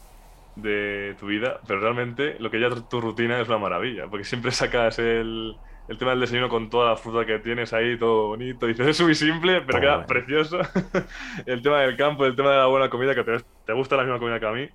de 0.57 1.15
tu 1.21 1.27
vida, 1.27 1.61
pero 1.67 1.81
realmente 1.81 2.37
lo 2.39 2.51
que 2.51 2.59
ya 2.61 2.69
tu 2.71 3.01
rutina 3.01 3.41
es 3.41 3.49
una 3.49 3.59
maravilla, 3.59 4.07
porque 4.09 4.25
siempre 4.25 4.51
sacas 4.51 4.99
el, 4.99 5.55
el 5.89 5.99
tema 5.99 6.13
del 6.13 6.21
desayuno 6.21 6.49
con 6.49 6.69
toda 6.71 6.91
la 6.91 6.97
fruta 6.97 7.25
que 7.27 7.39
tienes 7.39 7.73
ahí, 7.73 7.99
todo 7.99 8.29
bonito. 8.29 8.67
Dices, 8.67 8.87
es 8.89 9.01
muy 9.03 9.15
simple, 9.15 9.61
pero 9.63 9.81
queda 9.81 9.93
bueno. 9.93 10.07
precioso. 10.07 10.59
el 11.47 11.63
tema 11.63 11.81
del 11.83 11.97
campo, 11.97 12.25
el 12.27 12.35
tema 12.35 12.51
de 12.53 12.57
la 12.57 12.67
buena 12.67 12.89
comida, 12.91 13.15
que 13.15 13.23
te, 13.23 13.39
te 13.67 13.73
gusta 13.73 13.97
la 13.97 14.03
misma 14.05 14.19
comida 14.19 14.41
que 14.41 14.47
a 14.47 14.53
mí. 14.53 14.69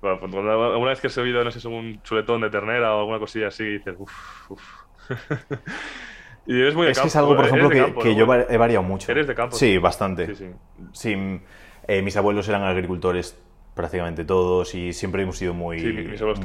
Bueno, 0.00 0.20
pues 0.20 0.34
alguna 0.34 0.90
vez 0.90 1.00
que 1.00 1.06
he 1.08 1.10
servido, 1.10 1.42
no 1.42 1.50
sé, 1.50 1.66
un 1.66 2.00
chuletón 2.02 2.40
de 2.42 2.50
ternera 2.50 2.94
o 2.94 3.00
alguna 3.00 3.18
cosilla 3.18 3.48
así, 3.48 3.64
dices, 3.64 3.96
uff, 3.98 4.50
uff. 4.50 4.62
y 6.46 6.60
eres 6.60 6.74
muy 6.74 6.86
de 6.86 6.92
Es 6.92 6.98
que 6.98 7.02
campo. 7.02 7.08
es 7.08 7.16
algo, 7.16 7.36
por 7.36 7.46
ejemplo, 7.46 7.70
que, 7.70 7.78
campo, 7.78 8.02
que 8.02 8.10
¿no? 8.10 8.18
yo 8.18 8.34
he 8.34 8.56
variado 8.58 8.82
mucho. 8.82 9.10
Eres 9.10 9.26
de 9.26 9.34
campo, 9.34 9.56
Sí, 9.56 9.72
sí. 9.72 9.78
bastante. 9.78 10.34
Sí, 10.34 10.50
sí. 10.92 11.40
Eh, 11.86 12.02
mis 12.02 12.16
abuelos 12.16 12.48
eran 12.48 12.62
agricultores 12.62 13.38
prácticamente 13.74 14.24
todos 14.24 14.74
y 14.74 14.92
siempre 14.92 15.22
hemos 15.22 15.36
sido 15.38 15.52
muy, 15.54 15.80
Sí, 15.80 15.86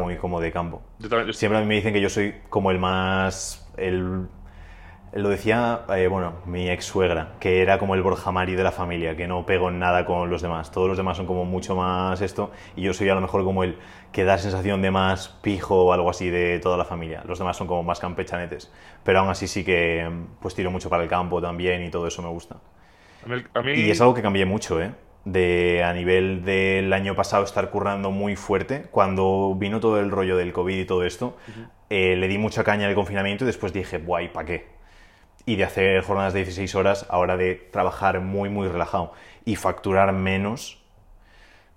muy 0.03 0.15
como 0.17 0.39
de 0.41 0.51
campo. 0.51 0.81
Yo 0.99 1.09
también- 1.09 1.27
yo- 1.27 1.33
Siempre 1.33 1.59
a 1.59 1.61
mí 1.61 1.67
me 1.67 1.75
dicen 1.75 1.93
que 1.93 2.01
yo 2.01 2.09
soy 2.09 2.35
como 2.49 2.71
el 2.71 2.79
más... 2.79 3.67
El, 3.77 4.27
lo 5.11 5.29
decía, 5.29 5.81
eh, 5.95 6.07
bueno, 6.07 6.33
mi 6.45 6.69
ex 6.69 6.85
suegra, 6.85 7.33
que 7.39 7.63
era 7.63 7.79
como 7.79 7.95
el 7.95 8.03
Borja 8.03 8.31
Mari 8.31 8.53
de 8.53 8.61
la 8.63 8.71
familia, 8.71 9.15
que 9.17 9.27
no 9.27 9.43
pego 9.43 9.69
en 9.69 9.79
nada 9.79 10.05
con 10.05 10.29
los 10.29 10.43
demás. 10.43 10.71
Todos 10.71 10.87
los 10.87 10.97
demás 10.97 11.17
son 11.17 11.25
como 11.25 11.45
mucho 11.45 11.75
más 11.75 12.21
esto, 12.21 12.51
y 12.75 12.83
yo 12.83 12.93
soy 12.93 13.09
a 13.09 13.15
lo 13.15 13.21
mejor 13.21 13.43
como 13.43 13.63
el 13.63 13.77
que 14.11 14.23
da 14.23 14.37
sensación 14.37 14.83
de 14.83 14.91
más 14.91 15.29
pijo 15.41 15.85
o 15.85 15.93
algo 15.93 16.11
así 16.11 16.29
de 16.29 16.59
toda 16.59 16.77
la 16.77 16.85
familia. 16.85 17.23
Los 17.25 17.39
demás 17.39 17.57
son 17.57 17.65
como 17.65 17.81
más 17.81 17.99
campechanetes. 17.99 18.71
Pero 19.03 19.19
aún 19.21 19.29
así 19.29 19.47
sí 19.47 19.63
que 19.63 20.07
pues 20.41 20.53
tiro 20.53 20.69
mucho 20.69 20.91
para 20.91 21.01
el 21.01 21.09
campo 21.09 21.41
también 21.41 21.83
y 21.83 21.89
todo 21.89 22.05
eso 22.05 22.21
me 22.21 22.29
gusta. 22.29 22.57
a 23.25 23.29
mí- 23.29 23.43
a 23.55 23.61
mí- 23.63 23.71
Y 23.73 23.89
es 23.89 23.99
algo 24.01 24.13
que 24.13 24.21
cambié 24.21 24.45
mucho, 24.45 24.79
¿eh? 24.79 24.91
De 25.31 25.83
a 25.83 25.93
nivel 25.93 26.43
del 26.45 26.93
año 26.93 27.15
pasado 27.15 27.43
estar 27.43 27.69
currando 27.71 28.11
muy 28.11 28.35
fuerte. 28.35 28.83
Cuando 28.91 29.55
vino 29.57 29.79
todo 29.79 29.99
el 29.99 30.11
rollo 30.11 30.37
del 30.37 30.53
COVID 30.53 30.77
y 30.79 30.85
todo 30.85 31.03
esto, 31.05 31.37
eh, 31.89 32.15
le 32.15 32.27
di 32.27 32.37
mucha 32.37 32.63
caña 32.63 32.87
al 32.87 32.95
confinamiento 32.95 33.43
y 33.45 33.47
después 33.47 33.73
dije, 33.73 33.97
guay, 33.99 34.29
¿para 34.29 34.45
qué? 34.47 34.67
Y 35.45 35.57
de 35.57 35.65
hacer 35.65 36.03
jornadas 36.03 36.33
de 36.33 36.39
16 36.41 36.75
horas, 36.75 37.05
ahora 37.09 37.37
de 37.37 37.55
trabajar 37.55 38.21
muy, 38.21 38.49
muy 38.49 38.67
relajado 38.67 39.13
y 39.45 39.55
facturar 39.57 40.13
menos. 40.13 40.81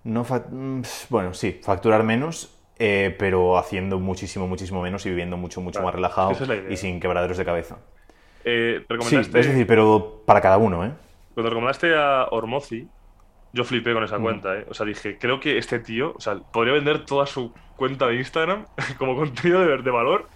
No 0.05 0.25
fa- 0.25 0.45
mm, 0.51 0.83
bueno, 1.11 1.35
sí, 1.35 1.61
facturar 1.63 2.03
menos, 2.03 2.59
eh, 2.79 3.15
pero 3.19 3.57
haciendo 3.59 4.01
muchísimo, 4.01 4.49
muchísimo 4.49 4.83
menos 4.83 5.07
y 5.07 5.11
viviendo 5.11 5.37
mucho, 5.37 5.61
mucho 5.61 5.79
Claro, 5.81 5.87
más 5.87 5.95
relajado 5.95 6.33
es 6.33 6.73
y 6.73 6.77
sin 6.77 7.01
quebraderos 7.01 7.37
de 7.39 7.45
cabeza. 7.45 7.79
eh, 8.45 8.85
Sí, 9.01 9.17
es 9.17 9.33
decir, 9.33 9.67
pero 9.67 10.23
para 10.27 10.41
cada 10.41 10.59
uno, 10.59 10.85
¿eh? 10.85 10.93
Cuando 11.35 11.51
recomendaste 11.51 11.95
a 11.97 12.27
Ormozi, 12.31 12.89
yo 13.53 13.65
flipé 13.65 13.93
con 13.95 14.05
esa 14.05 14.19
Mm. 14.19 14.23
cuenta, 14.23 14.59
¿eh? 14.59 14.67
O 14.69 14.75
sea, 14.75 14.87
dije, 14.87 15.19
creo 15.19 15.41
que 15.41 15.59
este 15.59 15.79
tío, 15.81 16.15
o 16.17 16.21
sea, 16.21 16.39
podría 16.51 16.75
vender 16.75 17.05
toda 17.05 17.27
su 17.27 17.53
cuenta 17.77 18.07
de 18.09 18.17
Instagram 18.17 18.67
como 18.99 19.17
contenido 19.17 19.61
de, 19.61 19.83
de 19.83 19.91
valor 19.91 20.29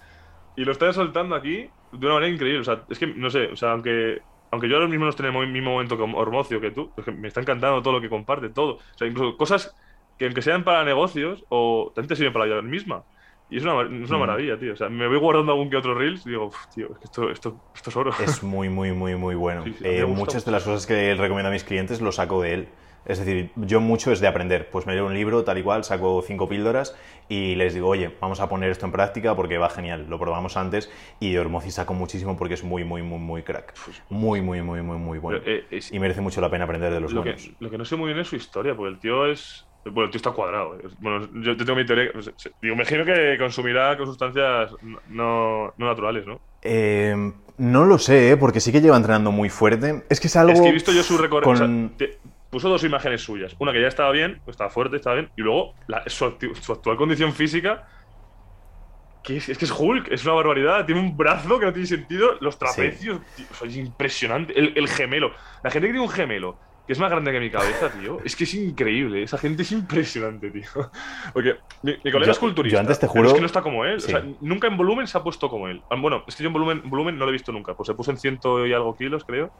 y 0.55 0.65
lo 0.65 0.73
está 0.73 0.93
soltando 0.93 1.35
aquí 1.37 1.73
de 1.93 2.07
una 2.07 2.15
manera 2.15 2.33
increíble. 2.35 2.61
O 2.61 2.65
sea, 2.65 2.85
es 2.89 2.99
que, 2.99 3.07
no 3.09 3.31
sé, 3.31 3.47
o 3.53 3.57
sea, 3.57 3.73
aunque, 3.73 4.21
aunque 4.51 4.69
yo 4.69 4.77
ahora 4.77 4.89
mismo 4.89 5.05
no 5.05 5.11
estoy 5.11 5.29
en 5.29 5.35
el 5.37 5.49
mismo 5.53 5.73
momento 5.73 5.97
con 5.99 6.15
Ormocio 6.15 6.61
que 6.61 6.71
tú, 6.73 6.93
es 6.97 7.05
que 7.05 7.13
me 7.13 7.29
está 7.29 7.41
encantando 7.41 7.83
todo 7.83 7.95
lo 7.95 8.01
que 8.01 8.09
comparte, 8.11 8.51
todo. 8.51 8.75
O 8.77 8.81
sea, 8.97 9.07
incluso 9.09 9.37
cosas 9.37 9.75
que 10.19 10.27
aunque 10.27 10.43
sean 10.43 10.65
para 10.65 10.85
negocios 10.85 11.45
o 11.51 11.93
también 11.95 12.09
te 12.09 12.17
sirven 12.17 12.33
para 12.33 12.47
la 12.47 12.55
vida 12.57 12.63
misma. 12.63 13.05
Y 13.49 13.59
es 13.59 13.63
una, 13.65 13.83
es 13.83 14.09
una 14.11 14.19
Mm. 14.19 14.21
maravilla, 14.21 14.59
tío. 14.59 14.73
O 14.73 14.77
sea, 14.77 14.89
me 14.89 15.07
voy 15.07 15.19
guardando 15.19 15.53
algún 15.53 15.71
que 15.71 15.77
otro 15.77 15.95
Reels 15.95 16.27
y 16.27 16.31
digo, 16.31 16.47
"Uf, 16.47 16.57
tío, 16.75 16.87
es 16.93 16.99
que 16.99 17.05
esto, 17.05 17.31
esto, 17.31 17.61
esto 17.75 17.91
es 17.91 17.97
oro. 17.97 18.11
Es 18.21 18.43
muy, 18.43 18.69
muy, 18.69 18.93
muy, 18.93 19.15
muy 19.15 19.35
bueno. 19.37 19.63
Sí, 19.65 19.75
sí, 19.75 19.85
Eh, 19.85 20.05
muchas 20.05 20.45
de 20.45 20.51
las 20.53 20.65
cosas 20.65 20.87
que 20.87 21.11
él 21.13 21.19
recomienda 21.19 21.51
a 21.51 21.53
mis 21.53 21.65
clientes 21.65 22.01
lo 22.01 22.11
saco 22.13 22.43
de 22.43 22.55
él. 22.55 22.69
Es 23.07 23.19
decir, 23.19 23.51
yo 23.57 23.81
mucho 23.81 24.11
es 24.12 24.21
de 24.21 24.27
aprender. 24.27 24.69
Pues 24.71 24.87
me 24.87 24.95
leo 24.95 25.07
un 25.07 25.14
libro, 25.14 25.45
tal 25.45 25.59
y 25.59 25.62
cual, 25.62 25.85
saco 25.85 26.23
cinco 26.27 26.49
píldoras 26.49 26.97
y 27.29 27.55
les 27.55 27.73
digo, 27.75 27.88
oye, 27.88 28.14
vamos 28.21 28.40
a 28.40 28.49
poner 28.49 28.71
esto 28.71 28.87
en 28.87 28.92
práctica 28.92 29.35
porque 29.35 29.59
va 29.59 29.71
genial. 29.71 30.07
Lo 30.09 30.19
probamos 30.19 30.57
antes 30.57 30.90
y 31.21 31.33
de 31.33 31.38
Ormozi 31.40 31.71
saco 31.71 31.95
muchísimo 31.95 32.37
porque 32.37 32.55
es 32.55 32.64
muy, 32.64 32.85
muy, 32.85 33.03
muy, 33.03 33.19
muy 33.19 33.42
crack. 33.42 33.75
Muy, 34.09 34.40
muy, 34.40 34.61
muy, 34.62 34.83
muy, 34.83 34.97
muy 34.99 35.19
bueno. 35.19 35.40
Pero, 35.45 35.57
eh, 35.59 35.66
es- 35.71 35.92
Y 35.92 35.99
merece 35.99 36.21
mucho 36.21 36.40
la 36.40 36.51
pena 36.51 36.64
aprender 36.64 36.92
de 36.92 37.01
los 37.01 37.12
lo, 37.12 37.23
que, 37.23 37.37
lo 37.61 37.71
que 37.71 37.79
no 37.79 37.85
sé 37.85 37.97
muy 37.97 38.09
bien 38.09 38.19
es 38.19 38.29
su 38.29 38.37
historia, 38.37 38.75
porque 38.75 38.92
el 38.95 38.99
tío 39.01 39.27
es 39.27 39.69
Bueno, 39.85 40.05
el 40.07 40.11
tío 40.11 40.16
está 40.19 40.33
cuadrado. 40.33 40.75
eh. 40.77 40.88
Bueno, 40.99 41.29
yo, 41.45 41.57
tengo 41.57 41.77
mi 41.77 41.87
teoría. 41.87 42.11
Digo, 42.61 42.75
me 42.77 42.83
imagino 42.83 43.05
que 43.05 43.37
consumirá 43.38 43.97
con 43.97 44.07
sustancias 44.07 44.73
no, 45.09 45.73
no 45.77 45.87
naturales, 45.87 46.27
¿no? 46.27 46.40
Eh, 46.62 47.14
no 47.59 47.85
lo 47.85 47.99
sé, 47.99 48.31
¿eh? 48.33 48.37
porque 48.37 48.59
sí 48.61 48.73
que 48.73 48.81
lleva 48.81 48.97
entrenando 48.97 49.31
muy 49.31 49.49
fuerte. 49.49 50.05
Es 50.11 50.19
que 50.21 50.27
es 50.27 50.35
algo. 50.37 50.53
Es 50.53 50.61
que 50.61 50.69
he 50.69 50.73
visto 50.73 50.90
yo 50.92 51.03
su 51.05 51.16
recorrido. 51.16 51.55
con- 51.55 51.95
puso 52.51 52.69
dos 52.69 52.85
imágenes 52.85 53.23
suyas. 53.23 53.55
Una 53.59 53.73
que 53.73 53.81
ya 53.81 53.89
estaba 53.89 54.11
bien, 54.13 54.41
pues 54.45 54.55
estaba 54.55 54.71
fuerte, 54.71 54.97
estaba 54.97 55.17
bien. 55.17 55.31
Y 55.37 55.43
luego 55.43 55.75
la- 55.87 56.03
su, 56.07 56.25
actual 56.27 56.97
condición 56.97 57.33
física. 57.33 57.89
Que 59.23 59.39
es, 59.39 59.49
es 59.49 59.59
que 59.59 59.65
es 59.65 59.73
Hulk, 59.77 60.13
es 60.13 60.25
una 60.25 60.35
barbaridad. 60.35 60.87
Tiene 60.87 61.01
un 61.01 61.17
brazo 61.17 61.59
que 61.59 61.67
no 61.67 61.73
tiene 61.73 61.89
sentido. 61.89 62.37
Los 62.41 62.59
trapecios, 62.59 63.21
tío, 63.35 63.45
o 63.51 63.55
sea, 63.55 63.67
es 63.69 63.77
impresionante. 63.77 64.57
El, 64.59 64.73
el 64.77 64.89
gemelo. 64.89 65.33
La 65.65 65.71
gente 65.71 65.89
que 65.89 65.93
tiene 65.95 66.01
un 66.07 66.09
gemelo 66.13 66.59
que 66.87 66.93
es 66.93 67.01
más 67.01 67.11
grande 67.11 67.33
que 67.33 67.41
mi 67.41 67.51
cabeza, 67.51 67.91
tío. 67.91 68.21
Es 68.25 68.37
que 68.37 68.45
es 68.45 68.55
increíble. 68.55 69.25
Esa 69.25 69.37
gente 69.39 69.63
es 69.63 69.73
impresionante, 69.73 70.53
tío. 70.53 70.69
Porque 71.35 71.57
mi, 71.83 71.97
mi 72.05 72.13
colega 72.13 72.27
Yo- 72.27 72.31
es 72.33 72.39
culturista. 72.39 72.77
yo 72.77 72.81
antes 72.81 73.01
te 73.01 73.09
pero 73.09 73.13
juro- 73.15 73.29
es 73.31 73.35
que 73.35 73.41
no 73.41 73.47
está 73.47 73.63
como 73.63 73.85
él. 73.85 74.01
Sí. 74.01 74.15
O 74.15 74.21
sea, 74.21 74.25
nunca 74.41 74.69
en 74.69 74.77
volumen 74.77 75.09
se 75.09 75.19
ha 75.19 75.23
puesto 75.25 75.49
como 75.51 75.67
él. 75.67 75.83
Ah, 75.91 75.97
Bueno, 76.01 76.23
es 76.29 76.37
que 76.37 76.45
yo 76.45 76.47
en 76.47 76.53
volumen, 76.53 76.83
volumen 76.85 77.19
no 77.19 77.25
lo 77.25 77.31
he 77.31 77.33
visto 77.33 77.51
nunca. 77.51 77.75
Pues 77.75 77.89
se 77.89 77.95
puso 77.95 78.13
en 78.13 78.19
ciento 78.19 78.65
y 78.65 78.73
algo 78.73 78.97
kilos, 78.97 79.25
creo. 79.25 79.51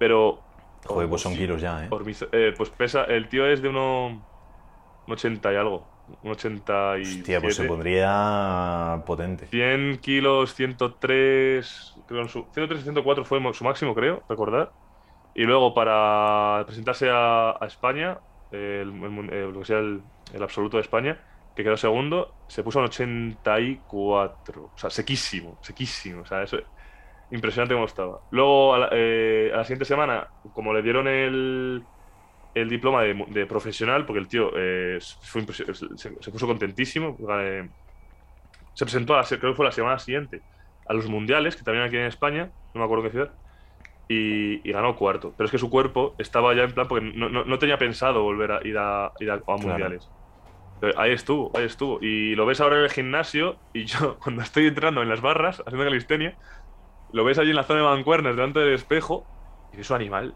Pero. 0.00 0.40
Joder, 0.84 1.08
pues 1.08 1.22
son 1.22 1.34
Sí, 1.34 1.38
kilos 1.38 1.60
ya, 1.60 1.84
¿eh? 1.86 1.94
Eh, 2.32 2.54
pues 2.56 2.70
pesa, 2.70 3.04
el 3.04 3.28
tío 3.28 3.46
es 3.46 3.62
de 3.62 3.68
uno, 3.68 4.08
un 4.08 4.28
80 5.14 5.52
y 5.52 5.56
algo. 5.56 5.92
Un 6.22 6.32
80 6.32 6.98
y. 6.98 7.24
Hostia, 7.24 7.40
pues 7.40 7.54
se 7.54 7.64
pondría 7.64 9.02
potente. 9.06 9.48
100 9.50 9.98
kilos, 10.00 10.54
103. 10.54 11.92
Creo, 12.06 12.28
su, 12.28 12.40
103 12.52 12.80
y 12.80 12.82
104 12.84 13.24
fue 13.24 13.40
su 13.54 13.64
máximo, 13.64 13.94
creo, 13.94 14.24
recordar. 14.28 14.72
Y 15.34 15.44
luego 15.44 15.74
para 15.74 16.64
presentarse 16.66 17.10
a, 17.10 17.52
a 17.52 17.66
España, 17.66 18.20
el, 18.50 18.60
el 18.60 18.92
mun- 18.92 19.30
eh, 19.32 19.50
lo 19.52 19.60
que 19.60 19.66
sea 19.66 19.78
el, 19.80 20.04
el 20.32 20.42
absoluto 20.44 20.78
de 20.78 20.82
España, 20.82 21.22
que 21.54 21.64
quedó 21.64 21.76
segundo, 21.76 22.36
se 22.48 22.62
puso 22.64 22.80
en 22.80 22.86
84. 22.86 24.66
O 24.66 24.74
sea, 24.76 24.90
sequísimo, 24.90 25.58
sequísimo. 25.62 26.22
O 26.22 26.26
sea, 26.26 26.42
eso. 26.44 26.58
Impresionante 27.30 27.74
cómo 27.74 27.86
estaba. 27.86 28.20
Luego, 28.30 28.74
a 28.74 28.78
la, 28.78 28.88
eh, 28.92 29.50
a 29.52 29.58
la 29.58 29.64
siguiente 29.64 29.84
semana, 29.84 30.28
como 30.52 30.72
le 30.72 30.82
dieron 30.82 31.08
el, 31.08 31.88
el 32.54 32.68
diploma 32.70 33.02
de, 33.02 33.24
de 33.30 33.46
profesional, 33.46 34.06
porque 34.06 34.20
el 34.20 34.28
tío 34.28 34.50
eh, 34.56 34.98
fue 35.22 35.44
se, 35.54 35.66
se 36.20 36.30
puso 36.32 36.46
contentísimo. 36.48 37.16
eh, 37.40 37.68
se 38.72 38.84
presentó, 38.84 39.14
a 39.14 39.18
la, 39.22 39.24
creo 39.28 39.52
que 39.52 39.56
fue 39.56 39.64
la 39.64 39.72
semana 39.72 39.98
siguiente, 39.98 40.42
a 40.84 40.94
los 40.94 41.08
mundiales, 41.08 41.56
que 41.56 41.62
también 41.64 41.84
aquí 41.86 41.96
en 41.96 42.04
España, 42.04 42.52
no 42.74 42.80
me 42.80 42.84
acuerdo 42.84 43.04
qué 43.04 43.10
ciudad, 43.10 43.34
y, 44.08 44.68
y 44.68 44.72
ganó 44.72 44.96
cuarto. 44.96 45.34
Pero 45.36 45.46
es 45.46 45.50
que 45.52 45.58
su 45.58 45.70
cuerpo 45.70 46.14
estaba 46.18 46.54
ya 46.54 46.64
en 46.64 46.74
plan, 46.74 46.88
porque 46.88 47.12
no, 47.16 47.30
no- 47.30 47.44
no 47.44 47.58
tenía 47.60 47.78
pensado 47.78 48.22
volver 48.22 48.52
a 48.52 48.60
ir 48.68 48.78
a, 48.78 49.12
ir 49.20 49.30
a, 49.30 49.42
a 49.46 49.56
mundiales. 49.58 50.12
Pero 50.80 50.98
ahí 51.00 51.12
estuvo, 51.12 51.56
ahí 51.56 51.64
estuvo. 51.66 51.98
Y 52.02 52.34
lo 52.36 52.46
ves 52.46 52.60
ahora 52.60 52.78
en 52.78 52.84
el 52.84 52.90
gimnasio, 52.90 53.60
y 53.72 53.86
yo, 53.86 54.18
cuando 54.22 54.42
estoy 54.42 54.68
entrando 54.68 55.02
en 55.02 55.08
las 55.08 55.20
barras, 55.22 55.62
haciendo 55.66 55.84
calistenia, 55.86 56.36
lo 57.12 57.24
ves 57.24 57.38
allí 57.38 57.50
en 57.50 57.56
la 57.56 57.62
zona 57.64 57.80
de 57.80 57.86
mancuernas, 57.86 58.34
delante 58.36 58.60
del 58.60 58.74
espejo, 58.74 59.26
y 59.72 59.80
es 59.80 59.90
un 59.90 59.96
animal. 59.96 60.34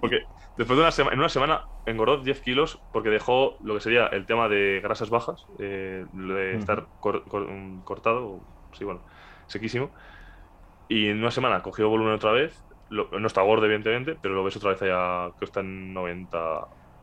Porque 0.00 0.20
después 0.56 0.76
de 0.76 0.82
una 0.82 0.90
semana, 0.92 1.14
en 1.14 1.18
una 1.20 1.28
semana 1.28 1.62
engordó 1.86 2.18
10 2.18 2.40
kilos 2.40 2.80
porque 2.92 3.08
dejó 3.10 3.56
lo 3.62 3.74
que 3.74 3.80
sería 3.80 4.06
el 4.06 4.26
tema 4.26 4.48
de 4.48 4.80
grasas 4.82 5.10
bajas, 5.10 5.46
eh, 5.58 6.04
lo 6.14 6.34
de 6.34 6.56
estar 6.56 6.86
cor- 7.00 7.24
cor- 7.28 7.48
mm, 7.50 7.82
cortado, 7.82 8.40
sí, 8.72 8.84
bueno, 8.84 9.00
sequísimo. 9.46 9.90
Y 10.88 11.08
en 11.08 11.18
una 11.18 11.30
semana 11.30 11.62
cogió 11.62 11.88
volumen 11.88 12.14
otra 12.14 12.32
vez. 12.32 12.62
lo- 12.90 13.10
no 13.10 13.26
está 13.26 13.42
gordo, 13.42 13.66
evidentemente, 13.66 14.16
pero 14.18 14.32
lo 14.32 14.42
ves 14.42 14.56
otra 14.56 14.70
vez 14.70 14.80
allá, 14.80 15.30
que 15.38 15.44
está 15.44 15.60
en 15.60 15.92
90, 15.92 16.38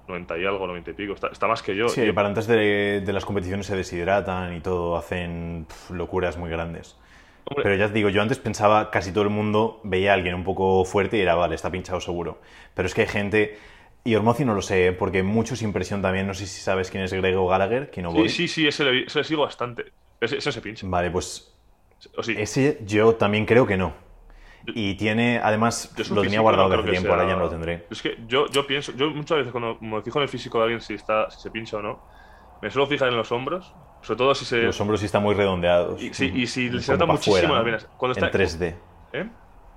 90 0.07 0.35
y 0.35 0.43
algo, 0.43 0.65
90 0.65 0.89
y 0.89 0.93
pico. 0.95 1.13
Está, 1.13 1.27
está 1.27 1.47
más 1.47 1.61
que 1.61 1.75
yo. 1.75 1.89
Sí, 1.89 2.01
Y- 2.01 2.11
para 2.11 2.27
antes 2.27 2.47
de, 2.47 3.03
de 3.05 3.13
las 3.13 3.23
competiciones 3.23 3.67
se 3.67 3.75
deshidratan 3.75 4.55
y 4.55 4.61
todo, 4.61 4.97
hacen 4.97 5.67
locuras 5.91 6.37
muy 6.37 6.49
grandes. 6.49 6.99
Hombre. 7.45 7.63
Pero 7.63 7.75
ya 7.75 7.87
te 7.87 7.93
digo, 7.93 8.09
yo 8.09 8.21
antes 8.21 8.37
pensaba, 8.39 8.91
casi 8.91 9.11
todo 9.11 9.23
el 9.23 9.29
mundo 9.31 9.81
veía 9.83 10.11
a 10.11 10.13
alguien 10.15 10.35
un 10.35 10.43
poco 10.43 10.85
fuerte 10.85 11.17
y 11.17 11.21
era, 11.21 11.35
vale, 11.35 11.55
está 11.55 11.71
pinchado 11.71 11.99
seguro. 12.01 12.39
Pero 12.75 12.87
es 12.87 12.93
que 12.93 13.01
hay 13.01 13.07
gente, 13.07 13.57
y 14.03 14.15
Ormozi 14.15 14.45
no 14.45 14.53
lo 14.53 14.61
sé, 14.61 14.93
porque 14.93 15.23
mucho 15.23 15.55
sin 15.55 15.69
impresión 15.69 16.01
también, 16.01 16.27
no 16.27 16.33
sé 16.33 16.45
si 16.47 16.61
sabes 16.61 16.91
quién 16.91 17.03
es 17.03 17.13
Grego 17.13 17.47
Gallagher, 17.47 17.89
que 17.91 18.01
no 18.01 18.11
voy. 18.11 18.29
sí, 18.29 18.47
sí, 18.47 18.47
sí, 18.47 18.67
ese 18.67 18.83
le, 18.83 19.03
ese 19.05 19.19
le 19.19 19.23
sigo 19.25 19.43
bastante. 19.43 19.93
Ese, 20.19 20.37
ese 20.37 20.51
se 20.51 20.61
pincha. 20.61 20.87
Vale, 20.87 21.11
pues 21.11 21.51
O 22.17 22.23
sí. 22.23 22.33
ese 22.35 22.79
yo 22.85 23.15
también 23.15 23.45
creo 23.45 23.65
que 23.67 23.77
no. 23.77 23.93
Y 24.73 24.95
tiene, 24.95 25.39
además, 25.43 25.93
lo 26.09 26.21
tenía 26.21 26.39
físico 26.39 26.41
guardado 26.41 26.67
no 26.67 26.69
de 26.69 26.75
creo 26.75 26.83
hace 26.83 26.89
que 26.89 26.91
tiempo, 26.91 27.09
ahora 27.13 27.23
sea- 27.23 27.29
ya 27.29 27.35
no 27.35 27.41
lo 27.43 27.49
tendré. 27.49 27.85
Es 27.89 28.01
que 28.01 28.17
yo, 28.27 28.47
yo 28.51 28.65
pienso, 28.65 28.93
yo 28.93 29.11
muchas 29.11 29.37
veces 29.37 29.51
cuando 29.51 29.77
me 29.79 30.01
fijo 30.01 30.17
en 30.19 30.23
el 30.23 30.29
físico 30.29 30.57
de 30.57 30.63
alguien 30.63 30.81
si 30.81 30.95
está, 30.95 31.29
si 31.29 31.39
se 31.39 31.51
pincha 31.51 31.77
o 31.77 31.81
no, 31.83 32.03
me 32.61 32.71
suelo 32.71 32.87
fijar 32.87 33.09
en 33.09 33.17
los 33.17 33.31
hombros, 33.31 33.77
sobre 34.05 34.17
todo 34.17 34.35
si 34.35 34.45
se. 34.45 34.57
Los 34.63 34.79
hombros 34.79 34.99
sí 34.99 35.05
están 35.07 35.23
muy 35.23 35.35
redondeados. 35.35 36.01
Y- 36.01 36.13
sí, 36.13 36.31
y 36.33 36.47
si 36.47 36.69
se 36.81 36.91
nota 36.93 37.05
muchísimo 37.05 37.37
fuera, 37.37 37.53
las 37.53 37.65
venas. 37.65 37.89
Cuando 37.97 38.13
está- 38.13 38.27
En 38.27 38.31
3D. 38.31 38.75
¿Eh? 39.13 39.29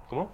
¿Cómo? 0.08 0.32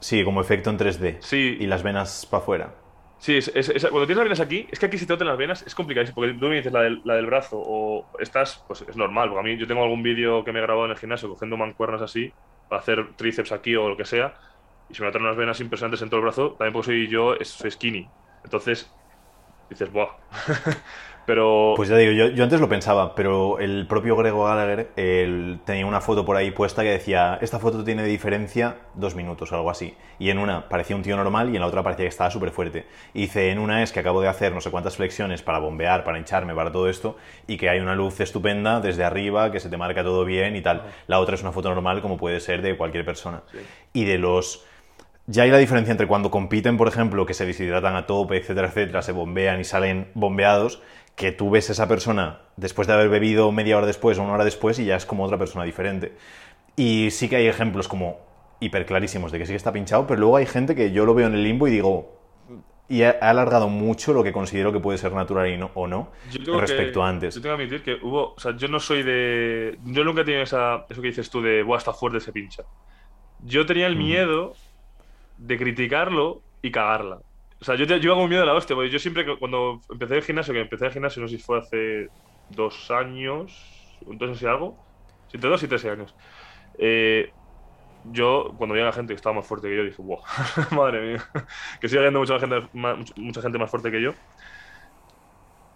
Sí, 0.00 0.24
como 0.24 0.40
efecto 0.40 0.70
en 0.70 0.76
3D. 0.78 1.16
Sí. 1.20 1.56
Y 1.60 1.66
las 1.66 1.82
venas 1.82 2.26
para 2.30 2.42
afuera. 2.42 2.74
Sí, 3.18 3.38
es, 3.38 3.48
es- 3.54 3.70
es- 3.70 3.82
cuando 3.86 4.06
tienes 4.06 4.18
las 4.18 4.24
venas 4.24 4.40
aquí, 4.40 4.66
es 4.70 4.78
que 4.78 4.86
aquí 4.86 4.98
si 4.98 5.06
te 5.06 5.14
notan 5.14 5.28
las 5.28 5.38
venas 5.38 5.62
es 5.66 5.74
complicadísimo, 5.74 6.16
porque 6.16 6.34
tú 6.34 6.46
me 6.48 6.56
dices 6.56 6.70
la 6.72 6.82
del, 6.82 7.00
la 7.04 7.14
del 7.14 7.24
brazo 7.26 7.56
o 7.64 8.06
estás, 8.18 8.62
pues 8.68 8.84
es 8.86 8.94
normal, 8.96 9.30
porque 9.30 9.40
a 9.40 9.42
mí 9.54 9.58
yo 9.58 9.66
tengo 9.66 9.82
algún 9.82 10.02
vídeo 10.02 10.44
que 10.44 10.52
me 10.52 10.58
he 10.58 10.62
grabado 10.62 10.84
en 10.84 10.90
el 10.92 10.98
gimnasio 10.98 11.30
cogiendo 11.30 11.56
mancuernas 11.56 12.02
así, 12.02 12.30
para 12.68 12.82
hacer 12.82 13.14
tríceps 13.16 13.52
aquí 13.52 13.74
o 13.74 13.88
lo 13.88 13.96
que 13.96 14.04
sea, 14.04 14.34
y 14.90 14.94
se 14.94 15.00
me 15.02 15.06
notan 15.08 15.22
unas 15.22 15.36
venas 15.36 15.58
impresionantes 15.60 16.02
en 16.02 16.10
todo 16.10 16.18
el 16.18 16.24
brazo, 16.24 16.50
también 16.58 16.74
porque 16.74 16.86
soy 16.86 17.08
yo, 17.08 17.34
soy 17.42 17.70
skinny. 17.70 18.06
Entonces, 18.44 18.92
dices, 19.70 19.90
¡buah! 19.90 20.08
Pero... 21.26 21.74
Pues 21.76 21.88
ya 21.88 21.96
digo, 21.96 22.12
yo, 22.12 22.28
yo 22.28 22.44
antes 22.44 22.60
lo 22.60 22.68
pensaba, 22.68 23.14
pero 23.14 23.58
el 23.58 23.86
propio 23.88 24.16
Grego 24.16 24.44
Gallagher 24.44 24.90
él 24.96 25.58
tenía 25.64 25.84
una 25.84 26.00
foto 26.00 26.24
por 26.24 26.36
ahí 26.36 26.52
puesta 26.52 26.82
que 26.82 26.90
decía, 26.90 27.38
esta 27.42 27.58
foto 27.58 27.82
tiene 27.82 28.02
de 28.02 28.08
diferencia 28.08 28.76
dos 28.94 29.16
minutos 29.16 29.50
o 29.50 29.56
algo 29.56 29.68
así. 29.68 29.96
Y 30.18 30.30
en 30.30 30.38
una 30.38 30.68
parecía 30.68 30.94
un 30.94 31.02
tío 31.02 31.16
normal 31.16 31.50
y 31.50 31.56
en 31.56 31.60
la 31.60 31.66
otra 31.66 31.82
parecía 31.82 32.04
que 32.04 32.10
estaba 32.10 32.30
súper 32.30 32.50
fuerte. 32.50 32.86
Y 33.12 33.22
dice, 33.22 33.50
en 33.50 33.58
una 33.58 33.82
es 33.82 33.90
que 33.90 34.00
acabo 34.00 34.20
de 34.20 34.28
hacer 34.28 34.52
no 34.52 34.60
sé 34.60 34.70
cuántas 34.70 34.96
flexiones 34.96 35.42
para 35.42 35.58
bombear, 35.58 36.04
para 36.04 36.18
hincharme, 36.18 36.54
para 36.54 36.70
todo 36.70 36.88
esto, 36.88 37.16
y 37.46 37.56
que 37.56 37.68
hay 37.68 37.80
una 37.80 37.96
luz 37.96 38.20
estupenda 38.20 38.80
desde 38.80 39.02
arriba, 39.02 39.50
que 39.50 39.58
se 39.58 39.68
te 39.68 39.76
marca 39.76 40.04
todo 40.04 40.24
bien 40.24 40.54
y 40.54 40.62
tal. 40.62 40.84
La 41.08 41.18
otra 41.18 41.34
es 41.34 41.42
una 41.42 41.52
foto 41.52 41.68
normal 41.68 42.02
como 42.02 42.16
puede 42.16 42.38
ser 42.38 42.62
de 42.62 42.76
cualquier 42.76 43.04
persona. 43.04 43.42
Sí. 43.50 43.58
Y 43.92 44.04
de 44.04 44.18
los... 44.18 44.64
Ya 45.28 45.42
hay 45.42 45.50
la 45.50 45.58
diferencia 45.58 45.90
entre 45.90 46.06
cuando 46.06 46.30
compiten, 46.30 46.76
por 46.76 46.86
ejemplo, 46.86 47.26
que 47.26 47.34
se 47.34 47.44
deshidratan 47.44 47.96
a 47.96 48.06
tope, 48.06 48.36
etcétera, 48.36 48.68
etcétera, 48.68 49.02
se 49.02 49.10
bombean 49.10 49.58
y 49.58 49.64
salen 49.64 50.08
bombeados, 50.14 50.80
que 51.16 51.32
tú 51.32 51.50
ves 51.50 51.70
a 51.70 51.72
esa 51.72 51.88
persona 51.88 52.42
después 52.56 52.86
de 52.86 52.94
haber 52.94 53.08
bebido 53.08 53.50
media 53.50 53.78
hora 53.78 53.86
después 53.86 54.18
o 54.18 54.22
una 54.22 54.34
hora 54.34 54.44
después 54.44 54.78
y 54.78 54.84
ya 54.84 54.96
es 54.96 55.06
como 55.06 55.24
otra 55.24 55.38
persona 55.38 55.64
diferente. 55.64 56.12
Y 56.76 57.10
sí 57.10 57.28
que 57.28 57.36
hay 57.36 57.46
ejemplos 57.46 57.88
como 57.88 58.20
hiperclarísimos 58.60 59.32
de 59.32 59.38
que 59.38 59.46
sí 59.46 59.52
que 59.52 59.56
está 59.56 59.72
pinchado, 59.72 60.06
pero 60.06 60.20
luego 60.20 60.36
hay 60.36 60.46
gente 60.46 60.74
que 60.74 60.92
yo 60.92 61.06
lo 61.06 61.14
veo 61.14 61.26
en 61.26 61.34
el 61.34 61.42
limbo 61.42 61.66
y 61.66 61.70
digo, 61.70 62.16
y 62.88 63.02
ha 63.02 63.10
alargado 63.10 63.68
mucho 63.68 64.12
lo 64.12 64.22
que 64.22 64.32
considero 64.32 64.72
que 64.72 64.78
puede 64.78 64.98
ser 64.98 65.12
natural 65.12 65.48
y 65.48 65.56
no, 65.56 65.70
o 65.74 65.86
no 65.86 66.12
respecto 66.58 67.00
que, 67.00 67.04
a 67.04 67.08
antes. 67.08 67.34
Yo 67.34 67.42
tengo 67.42 67.56
que 67.56 67.62
admitir 67.62 67.82
que 67.82 67.94
hubo. 67.94 68.34
O 68.34 68.40
sea, 68.40 68.56
yo 68.56 68.68
no 68.68 68.78
soy 68.78 69.02
de. 69.02 69.78
Yo 69.84 70.04
nunca 70.04 70.20
he 70.20 70.24
tenido 70.24 70.42
esa, 70.42 70.86
eso 70.88 71.00
que 71.00 71.08
dices 71.08 71.28
tú 71.28 71.42
de. 71.42 71.62
Buah, 71.62 71.78
está 71.78 71.92
fuerte, 71.92 72.20
se 72.20 72.32
pincha. 72.32 72.62
Yo 73.40 73.66
tenía 73.66 73.86
el 73.86 73.96
miedo 73.96 74.54
de 75.38 75.58
criticarlo 75.58 76.42
y 76.62 76.70
cagarla. 76.70 77.18
O 77.66 77.76
sea, 77.76 77.76
yo, 77.76 77.96
yo 77.96 78.12
hago 78.12 78.28
miedo 78.28 78.42
a 78.42 78.46
la 78.46 78.54
hostia, 78.54 78.76
porque 78.76 78.90
yo 78.90 78.98
siempre, 78.98 79.24
que- 79.24 79.38
cuando 79.38 79.80
empecé 79.90 80.16
el 80.16 80.22
gimnasio, 80.22 80.54
que 80.54 80.60
empecé 80.60 80.86
el 80.86 80.92
gimnasio, 80.92 81.22
no 81.22 81.28
sé 81.28 81.36
si 81.38 81.42
fue 81.42 81.58
hace 81.58 82.08
dos 82.48 82.90
años, 82.90 83.98
entonces 84.02 84.38
si 84.38 84.46
algo, 84.46 84.80
entre 85.32 85.50
dos 85.50 85.62
y 85.62 85.68
tres 85.68 85.84
años. 85.86 86.14
eh, 86.78 87.32
yo, 88.04 88.54
cuando 88.58 88.74
veía 88.74 88.84
a 88.86 88.88
la 88.90 88.92
gente 88.94 89.12
que 89.14 89.16
estaba 89.16 89.36
más 89.36 89.46
fuerte 89.48 89.68
que 89.68 89.76
yo, 89.76 89.84
dije, 89.84 90.02
wow, 90.02 90.20
madre 90.72 91.00
mía, 91.02 91.24
que 91.80 91.88
sigue 91.88 92.00
habiendo 92.00 92.20
mucha 92.20 92.38
gente, 92.40 92.68
más, 92.72 92.98
mucha 93.16 93.42
gente 93.42 93.58
más 93.58 93.70
fuerte 93.70 93.90
que 93.92 94.02
yo. 94.02 94.12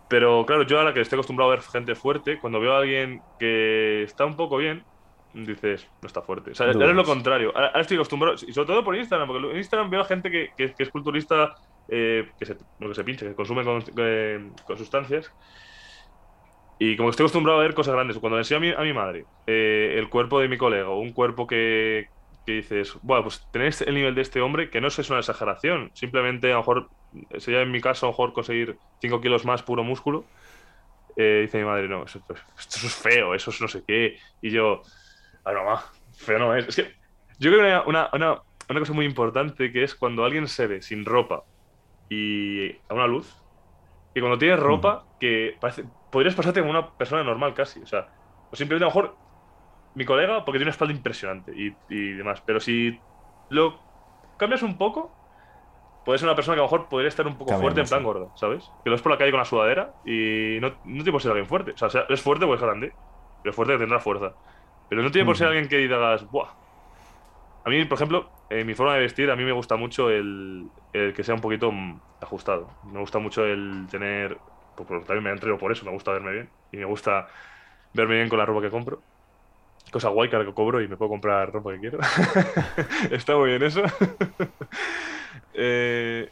Pero 0.08 0.44
claro, 0.46 0.64
yo 0.64 0.78
ahora 0.78 0.92
que 0.92 1.00
estoy 1.00 1.16
acostumbrado 1.16 1.52
a 1.52 1.54
ver 1.56 1.64
gente 1.64 1.94
fuerte, 1.94 2.40
cuando 2.40 2.58
veo 2.60 2.72
a 2.74 2.78
alguien 2.80 3.24
que 3.38 4.02
está 4.02 4.26
un 4.26 4.36
poco 4.36 4.56
bien, 4.56 4.84
dices, 5.32 5.88
no 6.02 6.06
está 6.08 6.20
fuerte. 6.22 6.50
O 6.50 6.54
sea, 6.54 6.66
ahora 6.66 6.90
es 6.90 6.96
lo 6.96 7.04
contrario. 7.04 7.52
Ahora, 7.54 7.68
ahora 7.68 7.80
estoy 7.82 7.96
acostumbrado, 7.96 8.34
y 8.46 8.52
sobre 8.52 8.66
todo 8.66 8.84
por 8.84 8.96
Instagram, 8.96 9.28
porque 9.28 9.50
en 9.52 9.56
Instagram 9.58 9.88
veo 9.90 10.00
a 10.00 10.04
gente 10.04 10.30
que, 10.30 10.48
que- 10.56 10.74
que 10.74 10.82
es 10.82 10.90
culturista, 10.90 11.54
eh, 11.88 12.30
que, 12.38 12.46
se, 12.46 12.56
que 12.56 12.94
se 12.94 13.04
pincha, 13.04 13.26
que 13.26 13.34
consume 13.34 13.64
con, 13.64 13.82
eh, 13.96 14.50
con 14.66 14.78
sustancias. 14.78 15.32
Y 16.78 16.96
como 16.96 17.08
que 17.08 17.10
estoy 17.10 17.24
acostumbrado 17.24 17.58
a 17.58 17.62
ver 17.62 17.74
cosas 17.74 17.94
grandes. 17.94 18.18
Cuando 18.18 18.36
le 18.36 18.42
enseño 18.42 18.58
a 18.58 18.60
mi, 18.60 18.70
a 18.70 18.80
mi 18.80 18.92
madre 18.92 19.24
eh, 19.46 19.96
el 19.98 20.08
cuerpo 20.08 20.40
de 20.40 20.48
mi 20.48 20.56
colega, 20.56 20.88
un 20.88 21.12
cuerpo 21.12 21.46
que, 21.46 22.08
que 22.46 22.52
dices, 22.52 22.96
bueno, 23.02 23.24
pues 23.24 23.46
tenéis 23.52 23.82
el 23.82 23.94
nivel 23.94 24.14
de 24.14 24.22
este 24.22 24.40
hombre, 24.40 24.70
que 24.70 24.80
no 24.80 24.88
es 24.88 25.10
una 25.10 25.18
exageración. 25.18 25.90
Simplemente, 25.92 26.48
a 26.48 26.54
lo 26.54 26.58
mejor, 26.58 26.88
sería 27.38 27.60
en 27.62 27.70
mi 27.70 27.80
caso, 27.80 28.06
mejor 28.06 28.32
conseguir 28.32 28.78
5 29.00 29.20
kilos 29.20 29.44
más 29.44 29.62
puro 29.62 29.84
músculo. 29.84 30.24
Dice 31.16 31.58
mi 31.58 31.64
madre, 31.64 31.86
no, 31.86 32.04
eso, 32.04 32.22
esto 32.58 32.86
es 32.86 32.94
feo, 32.94 33.34
eso 33.34 33.50
es 33.50 33.60
no 33.60 33.68
sé 33.68 33.82
qué. 33.86 34.16
Y 34.40 34.50
yo, 34.50 34.80
ah, 35.44 35.52
no, 35.52 35.64
ma, 35.64 35.84
feo 36.16 36.38
no 36.38 36.56
es. 36.56 36.68
Es 36.68 36.76
que 36.76 36.94
yo 37.38 37.50
creo 37.50 37.60
que 37.60 37.88
una, 37.90 38.08
una, 38.14 38.40
una 38.70 38.80
cosa 38.80 38.92
muy 38.94 39.04
importante 39.04 39.70
que 39.70 39.82
es 39.82 39.94
cuando 39.94 40.24
alguien 40.24 40.48
se 40.48 40.66
ve 40.66 40.80
sin 40.80 41.04
ropa 41.04 41.44
y 42.10 42.72
a 42.88 42.94
una 42.94 43.08
luz, 43.08 43.46
Y 44.14 44.20
cuando 44.20 44.38
tienes 44.38 44.60
ropa 44.60 45.08
que 45.18 45.58
parece, 45.60 45.86
podrías 46.10 46.34
pasarte 46.36 46.60
como 46.60 46.72
una 46.72 46.94
persona 46.96 47.24
normal 47.24 47.54
casi. 47.54 47.82
O 47.82 47.86
sea, 47.86 48.08
o 48.50 48.56
simplemente 48.56 48.84
a 48.86 48.88
lo 48.88 48.94
mejor 49.02 49.20
mi 49.94 50.04
colega 50.06 50.44
porque 50.44 50.58
tiene 50.58 50.66
una 50.68 50.72
espalda 50.72 50.94
impresionante 50.94 51.52
y, 51.56 51.78
y 51.88 52.12
demás. 52.14 52.42
Pero 52.46 52.60
si 52.60 53.04
lo 53.50 53.86
cambias 54.38 54.62
un 54.62 54.78
poco, 54.78 55.18
puedes 56.02 56.20
ser 56.20 56.28
una 56.28 56.36
persona 56.36 56.56
que 56.56 56.60
a 56.60 56.64
lo 56.64 56.68
mejor 56.70 56.88
podría 56.88 57.08
estar 57.08 57.26
un 57.26 57.38
poco 57.38 57.54
fuerte 57.54 57.80
en 57.80 57.88
plan 57.88 58.02
gordo, 58.04 58.32
¿sabes? 58.34 58.74
Que 58.84 58.90
lo 58.90 58.96
ves 58.96 59.02
por 59.02 59.12
la 59.12 59.18
calle 59.18 59.30
con 59.32 59.40
la 59.40 59.44
sudadera 59.46 59.94
y 60.04 60.58
no, 60.60 60.70
no 60.70 60.78
tiene 61.04 61.12
por 61.12 61.22
ser 61.22 61.32
alguien 61.32 61.48
fuerte. 61.48 61.72
O 61.72 61.76
sea, 61.76 61.90
sea- 61.90 62.06
es 62.08 62.22
fuerte 62.22 62.46
porque 62.46 62.56
es 62.62 62.62
grande, 62.66 62.96
pero 63.42 63.50
es 63.50 63.56
fuerte 63.56 63.74
que 63.74 63.80
tendrá 63.80 64.00
fuerza. 64.00 64.36
Pero 64.88 65.02
no 65.02 65.10
tiene 65.10 65.26
por 65.26 65.36
ser 65.36 65.48
Ujú. 65.48 65.50
alguien 65.50 65.68
que 65.68 65.78
digas, 65.78 66.28
¡buah! 66.30 66.50
A 67.64 67.70
mí, 67.70 67.84
por 67.84 67.96
ejemplo, 67.98 68.34
en 68.50 68.66
mi 68.66 68.74
forma 68.74 68.94
de 68.96 69.00
vestir, 69.02 69.30
a 69.30 69.36
mí 69.36 69.44
me 69.44 69.52
gusta 69.52 69.76
mucho 69.76 70.10
el, 70.10 70.72
el 70.92 71.14
que 71.14 71.24
sea 71.24 71.36
un 71.36 71.42
poquito 71.42 71.72
mm, 71.72 72.02
ajustado. 72.20 72.78
Me 72.84 73.00
gusta 73.00 73.20
mucho 73.20 73.44
el 73.46 73.88
tener. 73.90 74.42
pues, 74.76 74.88
también 75.06 75.24
me 75.24 75.30
entreno 75.32 75.58
por 75.58 75.72
eso, 75.72 75.86
me 75.86 75.92
gusta 75.92 76.12
verme 76.12 76.32
bien. 76.32 76.54
Y 76.72 76.78
me 76.78 76.86
gusta 76.86 77.28
verme 77.94 78.16
bien 78.16 78.28
con 78.30 78.38
la 78.38 78.46
ropa 78.46 78.62
que 78.62 78.70
compro. 78.70 79.04
Cosa 79.92 80.10
guay 80.10 80.30
que 80.30 80.38
que 80.44 80.54
cobro 80.54 80.80
y 80.82 80.88
me 80.88 80.96
puedo 80.96 81.10
comprar 81.10 81.52
ropa 81.52 81.72
que 81.74 81.80
quiero. 81.80 81.98
Está 83.10 83.36
muy 83.36 83.50
bien 83.50 83.62
eso. 83.64 83.82
Eh, 85.52 86.30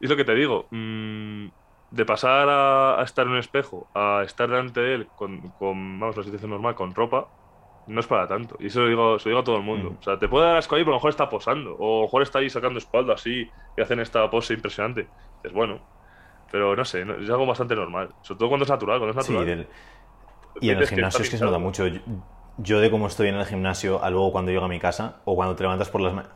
es 0.00 0.10
lo 0.10 0.16
que 0.16 0.24
te 0.24 0.34
digo. 0.34 0.68
mm, 0.70 1.48
de 1.90 2.04
pasar 2.04 2.48
a, 2.48 3.00
a 3.00 3.04
estar 3.04 3.26
en 3.26 3.32
un 3.32 3.38
espejo 3.38 3.90
a 3.94 4.22
estar 4.24 4.48
delante 4.50 4.80
de 4.80 4.94
él 4.94 5.12
con, 5.14 5.52
con, 5.52 5.98
vamos, 6.00 6.16
la 6.16 6.24
situación 6.24 6.50
normal, 6.50 6.74
con 6.74 6.94
ropa, 6.94 7.30
no 7.86 8.00
es 8.00 8.06
para 8.06 8.26
tanto. 8.26 8.56
Y 8.58 8.66
eso 8.66 8.80
lo 8.80 8.88
digo, 8.88 9.18
se 9.18 9.28
lo 9.28 9.30
digo 9.30 9.40
a 9.40 9.44
todo 9.44 9.56
el 9.56 9.62
mundo. 9.62 9.90
Mm. 9.92 9.96
O 9.98 10.02
sea, 10.02 10.18
te 10.18 10.28
puede 10.28 10.46
dar 10.46 10.56
asco 10.56 10.74
ahí, 10.74 10.82
pero 10.82 10.92
a 10.92 10.94
lo 10.94 10.98
mejor 10.98 11.10
está 11.10 11.28
posando. 11.28 11.76
O 11.78 11.94
a 11.94 12.00
lo 12.00 12.02
mejor 12.06 12.22
está 12.22 12.38
ahí 12.40 12.50
sacando 12.50 12.78
espalda 12.78 13.14
así 13.14 13.48
y 13.76 13.80
hacen 13.80 14.00
esta 14.00 14.28
pose 14.30 14.54
impresionante. 14.54 15.08
Dices, 15.42 15.52
bueno. 15.52 15.80
Pero 16.50 16.76
no 16.76 16.84
sé, 16.84 17.02
es 17.02 17.30
algo 17.30 17.44
bastante 17.46 17.74
normal. 17.74 18.10
Sobre 18.22 18.38
todo 18.38 18.48
cuando 18.48 18.64
es 18.64 18.70
natural. 18.70 18.98
Cuando 19.00 19.18
es 19.20 19.26
Sí, 19.26 19.32
del- 19.34 19.68
y 20.60 20.70
en 20.70 20.78
el 20.78 20.84
que 20.84 20.94
gimnasio 20.94 21.22
es 21.22 21.30
que 21.30 21.36
se 21.36 21.44
nota 21.44 21.58
mucho. 21.58 21.86
Yo, 21.86 22.00
yo 22.58 22.80
de 22.80 22.90
cómo 22.90 23.06
estoy 23.08 23.28
en 23.28 23.34
el 23.34 23.44
gimnasio 23.44 24.02
a 24.02 24.10
luego 24.10 24.32
cuando 24.32 24.52
llego 24.52 24.64
a 24.64 24.68
mi 24.68 24.78
casa 24.78 25.16
o 25.24 25.34
cuando 25.34 25.54
te 25.56 25.64
levantas 25.64 25.88
por 25.90 26.00
las 26.00 26.14
ma- 26.14 26.28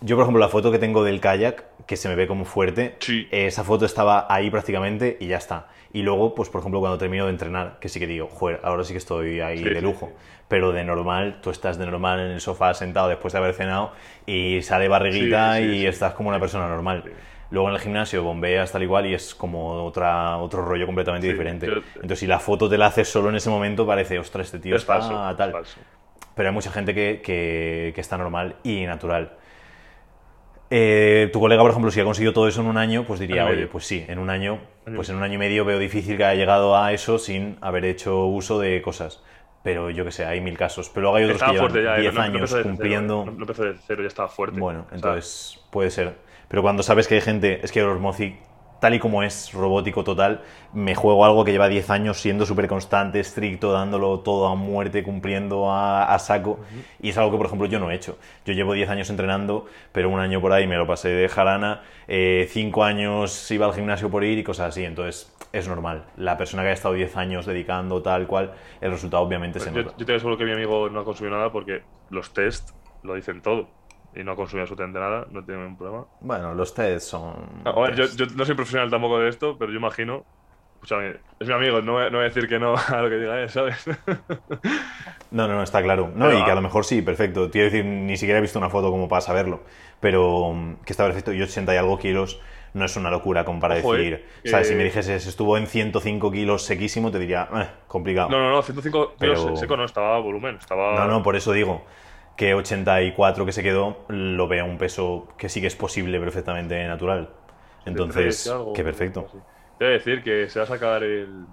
Yo, 0.00 0.16
por 0.16 0.24
ejemplo, 0.24 0.40
la 0.40 0.48
foto 0.48 0.70
que 0.70 0.78
tengo 0.78 1.02
del 1.04 1.20
kayak, 1.20 1.64
que 1.86 1.96
se 1.96 2.08
me 2.08 2.14
ve 2.16 2.26
como 2.26 2.44
fuerte, 2.44 2.96
Sí. 3.00 3.28
esa 3.30 3.64
foto 3.64 3.86
estaba 3.86 4.26
ahí 4.28 4.50
prácticamente 4.50 5.16
y 5.20 5.26
ya 5.28 5.38
está. 5.38 5.68
Y 5.92 6.02
luego, 6.02 6.34
pues 6.34 6.50
por 6.50 6.60
ejemplo, 6.60 6.80
cuando 6.80 6.98
termino 6.98 7.24
de 7.24 7.30
entrenar, 7.30 7.78
que 7.80 7.88
sí 7.88 7.98
que 7.98 8.06
digo, 8.06 8.28
joder, 8.28 8.60
ahora 8.62 8.84
sí 8.84 8.92
que 8.92 8.98
estoy 8.98 9.40
ahí 9.40 9.58
Sí, 9.58 9.64
de 9.64 9.80
lujo. 9.80 10.08
sí. 10.08 10.14
Pero 10.48 10.72
de 10.72 10.84
normal, 10.84 11.38
tú 11.42 11.50
estás 11.50 11.78
de 11.78 11.86
normal 11.86 12.20
en 12.20 12.26
el 12.32 12.40
sofá 12.40 12.74
sentado 12.74 13.08
después 13.08 13.32
de 13.32 13.38
haber 13.38 13.54
cenado 13.54 13.92
y 14.26 14.60
sale 14.62 14.86
barriguita 14.88 15.60
y 15.60 15.86
estás 15.86 16.12
como 16.14 16.28
una 16.28 16.38
persona 16.38 16.68
normal. 16.68 17.04
Luego 17.50 17.68
en 17.68 17.74
el 17.76 17.80
gimnasio 17.80 18.22
bombeas 18.22 18.72
tal 18.72 18.82
igual 18.82 19.06
y 19.06 19.14
es 19.14 19.34
como 19.34 19.84
otra, 19.84 20.36
otro 20.38 20.62
rollo 20.64 20.84
completamente 20.84 21.26
diferente. 21.28 21.66
yo- 21.66 21.74
Entonces, 21.94 22.18
si 22.18 22.26
la 22.26 22.38
foto 22.40 22.68
te 22.68 22.76
la 22.76 22.86
haces 22.86 23.08
solo 23.08 23.30
en 23.30 23.36
ese 23.36 23.48
momento, 23.50 23.86
parece, 23.86 24.18
ostras, 24.18 24.46
este 24.48 24.58
tío 24.58 24.76
Es 24.76 24.82
está 24.82 24.94
falso. 25.00 25.36
tal. 25.36 25.48
es 25.48 25.52
falso. 25.54 25.80
Pero 26.34 26.48
hay 26.50 26.54
mucha 26.54 26.70
gente 26.70 26.92
que, 26.94 27.22
que- 27.24 27.92
que 27.94 28.00
está 28.00 28.18
normal 28.18 28.56
y 28.62 28.84
natural. 28.84 29.32
Eh, 30.70 31.30
tu 31.32 31.38
colega, 31.40 31.62
por 31.62 31.70
ejemplo, 31.70 31.90
si 31.90 32.00
ha 32.00 32.04
conseguido 32.04 32.32
todo 32.32 32.48
eso 32.48 32.60
en 32.60 32.66
un 32.66 32.76
año, 32.76 33.04
pues 33.04 33.20
diría, 33.20 33.46
oye, 33.46 33.66
pues 33.66 33.86
sí, 33.86 34.04
en 34.08 34.18
un 34.18 34.30
año, 34.30 34.58
pues 34.94 35.08
en 35.10 35.16
un 35.16 35.22
año 35.22 35.34
y 35.34 35.38
medio 35.38 35.64
veo 35.64 35.78
difícil 35.78 36.16
que 36.16 36.24
haya 36.24 36.38
llegado 36.38 36.76
a 36.76 36.92
eso 36.92 37.18
sin 37.18 37.56
haber 37.60 37.84
hecho 37.84 38.26
uso 38.26 38.58
de 38.58 38.82
cosas. 38.82 39.22
Pero 39.62 39.90
yo 39.90 40.04
que 40.04 40.12
sé, 40.12 40.24
hay 40.24 40.40
mil 40.40 40.56
casos. 40.56 40.88
Pero 40.90 41.02
luego 41.02 41.16
hay 41.16 41.24
otros 41.24 41.36
Estaba 41.36 41.52
que 41.52 41.56
llevan 41.58 41.70
fuerte 41.72 41.84
ya, 41.84 41.96
eh, 41.98 42.00
10 42.02 42.14
no- 42.14 42.20
no 42.20 42.24
años 42.26 42.50
desde 42.52 42.62
cumpliendo... 42.62 43.20
Cero, 43.24 43.30
eh. 43.30 43.32
no, 43.32 43.38
no 43.38 43.42
empezó 43.44 43.64
de 43.64 43.74
cero, 43.86 44.02
ya 44.02 44.08
estaba 44.08 44.28
fuerte. 44.28 44.60
Bueno, 44.60 44.80
O 44.82 44.88
sea, 44.88 44.94
entonces 44.96 45.60
puede 45.70 45.90
ser. 45.90 46.14
Pero 46.48 46.62
cuando 46.62 46.84
sabes 46.84 47.08
que 47.08 47.16
hay 47.16 47.20
gente, 47.20 47.60
es 47.64 47.72
que 47.72 47.82
Osmotic, 47.82 48.36
tal 48.80 48.94
y 48.94 48.98
como 48.98 49.22
es 49.22 49.52
robótico 49.52 50.04
total, 50.04 50.42
me 50.72 50.94
juego 50.94 51.24
algo 51.24 51.44
que 51.44 51.52
lleva 51.52 51.68
10 51.68 51.90
años 51.90 52.20
siendo 52.20 52.44
súper 52.46 52.68
constante, 52.68 53.20
estricto, 53.20 53.72
dándolo 53.72 54.20
todo 54.20 54.48
a 54.48 54.54
muerte, 54.54 55.02
cumpliendo 55.02 55.70
a, 55.70 56.12
a 56.12 56.18
saco. 56.18 56.60
Y 57.00 57.10
es 57.10 57.18
algo 57.18 57.30
que, 57.30 57.36
por 57.38 57.46
ejemplo, 57.46 57.66
yo 57.66 57.78
no 57.78 57.90
he 57.90 57.94
hecho. 57.94 58.18
Yo 58.44 58.52
llevo 58.52 58.74
10 58.74 58.88
años 58.90 59.10
entrenando, 59.10 59.66
pero 59.92 60.10
un 60.10 60.20
año 60.20 60.40
por 60.40 60.52
ahí 60.52 60.66
me 60.66 60.76
lo 60.76 60.86
pasé 60.86 61.08
de 61.08 61.28
jarana, 61.28 61.82
5 62.08 62.84
años 62.84 63.50
iba 63.50 63.66
al 63.66 63.72
gimnasio 63.72 64.10
por 64.10 64.24
ir 64.24 64.38
y 64.38 64.44
cosas 64.44 64.68
así. 64.68 64.84
Entonces 64.84 65.32
es 65.52 65.68
normal. 65.68 66.04
La 66.16 66.36
persona 66.36 66.62
que 66.62 66.68
ha 66.70 66.72
estado 66.72 66.94
10 66.94 67.16
años 67.16 67.46
dedicando 67.46 68.02
tal 68.02 68.26
cual, 68.26 68.52
el 68.80 68.90
resultado 68.90 69.22
obviamente 69.22 69.60
se 69.60 69.72
yo, 69.72 69.82
nota. 69.82 69.94
yo 69.96 70.06
te 70.06 70.14
aseguro 70.14 70.36
que 70.36 70.44
mi 70.44 70.52
amigo 70.52 70.88
no 70.90 71.00
ha 71.00 71.04
consumido 71.04 71.36
nada 71.36 71.50
porque 71.50 71.82
los 72.10 72.32
test 72.32 72.70
lo 73.02 73.14
dicen 73.14 73.40
todo. 73.40 73.68
Y 74.16 74.24
no 74.24 74.32
ha 74.32 74.36
consumido 74.36 74.62
absolutamente 74.62 74.98
nada, 74.98 75.26
no 75.30 75.44
tiene 75.44 75.60
ningún 75.60 75.76
problema. 75.76 76.06
Bueno, 76.20 76.54
los 76.54 76.72
test 76.72 77.08
son... 77.10 77.34
Ah, 77.66 77.74
yo, 77.94 78.06
test. 78.06 78.18
yo 78.18 78.26
no 78.34 78.44
soy 78.46 78.54
profesional 78.54 78.90
tampoco 78.90 79.18
de 79.18 79.28
esto, 79.28 79.58
pero 79.58 79.70
yo 79.70 79.78
imagino. 79.78 80.24
Escúchame, 80.76 81.16
es 81.38 81.48
mi 81.48 81.52
amigo, 81.52 81.80
no 81.82 81.98
no 82.10 82.16
voy 82.18 82.20
a 82.20 82.28
decir 82.28 82.48
que 82.48 82.58
no 82.58 82.74
a 82.88 83.02
lo 83.02 83.10
que 83.10 83.16
diga 83.16 83.40
él, 83.40 83.50
¿sabes? 83.50 83.84
No, 85.30 85.48
no, 85.48 85.54
no, 85.56 85.62
está 85.62 85.82
claro. 85.82 86.10
No, 86.14 86.26
Pero, 86.26 86.38
y 86.38 86.44
que 86.44 86.50
a 86.50 86.52
ah. 86.52 86.56
lo 86.56 86.62
mejor 86.62 86.84
sí, 86.84 87.02
perfecto. 87.02 87.50
Quiero 87.50 87.66
decir, 87.66 87.84
ni 87.84 88.16
siquiera 88.16 88.38
he 88.38 88.42
visto 88.42 88.58
una 88.58 88.70
foto 88.70 88.90
como 88.90 89.08
para 89.08 89.20
saberlo. 89.20 89.60
Pero 90.00 90.52
mm, 90.54 90.76
que 90.84 90.92
está 90.92 91.04
perfecto. 91.04 91.32
Y 91.32 91.42
80 91.42 91.74
y 91.74 91.76
algo 91.76 91.98
kilos 91.98 92.40
no 92.74 92.84
es 92.84 92.96
una 92.96 93.10
locura 93.10 93.44
como 93.44 93.58
para 93.58 93.76
Ojo, 93.76 93.94
eh, 93.96 93.98
decir. 93.98 94.24
que- 94.42 94.48
¿Sabes? 94.50 94.68
Si 94.68 94.74
me 94.74 94.84
dijeses 94.84 95.26
estuvo 95.26 95.56
en 95.56 95.66
105 95.66 96.30
kilos 96.30 96.62
sequísimo, 96.62 97.10
te 97.10 97.18
diría, 97.18 97.48
eh, 97.54 97.66
complicado. 97.88 98.28
No, 98.30 98.38
no, 98.38 98.50
no, 98.50 98.62
105 98.62 99.14
Pero- 99.18 99.34
kilos 99.34 99.60
seco 99.60 99.76
no, 99.76 99.84
estaba 99.84 100.18
volumen, 100.20 100.56
estaba... 100.56 100.94
No, 100.94 101.06
no, 101.06 101.22
por 101.22 101.36
eso 101.36 101.52
digo 101.52 101.84
que 102.36 102.54
84 102.54 103.46
que 103.46 103.52
se 103.52 103.62
quedó 103.62 104.04
lo 104.08 104.48
veo 104.48 104.64
un 104.66 104.78
peso 104.78 105.28
que 105.38 105.48
sí 105.48 105.60
que 105.60 105.66
es 105.68 105.76
posible 105.76 106.20
perfectamente 106.20 106.86
natural. 106.86 107.30
Entonces, 107.86 108.36
73 108.42 108.46
y 108.46 108.50
algo, 108.50 108.72
qué 108.72 108.84
perfecto. 108.84 109.26
Te 109.78 109.84
voy 109.84 109.94
a 109.94 109.96
decir 109.96 110.22
que 110.22 110.48
se 110.48 110.58
va 110.58 110.64
a 110.64 110.68
sacar 110.68 111.02
el... 111.02 111.46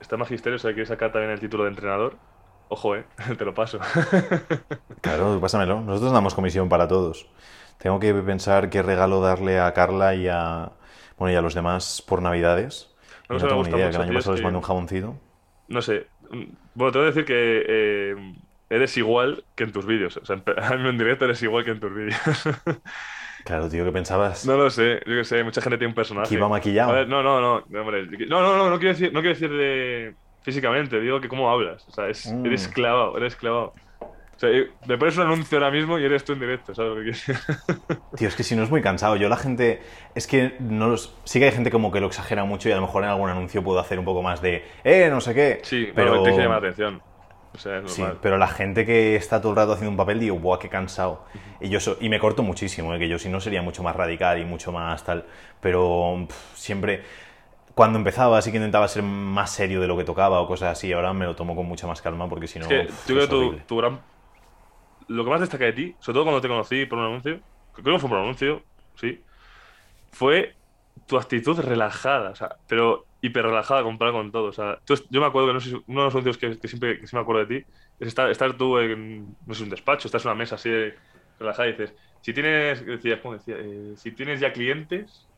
Está 0.00 0.16
magisterio, 0.16 0.56
o 0.56 0.58
sea, 0.58 0.72
quiere 0.72 0.86
sacar 0.86 1.12
también 1.12 1.32
el 1.32 1.40
título 1.40 1.64
de 1.64 1.70
entrenador. 1.70 2.16
Ojo, 2.68 2.96
eh, 2.96 3.04
te 3.38 3.44
lo 3.44 3.54
paso. 3.54 3.78
Claro, 5.00 5.40
pásamelo. 5.40 5.80
Nosotros 5.80 6.12
damos 6.12 6.34
comisión 6.34 6.68
para 6.68 6.86
todos. 6.86 7.26
Tengo 7.78 7.98
que 7.98 8.14
pensar 8.14 8.70
qué 8.70 8.82
regalo 8.82 9.20
darle 9.20 9.58
a 9.58 9.72
Carla 9.74 10.14
y 10.14 10.28
a, 10.28 10.70
bueno, 11.18 11.32
y 11.32 11.36
a 11.36 11.42
los 11.42 11.54
demás 11.54 12.02
por 12.06 12.22
Navidades. 12.22 12.94
No 13.28 13.36
que 13.36 13.42
me 13.44 13.48
tengo 13.48 13.62
ni 13.64 13.70
gusta 13.70 13.76
idea, 13.78 13.90
que 13.90 13.96
el 13.96 14.02
año 14.02 14.10
tío, 14.10 14.18
es 14.20 14.24
pasado 14.24 14.34
les 14.34 14.40
que- 14.40 14.44
mandé 14.44 14.56
un 14.58 14.62
jaboncito. 14.64 15.14
No 15.68 15.82
sé. 15.82 16.06
mm, 16.30 16.44
Bueno, 16.74 16.92
te 16.92 16.98
voy 16.98 17.06
a 17.06 17.10
decir 17.10 17.24
que 17.24 17.64
eh, 17.68 18.34
eres 18.74 18.96
igual 18.96 19.44
que 19.54 19.64
en 19.64 19.72
tus 19.72 19.86
vídeos. 19.86 20.16
O 20.16 20.24
sea, 20.24 20.36
en, 20.36 20.98
directo 20.98 21.24
eres 21.26 21.42
igual 21.42 21.64
que 21.64 21.70
en 21.72 21.80
tus 21.80 21.94
vídeos. 21.94 22.18
Claro, 23.44 23.68
tío, 23.68 23.84
¿qué 23.84 23.90
pensabas? 23.90 24.46
no 24.46 24.56
lo 24.56 24.70
sé, 24.70 25.00
yo 25.04 25.16
qué 25.16 25.24
sé, 25.24 25.42
mucha 25.42 25.60
gente 25.60 25.76
tiene 25.76 25.88
un 25.90 25.96
personaje. 25.96 26.28
¿Que 26.28 26.36
iba 26.36 26.48
maquillado? 26.48 26.92
A 26.92 26.94
ver, 26.94 27.08
no, 27.08 27.24
no, 27.24 27.40
no, 27.40 27.64
no, 27.68 27.80
hombre. 27.80 28.06
No, 28.28 28.40
no, 28.40 28.56
no, 28.56 28.70
no 28.70 28.78
quiero 28.78 28.94
decir, 28.94 29.12
no 29.12 29.20
quiero 29.20 29.34
decir 29.34 29.50
de 29.50 30.14
físicamente, 30.42 31.00
digo 31.00 31.20
que 31.20 31.28
cómo 31.28 31.50
hablas. 31.50 31.84
O 31.88 31.90
sea, 31.90 32.08
es, 32.08 32.32
Mm. 32.32 32.46
eres 32.46 32.68
clavado, 32.68 33.16
eres 33.16 33.34
clavado. 33.34 33.74
O 34.00 34.38
sea, 34.38 34.48
me 34.86 34.96
pones 34.96 35.16
un 35.16 35.24
anuncio 35.24 35.58
ahora 35.58 35.72
mismo 35.72 35.98
y 35.98 36.04
eres 36.04 36.24
tú 36.24 36.32
en 36.34 36.40
directo, 36.40 36.72
¿sabes 36.74 36.90
lo 36.90 36.96
que 37.02 37.10
quiero 37.10 37.18
decir? 37.18 37.98
Tío, 38.16 38.28
es 38.28 38.36
que 38.36 38.42
si 38.44 38.54
no 38.54 38.62
es 38.62 38.70
muy 38.70 38.80
cansado. 38.80 39.16
Yo 39.16 39.28
la 39.28 39.36
gente... 39.36 39.82
Es 40.14 40.26
que 40.28 40.54
no 40.60 40.88
los... 40.88 41.14
Sí 41.24 41.38
que 41.40 41.46
hay 41.46 41.52
gente 41.52 41.70
como 41.72 41.90
que 41.90 42.00
lo 42.00 42.06
exagera 42.06 42.44
mucho 42.44 42.68
y 42.68 42.72
a 42.72 42.76
lo 42.76 42.82
mejor 42.82 43.02
en 43.04 43.10
algún 43.10 43.28
anuncio 43.28 43.62
puedo 43.62 43.80
hacer 43.80 43.98
un 43.98 44.04
poco 44.04 44.22
más 44.22 44.40
de... 44.40 44.64
Eh, 44.84 45.08
no 45.10 45.20
sé 45.20 45.34
qué. 45.34 45.60
Sí, 45.62 45.88
pero... 45.94 46.22
pero 46.22 46.22
te 46.22 46.30
llama 46.42 46.54
la 46.54 46.58
atención. 46.58 47.02
O 47.54 47.58
sea, 47.58 47.78
es 47.78 47.92
Sí, 47.92 48.04
pero 48.22 48.38
la 48.38 48.48
gente 48.48 48.86
que 48.86 49.16
está 49.16 49.40
todo 49.40 49.52
el 49.52 49.56
rato 49.56 49.72
haciendo 49.72 49.90
un 49.90 49.96
papel, 49.96 50.20
digo, 50.20 50.38
buah, 50.38 50.58
qué 50.58 50.68
cansado. 50.68 51.24
Y 51.60 51.68
yo 51.68 51.80
so- 51.80 51.96
y 52.00 52.08
me 52.08 52.18
corto 52.18 52.42
muchísimo, 52.42 52.94
¿eh? 52.94 52.98
que 52.98 53.08
yo 53.08 53.18
si 53.18 53.28
no 53.28 53.40
sería 53.40 53.62
mucho 53.62 53.82
más 53.82 53.94
radical 53.94 54.38
y 54.40 54.44
mucho 54.44 54.72
más 54.72 55.04
tal. 55.04 55.24
Pero 55.60 56.26
pff, 56.28 56.56
siempre, 56.56 57.02
cuando 57.74 57.98
empezaba, 57.98 58.40
sí 58.42 58.50
que 58.50 58.58
intentaba 58.58 58.88
ser 58.88 59.02
más 59.02 59.50
serio 59.50 59.80
de 59.80 59.86
lo 59.86 59.96
que 59.96 60.04
tocaba 60.04 60.40
o 60.40 60.46
cosas 60.46 60.72
así. 60.72 60.92
Ahora 60.92 61.12
me 61.12 61.26
lo 61.26 61.36
tomo 61.36 61.56
con 61.56 61.66
mucha 61.66 61.86
más 61.86 62.02
calma 62.02 62.28
porque 62.28 62.46
si 62.46 62.58
no. 62.58 62.66
Es 62.66 62.68
que 62.68 62.82
pff, 62.84 63.08
yo 63.08 63.14
creo 63.14 63.28
que 63.28 63.62
tu, 63.66 63.76
gran. 63.76 64.00
Lo 65.08 65.24
que 65.24 65.30
más 65.30 65.40
destaca 65.40 65.64
de 65.64 65.72
ti, 65.72 65.96
sobre 66.00 66.14
todo 66.14 66.24
cuando 66.24 66.40
te 66.40 66.48
conocí 66.48 66.86
por 66.86 66.98
un 66.98 67.06
anuncio, 67.06 67.40
creo 67.74 67.96
que 67.96 68.00
fue 68.00 68.08
por 68.08 68.18
un 68.18 68.24
anuncio, 68.24 68.62
sí, 68.94 69.20
fue 70.12 70.54
tu 71.06 71.16
actitud 71.18 71.58
relajada, 71.60 72.30
o 72.30 72.34
sea, 72.34 72.56
pero 72.66 73.08
hiper 73.20 73.44
relajada 73.46 73.82
comparada 73.82 74.18
con 74.18 74.32
todo. 74.32 74.46
O 74.48 74.52
sea, 74.52 74.78
tú 74.84 74.94
yo 75.10 75.20
me 75.20 75.26
acuerdo 75.26 75.48
que 75.48 75.54
no 75.54 75.60
sé, 75.60 75.70
uno 75.86 76.00
de 76.00 76.04
los 76.06 76.14
anuncios 76.14 76.38
que, 76.38 76.58
que 76.58 76.68
siempre 76.68 77.00
que 77.00 77.06
sí 77.06 77.16
me 77.16 77.22
acuerdo 77.22 77.46
de 77.46 77.60
ti 77.60 77.66
es 77.98 78.08
estar, 78.08 78.30
estar 78.30 78.56
tú 78.56 78.78
en, 78.78 79.36
no 79.46 79.54
sé, 79.54 79.62
un 79.64 79.70
despacho, 79.70 80.08
estás 80.08 80.24
en 80.24 80.30
una 80.30 80.38
mesa 80.38 80.56
así 80.56 80.70
de 80.70 80.94
relajada 81.38 81.68
y 81.68 81.72
dices, 81.72 81.94
si 82.20 82.32
tienes, 82.34 82.84
decías, 82.86 83.20
¿cómo 83.20 83.34
decía? 83.34 83.56
Eh, 83.58 83.94
si 83.96 84.14
tienes 84.14 84.40
ya 84.40 84.52
clientes, 84.52 85.30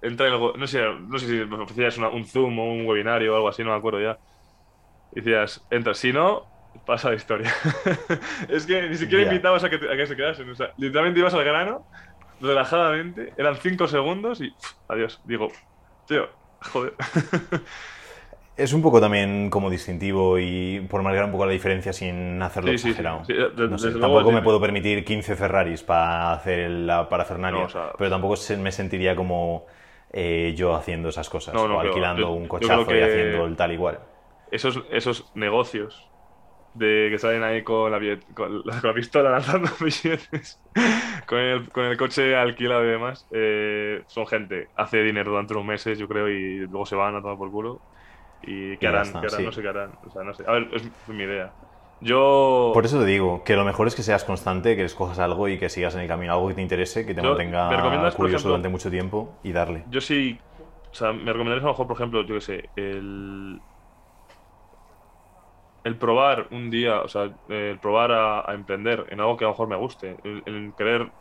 entra 0.00 0.28
en 0.28 0.34
el, 0.34 0.40
no 0.58 0.66
sé, 0.66 0.82
no 1.08 1.18
sé 1.18 1.26
si 1.28 1.34
me 1.46 1.56
ofrecías 1.62 1.98
una- 1.98 2.10
un 2.10 2.26
Zoom 2.26 2.58
o 2.58 2.72
un 2.74 2.86
webinario 2.86 3.32
o 3.34 3.36
algo 3.36 3.48
así, 3.48 3.62
no 3.64 3.70
me 3.70 3.76
acuerdo 3.76 4.00
ya. 4.02 4.18
Y 5.10 5.20
decías, 5.20 5.64
entra, 5.70 5.94
si 5.94 6.12
no, 6.12 6.50
pasa 6.84 7.10
la 7.10 7.16
historia. 7.16 7.52
es 8.48 8.66
que 8.66 8.82
ni 8.88 8.96
siquiera 8.96 9.22
Ya. 9.22 9.22
invitabas 9.24 9.62
a 9.64 9.70
que, 9.70 9.76
a 9.76 9.96
que 9.96 10.06
se 10.06 10.16
quedasen. 10.16 10.50
O 10.50 10.54
sea, 10.54 10.72
literalmente 10.76 11.20
ibas 11.20 11.34
al 11.34 11.44
grano, 11.44 11.86
relajadamente, 12.44 13.32
eran 13.36 13.56
cinco 13.56 13.88
segundos 13.88 14.40
y 14.40 14.50
pff, 14.50 14.72
adiós. 14.88 15.20
Digo, 15.24 15.48
tío, 16.06 16.28
joder. 16.72 16.94
Es 18.56 18.72
un 18.72 18.82
poco 18.82 19.00
también 19.00 19.50
como 19.50 19.68
distintivo 19.68 20.38
y 20.38 20.78
por 20.88 21.02
marcar 21.02 21.24
un 21.24 21.32
poco 21.32 21.44
la 21.44 21.50
diferencia 21.50 21.92
sin 21.92 22.40
hacerlo 22.40 22.70
Sí, 22.70 22.78
sí, 22.78 22.82
sí. 22.84 22.88
exagerado. 22.90 23.24
Sí, 23.24 23.32
de- 23.32 23.68
No 23.68 23.76
sé, 23.78 23.90
tampoco 23.98 24.30
me 24.30 24.42
puedo 24.42 24.60
permitir 24.60 25.04
15 25.04 25.34
Ferraris 25.34 25.82
para 25.82 26.32
hacer 26.34 26.70
la 26.70 27.08
parafernalia, 27.08 27.58
No, 27.62 27.66
o 27.66 27.68
sea- 27.68 27.90
pero 27.98 28.10
tampoco 28.10 28.36
se- 28.36 28.56
me 28.56 28.70
sentiría 28.70 29.16
como 29.16 29.66
eh, 30.12 30.54
yo 30.56 30.76
haciendo 30.76 31.08
esas 31.08 31.28
cosas, 31.28 31.52
No, 31.54 31.62
o 31.64 31.80
alquilando 31.80 32.22
yo- 32.22 32.30
un 32.30 32.44
yo 32.44 32.48
cochazo 32.48 32.94
y 32.94 33.00
haciendo 33.00 33.44
el 33.46 33.56
tal 33.56 33.72
igual. 33.72 33.98
Esos, 34.52 34.84
esos 34.92 35.32
negocios 35.34 36.08
de 36.74 37.08
que 37.10 37.18
salen 37.18 37.42
ahí 37.44 37.64
con 37.64 37.90
la, 37.90 37.98
billet- 37.98 38.26
con 38.34 38.62
la, 38.64 38.80
con 38.80 38.88
la 38.90 38.94
pistola 38.94 39.30
lanzando 39.30 39.70
billetes, 39.80 40.62
con 41.26 41.38
el, 41.38 41.70
con 41.72 41.84
el 41.84 41.96
coche 41.96 42.36
alquilado 42.36 42.84
y 42.84 42.88
demás, 42.88 43.26
eh, 43.32 44.02
son 44.08 44.26
gente, 44.26 44.70
hace 44.76 45.02
dinero 45.02 45.30
durante 45.32 45.54
unos 45.54 45.66
meses, 45.66 45.98
yo 45.98 46.08
creo, 46.08 46.28
y 46.28 46.58
luego 46.68 46.86
se 46.86 46.96
van 46.96 47.16
a 47.16 47.22
tomar 47.22 47.38
por 47.38 47.50
culo. 47.50 47.82
¿Y 48.42 48.76
qué 48.78 48.88
harán? 48.88 49.06
está, 49.06 49.20
¿Qué 49.20 49.26
harán? 49.28 49.38
sí. 49.38 49.44
No 49.46 49.52
sé 49.52 49.62
qué 49.62 49.68
harán. 49.68 49.92
O 50.06 50.10
sea, 50.10 50.22
no 50.24 50.34
sé. 50.34 50.44
A 50.46 50.52
ver, 50.52 50.68
es 50.74 50.82
mi 51.08 51.24
idea. 51.24 51.54
Yo. 52.00 52.72
Por 52.74 52.84
eso 52.84 52.98
te 53.00 53.06
digo 53.06 53.42
que 53.44 53.56
lo 53.56 53.64
mejor 53.64 53.86
es 53.86 53.94
que 53.94 54.02
seas 54.02 54.24
constante, 54.24 54.76
que 54.76 54.84
escojas 54.84 55.18
algo 55.18 55.48
y 55.48 55.58
que 55.58 55.68
sigas 55.70 55.94
en 55.94 56.02
el 56.02 56.08
camino, 56.08 56.34
algo 56.34 56.48
que 56.48 56.54
te 56.54 56.62
interese, 56.62 57.06
que 57.06 57.14
te 57.14 57.22
Yo- 57.22 57.28
mantenga 57.30 57.70
¿me 57.70 57.76
recomiendas, 57.76 58.14
por 58.14 58.24
curioso 58.26 58.36
ejemplo- 58.48 58.50
durante 58.50 58.68
mucho 58.68 58.90
tiempo 58.90 59.38
y 59.42 59.52
darle. 59.52 59.84
Yo 59.88 60.00
sí, 60.00 60.38
o 60.58 60.94
sea, 60.94 61.12
me 61.12 61.24
recomendarías 61.32 61.62
a 61.64 61.66
lo 61.68 61.72
mejor, 61.72 61.86
por 61.86 61.96
ejemplo, 61.96 62.26
yo 62.26 62.34
qué 62.34 62.40
sé, 62.40 62.70
el, 62.76 63.60
el 65.84 65.98
probar 65.98 66.48
un 66.52 66.70
día, 66.70 67.02
o 67.02 67.08
sea, 67.08 67.34
el 67.48 67.80
probar 67.80 68.12
a, 68.12 68.50
a 68.50 68.54
emprender 68.54 69.06
en 69.10 69.20
algo 69.20 69.36
que 69.36 69.44
a 69.44 69.48
lo 69.48 69.52
mejor 69.54 69.68
me 69.68 69.76
guste, 69.76 70.16
el, 70.24 70.42
el 70.46 70.74
querer 70.76 71.12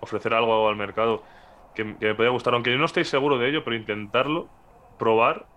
ofrecer 0.00 0.34
algo 0.34 0.68
al 0.68 0.76
mercado 0.76 1.24
que, 1.74 1.98
que 1.98 2.06
me 2.08 2.14
pueda 2.14 2.30
gustar, 2.30 2.54
aunque 2.54 2.72
yo 2.72 2.78
no 2.78 2.86
estoy 2.86 3.04
seguro 3.04 3.38
de 3.38 3.48
ello, 3.50 3.64
pero 3.64 3.76
intentarlo, 3.76 4.52
probar, 4.96 5.48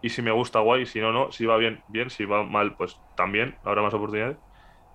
y 0.00 0.10
si 0.10 0.22
me 0.22 0.32
gusta, 0.32 0.60
guay, 0.60 0.86
si 0.86 1.00
no, 1.00 1.12
no, 1.12 1.32
si 1.32 1.46
va 1.46 1.56
bien, 1.58 1.84
bien, 1.86 2.10
si 2.10 2.24
va 2.24 2.44
mal, 2.44 2.76
pues 2.76 3.02
también, 3.14 3.58
habrá 3.62 3.82
más 3.82 3.94
oportunidades, 3.94 4.38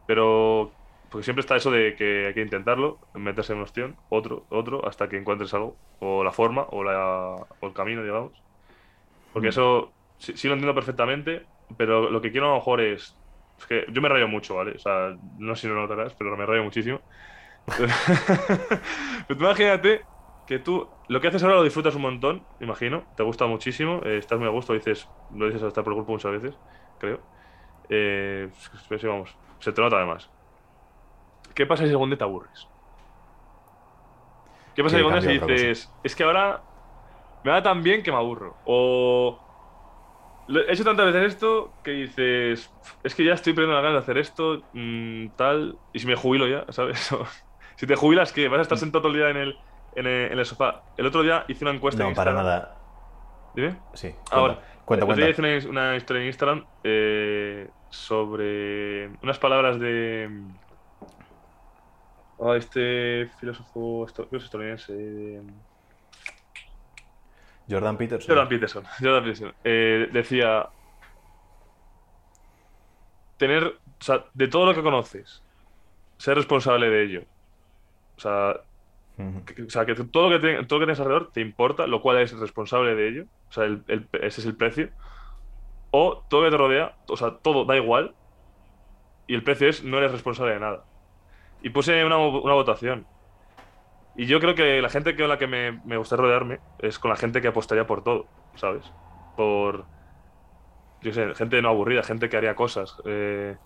pero 0.05 0.77
porque 1.09 1.23
siempre 1.25 1.41
está 1.41 1.55
eso 1.57 1.71
de 1.71 1.95
que 1.95 2.27
hay 2.27 2.33
que 2.33 2.41
intentarlo, 2.41 2.99
meterse 3.13 3.53
en 3.53 3.59
una 3.59 3.65
opción, 3.65 3.97
otro, 4.09 4.47
otro, 4.49 4.85
hasta 4.87 5.09
que 5.09 5.17
encuentres 5.17 5.53
algo, 5.53 5.79
o 5.99 6.23
la 6.23 6.31
forma, 6.33 6.63
o, 6.71 6.83
la, 6.83 7.35
o 7.59 7.67
el 7.67 7.73
camino, 7.73 8.03
digamos. 8.03 8.43
Porque 9.31 9.49
Mm. 9.49 9.49
eso 9.49 9.95
sí, 10.17 10.37
sí 10.37 10.47
lo 10.47 10.53
entiendo 10.55 10.75
perfectamente, 10.75 11.47
pero 11.77 12.09
lo 12.09 12.21
que 12.21 12.31
quiero 12.31 12.47
a 12.47 12.49
lo 12.49 12.55
mejor 12.55 12.81
es. 12.81 13.19
Es 13.57 13.65
que 13.67 13.85
yo 13.89 14.01
me 14.01 14.09
rayo 14.09 14.27
mucho, 14.27 14.55
¿vale? 14.55 14.71
O 14.71 14.79
sea, 14.79 15.15
no 15.37 15.55
sé 15.55 15.61
si 15.61 15.67
lo 15.67 15.75
notarás, 15.75 16.13
pero 16.15 16.35
me 16.35 16.45
rayo 16.45 16.63
muchísimo. 16.63 16.99
pero 17.67 19.37
tú 19.37 19.43
imagínate 19.43 20.05
que 20.45 20.59
tú 20.59 20.89
lo 21.07 21.21
que 21.21 21.27
haces 21.27 21.43
ahora 21.43 21.55
lo 21.55 21.63
disfrutas 21.63 21.95
un 21.95 22.01
montón, 22.03 22.47
imagino, 22.59 23.05
te 23.15 23.23
gusta 23.23 23.45
muchísimo, 23.47 24.01
eh, 24.03 24.17
estás 24.17 24.39
muy 24.39 24.47
a 24.47 24.51
gusto, 24.51 24.73
dices, 24.73 25.11
lo 25.29 25.47
dices 25.47 25.63
hasta 25.63 25.83
por 25.83 25.93
el 25.93 25.95
cuerpo 25.95 26.13
muchas 26.13 26.31
veces, 26.31 26.59
creo. 26.97 27.21
Eh, 27.89 28.49
sí, 28.53 29.07
vamos, 29.07 29.37
se 29.59 29.71
te 29.71 29.81
nota 29.81 29.97
además. 29.97 30.29
¿Qué 31.53 31.65
pasa 31.65 31.85
si 31.85 31.91
algún 31.91 32.09
día 32.09 32.17
te 32.17 32.23
aburres? 32.23 32.67
¿Qué 34.73 34.83
pasa 34.83 34.97
si 34.97 35.03
algún 35.03 35.13
día 35.13 35.21
si 35.21 35.39
dices, 35.39 35.95
es 36.03 36.15
que 36.15 36.23
ahora 36.23 36.61
me 37.43 37.51
va 37.51 37.63
tan 37.63 37.83
bien 37.83 38.03
que 38.03 38.11
me 38.11 38.17
aburro? 38.17 38.59
O 38.65 39.44
he 40.47 40.71
hecho 40.73 40.83
tantas 40.83 41.07
veces 41.13 41.33
esto 41.33 41.77
que 41.83 41.91
dices, 41.91 42.69
es 43.03 43.15
que 43.15 43.23
ya 43.25 43.33
estoy 43.33 43.53
perdiendo 43.53 43.75
la 43.75 43.81
ganas 43.81 43.95
de 43.95 44.03
hacer 44.11 44.17
esto, 44.17 44.61
mm, 44.73 45.29
tal, 45.35 45.79
y 45.93 45.99
si 45.99 46.07
me 46.07 46.15
jubilo 46.15 46.47
ya, 46.47 46.65
¿sabes? 46.71 47.09
Si 47.77 47.85
te 47.87 47.95
jubilas, 47.95 48.31
¿qué? 48.31 48.47
¿Vas 48.47 48.59
a 48.59 48.61
estar 48.61 48.77
sentado 48.77 49.01
todo 49.01 49.11
el 49.11 49.17
día 49.17 49.29
en 49.31 49.37
el, 49.37 49.59
en 49.95 50.07
el, 50.07 50.31
en 50.31 50.39
el 50.39 50.45
sofá? 50.45 50.81
El 50.95 51.07
otro 51.07 51.23
día 51.23 51.43
hice 51.49 51.65
una 51.65 51.73
encuesta 51.73 52.03
No, 52.03 52.09
en 52.09 52.15
para 52.15 52.31
nada. 52.33 52.77
Dime. 53.53 53.81
Sí. 53.93 54.15
Ah, 54.31 54.39
bueno. 54.39 54.55
Cuenta, 54.85 55.05
El 55.05 55.11
otro 55.11 55.15
cuenta. 55.15 55.15
día 55.25 55.35
cuenta. 55.35 55.57
hice 55.57 55.67
una, 55.69 55.81
una 55.87 55.95
historia 55.97 56.21
en 56.21 56.27
Instagram 56.27 56.65
eh, 56.83 57.69
sobre 57.89 59.07
unas 59.21 59.39
palabras 59.39 59.77
de. 59.79 60.29
ah, 62.39 62.55
este 62.57 63.27
filósofo 63.39 64.05
esto- 64.05 64.27
creo 64.27 64.29
que 64.31 64.37
es 64.37 64.43
estadounidense. 64.45 64.93
eh, 64.97 65.41
Jordan 67.69 67.97
Peterson. 67.97 68.27
Jordan 68.29 68.49
Peterson. 68.49 68.83
Jordan 69.01 69.23
Peterson. 69.23 69.53
Eh, 69.63 70.09
decía. 70.11 70.67
Tener. 73.37 73.63
O 73.65 74.03
sea, 74.03 74.25
de 74.33 74.47
todo 74.47 74.65
lo 74.65 74.73
que 74.75 74.83
conoces, 74.83 75.41
ser 76.17 76.35
responsable 76.35 76.89
de 76.89 77.03
ello. 77.03 77.23
O 78.17 78.19
sea, 78.19 78.57
que- 79.45 79.63
o 79.63 79.69
sea, 79.69 79.85
que 79.85 79.95
todo 79.95 80.29
lo 80.29 80.39
que, 80.39 80.45
te- 80.47 80.63
todo 80.65 80.79
lo 80.79 80.85
que 80.85 80.91
tienes 80.93 80.99
alrededor 80.99 81.31
te 81.31 81.41
importa, 81.41 81.87
lo 81.87 82.01
cual 82.01 82.17
es 82.19 82.37
responsable 82.37 82.93
de 82.95 83.07
ello. 83.07 83.25
O 83.49 83.51
sea, 83.53 83.63
el- 83.65 83.83
el- 83.87 84.07
ese 84.21 84.41
es 84.41 84.45
el 84.45 84.55
precio. 84.55 84.89
O 85.91 86.23
todo 86.29 86.41
lo 86.41 86.47
que 86.47 86.51
te 86.51 86.57
rodea, 86.57 86.95
o 87.07 87.15
sea, 87.17 87.37
todo 87.37 87.63
da 87.65 87.77
igual. 87.77 88.13
Y 89.27 89.33
el 89.35 89.43
precio 89.43 89.69
es 89.69 89.83
no 89.83 89.97
eres 89.97 90.11
responsable 90.11 90.53
de 90.53 90.59
nada. 90.59 90.83
Y 91.61 91.69
puse 91.69 92.03
una, 92.05 92.17
una 92.17 92.53
votación. 92.53 93.07
Y 94.17 94.27
yo 94.27 94.39
creo 94.39 94.55
que 94.55 94.81
la 94.81 94.89
gente 94.89 95.15
con 95.15 95.27
la 95.29 95.37
que 95.37 95.47
me, 95.47 95.73
me 95.85 95.97
gusta 95.97 96.15
rodearme 96.15 96.59
es 96.79 96.99
con 96.99 97.09
la 97.09 97.17
gente 97.17 97.41
que 97.41 97.49
apostaría 97.49 97.85
por 97.87 98.03
todo, 98.03 98.27
¿sabes? 98.55 98.93
Por. 99.35 99.85
Yo 101.01 101.13
sé, 101.13 101.33
gente 101.35 101.61
no 101.61 101.69
aburrida, 101.69 102.03
gente 102.03 102.29
que 102.29 102.37
haría 102.37 102.55
cosas. 102.55 102.97
eh, 103.05 103.57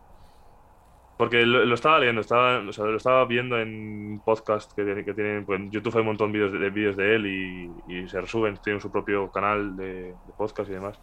porque 1.18 1.46
lo, 1.46 1.66
lo 1.66 1.76
estaba 1.76 2.00
leyendo, 2.00 2.22
estaba, 2.22 2.60
o 2.60 2.72
sea, 2.72 2.86
lo 2.86 2.96
estaba 2.98 3.26
viendo 3.26 3.60
en 3.60 4.22
podcast 4.24 4.72
que, 4.74 4.84
tiene- 4.86 5.04
que 5.04 5.14
tienen, 5.14 5.46
pues 5.46 5.60
en 5.60 5.70
YouTube 5.72 5.96
hay 5.96 6.00
un 6.02 6.08
montón 6.08 6.32
de 6.32 6.70
vídeos 6.70 6.96
de, 6.96 7.04
de 7.04 7.16
él 7.16 7.26
y, 7.28 7.72
y 8.04 8.08
se 8.08 8.22
resuben, 8.22 8.58
tienen 8.64 8.80
su 8.82 8.90
propio 8.92 9.30
canal 9.32 9.76
de, 9.76 10.14
de 10.14 10.34
podcast 10.38 10.70
y 10.70 10.74
demás. 10.74 11.00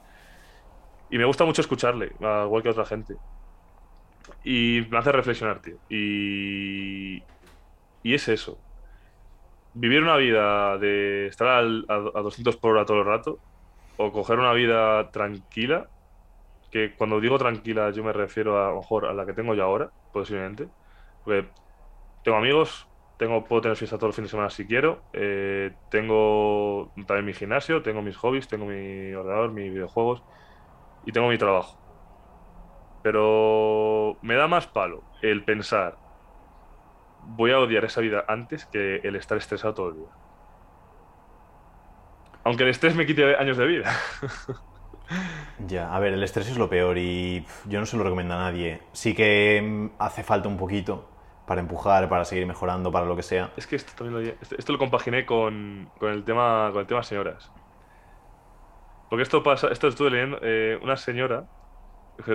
Y 1.11 1.19
me 1.19 1.25
gusta 1.27 1.45
mucho 1.45 1.61
escucharle, 1.63 2.13
al 2.21 2.47
igual 2.47 2.63
que 2.63 2.69
a 2.69 2.73
otra 2.73 2.87
gente. 2.87 3.17
Y 4.45 4.87
me 4.91 4.99
hace 4.99 5.13
reflexionar, 5.13 5.61
tío. 5.61 5.77
Y, 5.89 7.23
y 8.03 8.15
es 8.15 8.29
eso. 8.29 8.59
Vivir 9.79 10.03
una 10.03 10.17
vida 10.17 10.79
de 10.79 11.27
estar 11.27 11.49
a, 11.49 11.59
a 11.59 12.23
200 12.23 12.57
por 12.57 12.73
hora 12.73 12.87
todo 12.87 13.01
el 13.01 13.05
rato, 13.05 13.39
o 13.99 14.11
coger 14.13 14.39
una 14.39 14.53
vida 14.53 15.11
tranquila, 15.11 15.89
que 16.71 16.95
cuando 16.97 17.21
digo 17.21 17.39
tranquila 17.39 17.91
yo 17.91 18.03
me 18.05 18.13
refiero 18.13 18.63
a, 18.63 18.71
lo 18.71 18.77
mejor 18.77 19.07
a 19.07 19.15
la 19.15 19.27
que 19.27 19.35
tengo 19.35 19.55
yo 19.55 19.65
ahora, 19.65 19.91
posiblemente. 20.13 20.69
Porque 21.25 21.49
tengo 22.25 22.39
amigos, 22.39 22.89
tengo, 23.19 23.45
puedo 23.45 23.63
tener 23.63 23.77
fiesta 23.77 23.97
todos 23.97 24.09
los 24.09 24.17
fines 24.17 24.31
de 24.31 24.33
semana 24.33 24.51
si 24.51 24.67
quiero, 24.67 25.03
eh, 25.13 25.73
tengo 25.91 26.93
también 27.07 27.27
mi 27.27 27.33
gimnasio, 27.35 27.83
tengo 27.83 28.03
mis 28.03 28.17
hobbies, 28.17 28.49
tengo 28.49 28.67
mi 28.67 29.13
ordenador, 29.15 29.53
mis 29.53 29.73
videojuegos 29.73 30.23
y 31.07 31.13
tengo 31.13 31.29
mi 31.29 31.39
trabajo. 31.39 31.79
Pero 33.03 34.19
me 34.23 34.35
da 34.35 34.49
más 34.49 34.67
palo 34.67 35.05
el 35.23 35.45
pensar, 35.45 35.97
voy 37.27 37.53
a 37.53 37.59
odiar 37.59 37.85
esa 37.85 38.01
vida 38.01 38.25
antes 38.29 38.67
que 38.67 38.97
el 39.03 39.17
estar 39.17 39.39
estresado 39.39 39.75
todo 39.75 39.89
el 39.91 39.97
día. 39.97 40.09
Aunque 42.45 42.63
el 42.63 42.71
estrés 42.71 42.95
me 42.95 43.07
quite 43.07 43.37
años 43.37 43.57
de 43.57 43.67
vida. 43.67 43.93
Ya, 45.67 45.95
a 45.95 46.01
ver, 46.01 46.13
el 46.13 46.23
estrés 46.23 46.49
es 46.49 46.59
lo 46.59 46.69
peor 46.69 46.99
y 46.99 47.45
yo 47.67 47.81
no 47.81 47.87
se 47.87 47.97
lo 47.97 48.03
recomiendo 48.03 48.35
a 48.35 48.39
nadie. 48.39 48.83
Sí 48.93 49.15
que 49.15 49.63
mm, 49.63 49.91
hace 49.99 50.23
falta 50.23 50.49
un 50.49 50.57
poquito 50.57 51.09
para 51.47 51.61
empujar, 51.61 52.09
para 52.09 52.25
seguir 52.25 52.47
mejorando, 52.47 52.91
para 52.91 53.07
lo 53.07 53.15
que 53.17 53.23
sea. 53.23 53.53
Es 53.57 53.67
que 53.67 53.77
esto 53.77 53.93
también 53.97 54.15
lo, 54.15 54.33
esto, 54.43 54.57
esto 54.59 54.73
lo 54.73 54.79
compaginé 54.79 55.25
con, 55.25 55.89
con 55.99 56.11
el 56.11 56.25
tema 56.25 56.71
con 56.73 56.81
el 56.81 56.87
tema 56.87 57.03
señoras. 57.03 57.53
Porque 59.09 59.23
esto 59.23 59.43
pasa, 59.43 59.69
esto 59.69 59.87
estuve 59.87 60.11
leyendo, 60.11 60.39
eh, 60.43 60.79
una 60.83 60.97
señora, 60.97 61.45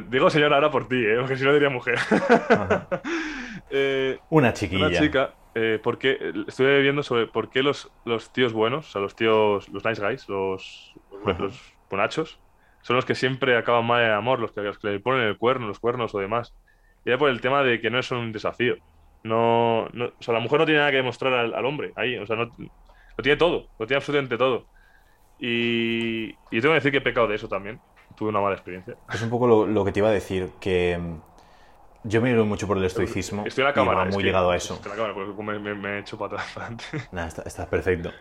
digo 0.07 0.29
señora 0.29 0.55
ahora 0.55 0.71
por 0.71 0.87
ti, 0.87 0.95
eh, 0.95 1.17
porque 1.19 1.35
si 1.35 1.43
no 1.43 1.53
diría 1.53 1.69
mujer. 1.69 1.99
Eh, 3.71 4.19
Una 4.29 4.53
chiquilla. 4.53 4.87
una 4.87 4.97
chica, 4.99 5.33
eh, 5.55 5.79
porque 5.81 6.17
estuve 6.47 6.81
viendo 6.81 7.03
sobre 7.03 7.27
por 7.27 7.49
qué 7.49 7.63
los, 7.63 7.91
los 8.05 8.31
tíos 8.33 8.53
buenos, 8.53 8.89
o 8.89 8.91
sea, 8.91 9.01
los 9.01 9.15
tíos, 9.15 9.69
los 9.69 9.83
nice 9.85 10.01
guys, 10.05 10.27
los, 10.29 10.93
los, 11.25 11.73
bonachos, 11.89 12.39
son 12.81 12.95
los 12.95 13.05
que 13.05 13.15
siempre 13.15 13.57
acaban 13.57 13.85
mal 13.85 14.03
en 14.03 14.11
amor, 14.11 14.39
los 14.39 14.51
que, 14.53 14.61
los 14.61 14.79
que 14.79 14.87
le 14.89 14.99
ponen 14.99 15.23
el 15.23 15.37
cuerno, 15.37 15.67
los 15.67 15.79
cuernos 15.79 16.13
o 16.15 16.19
demás. 16.19 16.53
Y 17.05 17.09
era 17.09 17.17
por 17.17 17.29
el 17.29 17.41
tema 17.41 17.63
de 17.63 17.79
que 17.81 17.89
no 17.89 17.99
es 17.99 18.11
un 18.11 18.31
desafío. 18.31 18.75
No, 19.23 19.87
no- 19.93 20.05
o 20.07 20.21
sea, 20.23 20.33
la 20.33 20.39
mujer 20.39 20.59
no 20.59 20.65
tiene 20.65 20.79
nada 20.79 20.91
que 20.91 20.97
demostrar 20.97 21.33
al, 21.33 21.53
al 21.53 21.65
hombre 21.65 21.93
ahí, 21.95 22.17
o 22.17 22.25
sea, 22.25 22.35
no, 22.35 22.45
lo 22.45 23.23
tiene 23.23 23.37
todo, 23.37 23.67
lo 23.77 23.87
tiene 23.87 23.97
absolutamente 23.97 24.37
todo. 24.37 24.65
Y, 25.39 26.29
y 26.29 26.61
tengo 26.61 26.69
que 26.69 26.75
decir 26.75 26.91
que 26.91 26.97
he 26.99 27.01
pecado 27.01 27.27
de 27.27 27.35
eso 27.35 27.47
también. 27.47 27.79
Tuve 28.15 28.29
una 28.29 28.41
mala 28.41 28.55
experiencia. 28.55 28.95
Es 29.11 29.21
un 29.21 29.29
poco 29.29 29.47
lo, 29.47 29.65
lo 29.65 29.85
que 29.85 29.91
te 29.91 29.99
iba 29.99 30.09
a 30.09 30.11
decir, 30.11 30.49
que 30.59 30.97
mm, 30.99 31.15
yo 32.03 32.21
me 32.21 32.31
ido 32.31 32.45
mucho 32.45 32.67
por 32.67 32.77
el 32.77 32.83
estoicismo 32.85 33.45
Estoy 33.45 33.61
en 33.63 33.65
la 33.67 33.71
y 33.71 33.73
cámara. 33.75 33.97
va 33.99 34.09
es 34.09 34.15
muy 34.15 34.23
ligado 34.23 34.51
a 34.51 34.55
eso. 34.57 34.75
Estoy 34.75 34.91
en 34.91 34.97
la 34.97 35.03
cámara, 35.05 35.25
porque 35.25 35.43
me, 35.43 35.59
me, 35.59 35.75
me 35.75 35.89
he 35.97 35.99
hecho 35.99 36.17
para 36.17 36.41
adelante. 36.41 36.85
Nada, 37.11 37.27
está, 37.27 37.43
está 37.43 37.69
perfecto. 37.69 38.11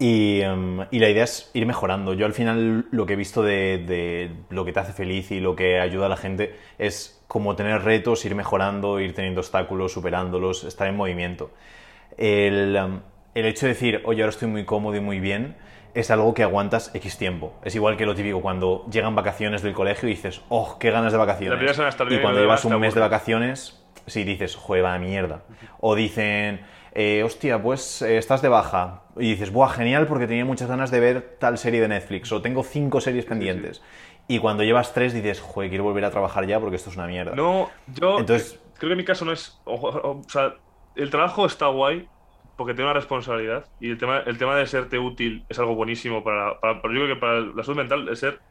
Y, 0.00 0.40
em, 0.42 0.86
y 0.90 0.98
la 1.00 1.08
idea 1.08 1.24
es 1.24 1.50
ir 1.54 1.66
mejorando. 1.66 2.14
Yo 2.14 2.24
al 2.26 2.32
final 2.32 2.86
lo 2.90 3.06
que 3.06 3.14
he 3.14 3.16
visto 3.16 3.42
de, 3.42 3.78
de 3.78 4.30
lo 4.50 4.64
que 4.64 4.72
te 4.72 4.80
hace 4.80 4.92
feliz 4.92 5.30
y 5.32 5.40
lo 5.40 5.56
que 5.56 5.80
ayuda 5.80 6.06
a 6.06 6.08
la 6.08 6.16
gente 6.16 6.56
es 6.78 7.20
como 7.26 7.56
tener 7.56 7.82
retos, 7.82 8.24
ir 8.24 8.34
mejorando, 8.34 9.00
ir 9.00 9.14
teniendo 9.14 9.40
obstáculos, 9.40 9.92
superándolos, 9.92 10.64
estar 10.64 10.86
en 10.88 10.96
movimiento. 10.96 11.50
El, 12.16 12.76
em, 12.76 13.00
el 13.34 13.46
hecho 13.46 13.66
de 13.66 13.72
decir, 13.72 14.02
oye, 14.04 14.22
ahora 14.22 14.30
estoy 14.30 14.48
muy 14.48 14.64
cómodo 14.64 14.96
y 14.96 15.00
muy 15.00 15.20
bien, 15.20 15.56
es 15.94 16.10
algo 16.10 16.34
que 16.34 16.42
aguantas 16.42 16.90
X 16.94 17.18
tiempo. 17.18 17.54
Es 17.64 17.74
igual 17.74 17.96
que 17.96 18.06
lo 18.06 18.14
típico 18.14 18.40
cuando 18.40 18.84
llegan 18.90 19.14
vacaciones 19.14 19.62
del 19.62 19.72
colegio 19.74 20.08
y 20.08 20.12
dices, 20.12 20.42
oh, 20.48 20.78
qué 20.78 20.90
ganas 20.90 21.12
de 21.12 21.18
vacaciones. 21.18 21.58
y 22.10 22.18
cuando 22.20 22.40
llevas 22.40 22.64
un 22.64 22.78
mes 22.80 22.94
de 22.94 23.00
vacaciones, 23.00 23.82
sí 24.06 24.24
dices, 24.24 24.54
juega 24.56 24.98
mierda. 24.98 25.42
O 25.80 25.94
dicen, 25.94 26.60
eh, 26.92 27.22
hostia, 27.24 27.60
pues 27.62 28.02
eh, 28.02 28.18
estás 28.18 28.42
de 28.42 28.48
baja. 28.48 29.02
Y 29.16 29.30
dices, 29.30 29.52
buah, 29.52 29.70
genial 29.70 30.06
porque 30.06 30.26
tenía 30.26 30.44
muchas 30.44 30.68
ganas 30.68 30.90
de 30.90 31.00
ver 31.00 31.36
tal 31.40 31.58
serie 31.58 31.80
de 31.80 31.88
Netflix. 31.88 32.30
O 32.32 32.40
tengo 32.42 32.62
cinco 32.62 33.00
series 33.00 33.24
pendientes. 33.24 33.82
Y 34.28 34.38
cuando 34.40 34.62
llevas 34.62 34.92
tres 34.92 35.14
dices, 35.14 35.40
joder, 35.40 35.70
quiero 35.70 35.84
volver 35.84 36.04
a 36.04 36.10
trabajar 36.10 36.46
ya 36.46 36.60
porque 36.60 36.76
esto 36.76 36.90
es 36.90 36.96
una 36.96 37.06
mierda. 37.06 37.34
No, 37.34 37.70
yo 37.94 38.18
Entonces- 38.18 38.60
creo 38.78 38.88
que 38.90 38.92
en 38.92 38.98
mi 38.98 39.04
caso 39.04 39.24
no 39.24 39.32
es. 39.32 39.58
O, 39.64 39.74
o- 39.74 40.10
o 40.20 40.22
sea, 40.28 40.54
el 40.96 41.10
trabajo 41.10 41.46
está 41.46 41.66
guay 41.68 42.08
porque 42.58 42.74
tiene 42.74 42.86
una 42.90 42.94
responsabilidad 43.00 43.66
y 43.80 43.90
el 43.92 43.98
tema, 43.98 44.20
el 44.22 44.38
tema 44.38 44.56
de 44.58 44.66
serte 44.68 44.98
útil 45.00 45.46
es 45.50 45.58
algo 45.60 45.76
buenísimo 45.76 46.24
para, 46.24 46.60
para- 46.60 46.82
para- 46.82 46.94
yo 46.94 47.02
creo 47.02 47.16
que 47.16 47.20
para 47.22 47.40
la 47.42 47.64
salud 47.64 47.78
mental 47.78 48.08
es 48.10 48.20
ser 48.20 48.42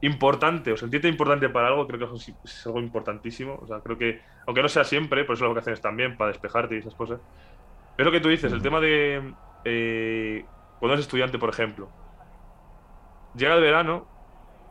importante 0.00 0.72
o 0.72 0.76
sentirte 0.76 1.08
importante 1.08 1.48
para 1.48 1.68
algo 1.68 1.86
creo 1.88 2.00
que 2.10 2.16
es, 2.16 2.36
es 2.44 2.66
algo 2.66 2.80
importantísimo. 2.80 3.56
O 3.56 3.66
sea 3.66 3.80
creo 3.82 3.98
que 3.98 4.20
aunque 4.46 4.62
no 4.62 4.68
sea 4.68 4.84
siempre 4.84 5.24
por 5.24 5.36
eso 5.36 5.44
las 5.44 5.54
vacaciones 5.54 5.80
también 5.82 6.16
para 6.16 6.32
despejarte 6.32 6.76
y 6.76 6.78
esas 6.78 6.94
cosas. 6.96 7.20
Pero 7.96 8.10
lo 8.10 8.12
que 8.16 8.20
tú 8.22 8.28
dices 8.30 8.52
el 8.52 8.62
tema 8.62 8.80
de 8.80 9.36
eh, 9.64 10.48
cuando 10.78 10.94
eres 10.94 11.06
estudiante 11.06 11.38
por 11.38 11.50
ejemplo 11.50 11.94
llega 13.32 13.54
el 13.54 13.60
verano 13.62 14.10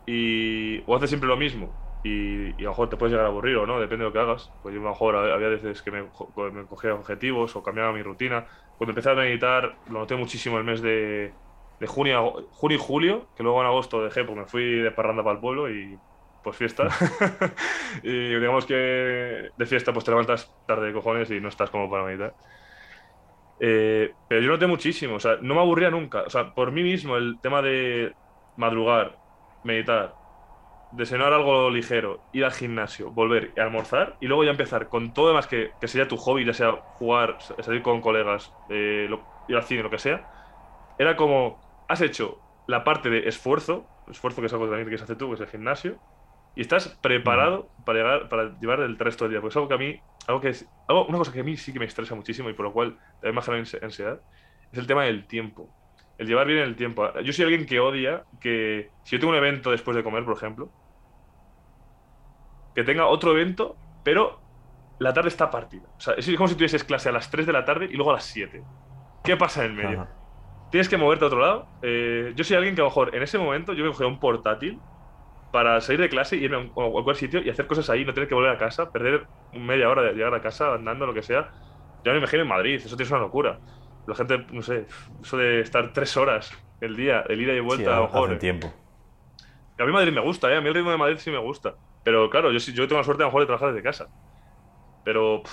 y 0.05 0.83
o 0.89 0.95
haces 0.97 1.09
siempre 1.11 1.29
lo 1.29 1.37
mismo 1.37 1.77
y, 2.07 2.49
y 2.61 2.63
a 2.63 2.65
lo 2.65 2.69
mejor 2.71 2.89
te 2.89 2.97
puedes 2.97 3.11
llegar 3.13 3.25
a 3.25 3.29
aburrir 3.29 3.57
o 3.57 3.65
no, 3.65 3.79
depende 3.79 4.03
de 4.03 4.09
lo 4.09 4.13
que 4.13 4.19
hagas. 4.19 4.53
Pues 4.61 4.73
yo 4.75 4.81
a 4.81 4.83
lo 4.83 4.89
mejor 4.89 5.15
había 5.15 5.47
veces 5.49 5.81
que 5.81 5.91
me, 5.91 6.03
me 6.51 6.67
cogía 6.67 6.93
objetivos 6.93 7.55
o 7.55 7.63
cambiaba 7.63 7.93
mi 7.93 8.03
rutina. 8.03 8.47
Cuando 8.77 8.91
empecé 8.91 9.09
a 9.11 9.15
meditar 9.15 9.79
lo 9.85 9.99
noté 9.99 10.15
muchísimo 10.15 10.57
el 10.57 10.63
mes 10.65 10.81
de, 10.81 11.37
de 11.79 11.87
junio, 11.87 12.47
junio 12.51 12.77
y 12.77 12.81
julio, 12.81 13.31
que 13.35 13.43
luego 13.43 13.61
en 13.61 13.67
agosto 13.67 14.03
dejé 14.03 14.23
porque 14.23 14.41
me 14.41 14.47
fui 14.47 14.63
de 14.81 14.91
parranda 14.91 15.23
para 15.23 15.35
el 15.35 15.41
pueblo 15.41 15.69
y 15.71 16.01
pues 16.41 16.57
fiesta. 16.57 16.87
y 18.03 18.29
digamos 18.35 18.65
que 18.65 18.75
de 19.55 19.65
fiesta 19.65 19.93
pues 19.93 20.05
te 20.05 20.11
levantas 20.11 20.55
tarde 20.65 20.87
de 20.87 20.93
cojones 20.93 21.31
y 21.31 21.39
no 21.41 21.49
estás 21.49 21.69
como 21.71 21.89
para 21.89 22.03
meditar. 22.05 22.35
Eh, 23.59 24.15
pero 24.27 24.41
yo 24.41 24.49
noté 24.49 24.67
muchísimo, 24.67 25.15
o 25.15 25.19
sea, 25.19 25.37
no 25.41 25.55
me 25.55 25.61
aburría 25.61 25.89
nunca. 25.89 26.23
O 26.23 26.29
sea, 26.29 26.53
por 26.53 26.71
mí 26.71 26.83
mismo 26.83 27.15
el 27.17 27.39
tema 27.41 27.61
de 27.61 28.15
madrugar, 28.55 29.19
meditar, 29.63 30.17
desayunar 30.95 31.33
algo 31.33 31.69
ligero, 31.69 32.23
ir 32.31 32.45
al 32.45 32.51
gimnasio, 32.53 33.11
volver 33.11 33.53
y 33.55 33.59
almorzar 33.59 34.17
y 34.19 34.27
luego 34.27 34.43
ya 34.43 34.51
empezar 34.51 34.89
con 34.89 35.13
todo 35.13 35.27
demás 35.29 35.47
que, 35.47 35.73
que 35.79 35.87
sería 35.87 36.07
tu 36.07 36.17
hobby, 36.17 36.45
ya 36.45 36.53
sea 36.53 36.79
jugar, 36.97 37.37
sa- 37.41 37.55
salir 37.63 37.81
con 37.81 38.01
colegas, 38.01 38.57
eh, 38.69 39.07
lo- 39.09 39.29
ir 39.47 39.55
al 39.57 39.63
cine, 39.63 39.83
lo 39.83 39.89
que 39.89 39.99
sea, 39.99 40.27
era 40.97 41.15
como, 41.15 41.61
has 41.87 42.01
hecho 42.01 42.43
la 42.67 42.83
parte 42.83 43.09
de 43.09 43.27
esfuerzo, 43.27 43.91
esfuerzo 44.07 44.41
que 44.41 44.47
es 44.47 44.53
algo 44.53 44.67
también 44.69 44.89
que 44.89 44.97
se 44.97 45.03
hace 45.03 45.15
tú, 45.15 45.29
que 45.29 45.35
es 45.35 45.41
el 45.41 45.47
gimnasio, 45.47 45.99
y 46.55 46.61
estás 46.61 46.97
preparado 47.01 47.71
para, 47.83 47.99
llegar, 47.99 48.29
para 48.29 48.57
llevar 48.59 48.79
el 48.81 48.97
resto 48.97 49.25
del 49.25 49.31
día. 49.33 49.41
Porque 49.41 49.53
es 49.53 49.57
algo 49.57 49.67
que 49.69 49.75
a 49.75 49.77
mí, 49.77 50.01
algo 50.27 50.41
que 50.41 50.49
es, 50.49 50.71
algo, 50.87 51.05
una 51.07 51.17
cosa 51.19 51.31
que 51.33 51.41
a 51.41 51.43
mí 51.43 51.57
sí 51.57 51.73
que 51.73 51.79
me 51.79 51.85
estresa 51.85 52.15
muchísimo 52.15 52.49
y 52.49 52.53
por 52.53 52.65
lo 52.65 52.73
cual 52.73 52.97
también 53.19 53.35
me 53.35 53.41
genera 53.41 53.63
ansi- 53.63 53.83
ansiedad, 53.83 54.21
es 54.71 54.79
el 54.79 54.87
tema 54.87 55.05
del 55.05 55.27
tiempo. 55.27 55.73
El 56.17 56.27
llevar 56.27 56.47
bien 56.47 56.59
el 56.59 56.75
tiempo. 56.75 57.11
Yo 57.21 57.33
soy 57.33 57.45
alguien 57.45 57.65
que 57.65 57.79
odia 57.79 58.25
que 58.39 58.93
si 59.03 59.15
yo 59.15 59.19
tengo 59.19 59.31
un 59.33 59.37
evento 59.39 59.71
después 59.71 59.95
de 59.97 60.03
comer, 60.03 60.23
por 60.25 60.35
ejemplo, 60.37 60.71
que 62.75 62.83
tenga 62.83 63.07
otro 63.07 63.31
evento, 63.31 63.77
pero 64.03 64.39
la 64.99 65.13
tarde 65.13 65.29
está 65.29 65.49
partida. 65.49 65.87
O 65.97 65.99
sea, 65.99 66.13
es 66.15 66.29
como 66.35 66.47
si 66.47 66.55
tuvieses 66.55 66.83
clase 66.83 67.09
a 67.09 67.11
las 67.11 67.29
3 67.31 67.45
de 67.47 67.53
la 67.53 67.65
tarde 67.65 67.85
y 67.89 67.95
luego 67.95 68.11
a 68.11 68.15
las 68.15 68.25
7. 68.25 68.61
¿Qué 69.23 69.35
pasa 69.37 69.65
en 69.65 69.71
el 69.71 69.77
medio? 69.77 70.01
Ajá. 70.01 70.11
Tienes 70.71 70.89
que 70.89 70.97
moverte 70.97 71.23
a 71.25 71.27
otro 71.27 71.39
lado. 71.39 71.67
Eh, 71.81 72.33
yo 72.35 72.43
soy 72.43 72.57
alguien 72.57 72.75
que 72.75 72.81
a 72.81 72.83
lo 72.83 72.89
mejor 72.89 73.15
en 73.15 73.23
ese 73.23 73.37
momento 73.37 73.73
yo 73.73 73.83
me 73.83 73.91
cogía 73.91 74.07
un 74.07 74.19
portátil 74.19 74.79
para 75.51 75.79
salir 75.79 76.01
de 76.01 76.09
clase 76.09 76.35
y 76.35 76.43
irme 76.43 76.57
a 76.57 76.59
un- 76.59 76.69
a 76.71 76.91
cualquier 76.91 77.15
sitio 77.15 77.41
y 77.41 77.49
hacer 77.49 77.65
cosas 77.65 77.89
ahí, 77.89 78.03
no 78.03 78.13
tener 78.13 78.27
que 78.27 78.35
volver 78.35 78.51
a 78.51 78.57
casa, 78.57 78.91
perder 78.91 79.25
media 79.53 79.89
hora 79.89 80.01
de 80.01 80.13
llegar 80.13 80.33
a 80.33 80.41
casa 80.41 80.73
andando, 80.73 81.05
lo 81.05 81.13
que 81.13 81.23
sea. 81.23 81.49
Ya 82.03 82.11
me 82.11 82.17
imagino 82.17 82.41
en 82.43 82.49
Madrid, 82.49 82.75
eso 82.75 82.95
es 82.99 83.11
una 83.11 83.21
locura. 83.21 83.59
La 84.05 84.15
gente, 84.15 84.45
no 84.51 84.61
sé, 84.61 84.85
eso 85.23 85.37
de 85.37 85.61
estar 85.61 85.93
tres 85.93 86.15
horas 86.17 86.51
el 86.81 86.95
día, 86.97 87.23
el 87.29 87.41
ida 87.41 87.53
y 87.53 87.55
Sí, 87.55 87.61
vuelta, 87.61 87.93
a 87.95 87.99
lo 87.99 88.03
hace 88.05 88.13
mejor. 88.13 88.29
un 88.31 88.39
tiempo. 88.39 88.73
A 89.77 89.85
mí 89.85 89.91
Madrid 89.91 90.13
me 90.13 90.21
gusta, 90.21 90.51
¿eh? 90.53 90.57
A 90.57 90.61
mí 90.61 90.67
el 90.67 90.73
ritmo 90.75 90.91
de 90.91 90.97
Madrid 90.97 91.17
sí 91.17 91.31
me 91.31 91.37
gusta. 91.39 91.75
Pero 92.05 92.31
claro, 92.31 92.53
yo, 92.53 92.59
yo 92.59 92.87
tengo 92.89 93.01
la 93.01 93.05
suerte 93.05 93.23
a 93.23 93.27
lo 93.27 93.29
mejor 93.31 93.43
de 93.43 93.47
trabajar 93.47 93.69
desde 93.73 93.83
casa. 93.83 94.09
Pero, 95.03 95.43
pff, 95.43 95.51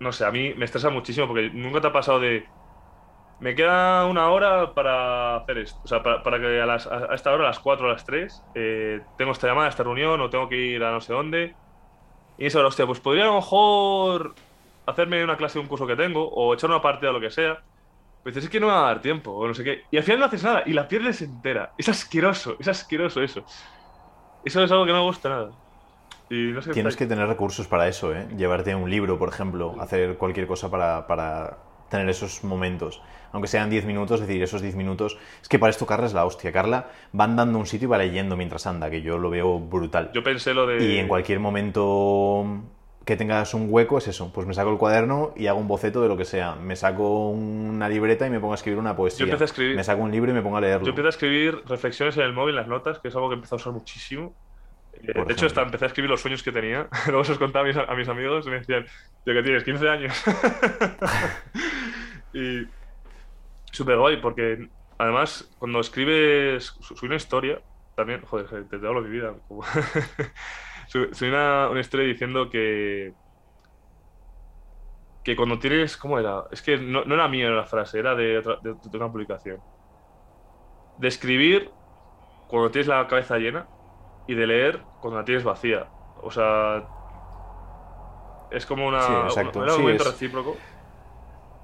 no 0.00 0.12
sé, 0.12 0.24
a 0.24 0.30
mí 0.32 0.54
me 0.54 0.64
estresa 0.64 0.90
muchísimo 0.90 1.26
porque 1.26 1.50
nunca 1.52 1.80
te 1.80 1.86
ha 1.88 1.92
pasado 1.92 2.20
de... 2.20 2.48
Me 3.38 3.54
queda 3.54 4.06
una 4.06 4.30
hora 4.30 4.74
para 4.74 5.36
hacer 5.38 5.58
esto. 5.58 5.80
O 5.84 5.88
sea, 5.88 6.02
para, 6.02 6.22
para 6.22 6.40
que 6.40 6.60
a, 6.60 6.66
las- 6.66 6.86
a- 6.86 7.14
esta 7.14 7.32
hora, 7.32 7.44
a 7.44 7.48
las 7.48 7.60
4 7.60 7.86
o 7.86 7.90
a 7.90 7.94
las 7.94 8.04
3, 8.04 8.46
eh, 8.54 9.00
tengo 9.16 9.32
esta 9.32 9.48
llamada, 9.48 9.68
esta 9.68 9.82
reunión 9.84 10.20
o 10.20 10.30
tengo 10.30 10.48
que 10.48 10.56
ir 10.56 10.82
a 10.84 10.92
no 10.92 11.00
sé 11.00 11.12
dónde. 11.14 11.56
Y 12.36 12.46
eso, 12.46 12.66
hostia, 12.66 12.86
pues 12.86 13.00
podría 13.00 13.24
a 13.24 13.26
lo 13.28 13.36
mejor 13.36 14.38
hacerme 14.86 15.24
una 15.24 15.36
clase 15.36 15.54
de 15.58 15.62
un 15.62 15.68
curso 15.68 15.86
que 15.86 15.96
tengo 15.96 16.28
o 16.30 16.54
echar 16.54 16.70
una 16.70 16.82
partida 16.82 17.10
o 17.10 17.14
lo 17.14 17.20
que 17.20 17.30
sea. 17.30 17.58
Pues 18.22 18.34
dices, 18.34 18.46
es 18.46 18.50
que 18.52 18.60
no 18.60 18.68
me 18.68 18.72
va 18.74 18.84
a 18.84 18.94
dar 18.94 19.02
tiempo 19.02 19.32
o 19.32 19.46
no 19.48 19.54
sé 19.54 19.64
qué. 19.64 19.84
Y 19.90 19.96
al 19.98 20.04
final 20.04 20.20
no 20.20 20.26
haces 20.26 20.44
nada 20.44 20.64
y 20.66 20.72
la 20.74 20.88
pierdes 20.88 21.22
entera. 21.22 21.72
Es 21.76 21.88
asqueroso, 21.90 22.56
es 22.60 22.68
asqueroso 22.68 23.22
eso. 23.22 23.44
Eso 24.44 24.62
es 24.62 24.70
algo 24.70 24.84
que 24.84 24.92
no 24.92 24.98
me 24.98 25.04
gusta 25.04 25.28
nada. 25.28 25.50
Y 26.30 26.52
no 26.52 26.62
sé 26.62 26.70
Tienes 26.72 26.96
que 26.96 27.06
tener 27.06 27.26
recursos 27.26 27.66
para 27.66 27.88
eso, 27.88 28.14
¿eh? 28.14 28.26
Llevarte 28.36 28.74
un 28.74 28.90
libro, 28.90 29.18
por 29.18 29.28
ejemplo, 29.28 29.76
hacer 29.80 30.16
cualquier 30.16 30.46
cosa 30.46 30.70
para, 30.70 31.06
para 31.06 31.58
tener 31.88 32.08
esos 32.08 32.44
momentos. 32.44 33.02
Aunque 33.32 33.48
sean 33.48 33.68
10 33.68 33.84
minutos, 33.84 34.20
es 34.20 34.26
decir, 34.26 34.42
esos 34.42 34.62
10 34.62 34.76
minutos. 34.76 35.18
Es 35.42 35.48
que 35.48 35.58
para 35.58 35.70
esto 35.70 35.86
Carla 35.86 36.06
es 36.06 36.14
la 36.14 36.24
hostia. 36.24 36.52
Carla 36.52 36.88
va 37.18 37.24
andando 37.24 37.58
a 37.58 37.60
un 37.60 37.66
sitio 37.66 37.86
y 37.86 37.90
va 37.90 37.98
leyendo 37.98 38.36
mientras 38.36 38.66
anda, 38.66 38.90
que 38.90 39.02
yo 39.02 39.18
lo 39.18 39.30
veo 39.30 39.58
brutal. 39.58 40.10
Yo 40.14 40.22
pensé 40.22 40.54
lo 40.54 40.66
de. 40.66 40.84
Y 40.84 40.98
en 40.98 41.08
cualquier 41.08 41.40
momento 41.40 42.46
que 43.04 43.16
tengas 43.16 43.54
un 43.54 43.66
hueco 43.70 43.98
es 43.98 44.08
eso. 44.08 44.32
Pues 44.32 44.46
me 44.46 44.54
saco 44.54 44.70
el 44.70 44.78
cuaderno 44.78 45.32
y 45.36 45.46
hago 45.46 45.58
un 45.58 45.68
boceto 45.68 46.02
de 46.02 46.08
lo 46.08 46.16
que 46.16 46.24
sea. 46.24 46.54
Me 46.54 46.76
saco 46.76 47.30
una 47.30 47.88
libreta 47.88 48.26
y 48.26 48.30
me 48.30 48.40
pongo 48.40 48.52
a 48.52 48.56
escribir 48.56 48.78
una 48.78 48.96
poesía. 48.96 49.26
Yo 49.26 49.32
empecé 49.32 49.44
a 49.44 49.46
escribir- 49.46 49.76
Me 49.76 49.84
saco 49.84 50.02
un 50.02 50.10
libro 50.10 50.30
y 50.30 50.34
me 50.34 50.42
pongo 50.42 50.56
a 50.56 50.60
leerlo. 50.60 50.84
Yo 50.84 50.90
empecé 50.90 51.06
a 51.06 51.10
escribir 51.10 51.62
reflexiones 51.66 52.16
en 52.16 52.24
el 52.24 52.32
móvil, 52.32 52.54
las 52.56 52.66
notas, 52.68 52.98
que 53.00 53.08
es 53.08 53.14
algo 53.14 53.28
que 53.28 53.34
empecé 53.34 53.54
a 53.54 53.56
usar 53.56 53.72
muchísimo. 53.72 54.34
Eh, 54.94 55.12
Por 55.12 55.26
de 55.26 55.32
hecho, 55.32 55.46
hasta 55.46 55.60
ejemplo. 55.60 55.62
empecé 55.64 55.84
a 55.84 55.88
escribir 55.88 56.10
los 56.10 56.20
sueños 56.20 56.42
que 56.42 56.52
tenía. 56.52 56.88
Luego 57.08 57.24
se 57.24 57.30
los 57.32 57.38
contaba 57.38 57.64
a 57.64 57.68
mis, 57.68 57.76
a 57.76 57.94
mis 57.94 58.08
amigos 58.08 58.46
y 58.46 58.50
me 58.50 58.58
decían, 58.60 58.86
tío, 59.24 59.34
que 59.34 59.42
tienes 59.42 59.64
15 59.64 59.88
años. 59.88 60.22
y 62.32 62.66
súper 63.72 63.98
guay, 63.98 64.18
porque 64.20 64.68
además, 64.98 65.50
cuando 65.58 65.80
escribes, 65.80 66.66
su- 66.80 66.94
subí 66.94 67.06
una 67.08 67.16
historia, 67.16 67.60
también, 67.96 68.22
joder, 68.22 68.46
te, 68.68 68.78
te 68.78 68.86
hablo 68.86 69.02
de 69.02 69.08
mi 69.08 69.16
vida. 69.16 69.34
subí 71.12 71.28
una, 71.28 71.68
una 71.70 71.80
historia 71.80 72.06
diciendo 72.06 72.48
que 72.50 73.12
que 75.24 75.36
cuando 75.36 75.58
tienes, 75.58 75.96
¿cómo 75.96 76.18
era? 76.18 76.44
Es 76.50 76.60
que 76.60 76.76
no, 76.76 77.04
no 77.04 77.14
era 77.14 77.28
mía 77.28 77.48
la 77.48 77.64
frase, 77.64 77.98
era 77.98 78.14
de, 78.14 78.38
otra- 78.38 78.58
de- 78.62 78.74
de 78.74 78.96
una 78.98 79.10
publicación. 79.10 79.58
De 80.98 81.08
escribir 81.08 81.70
cuando 82.48 82.70
tienes 82.70 82.88
la 82.88 83.06
cabeza 83.06 83.38
llena 83.38 83.66
y 84.28 84.34
de 84.34 84.46
leer 84.46 84.82
cuando 85.00 85.18
la 85.20 85.24
tienes 85.24 85.42
vacía. 85.42 85.86
O 86.22 86.30
sea, 86.30 86.84
es 88.50 88.66
como 88.66 88.86
una, 88.86 89.00
Sí, 89.00 89.12
exacto. 89.12 89.64
era 89.64 89.74
un 89.76 89.80
Sí, 89.80 89.88
es- 89.96 90.04
recíproco. 90.04 90.56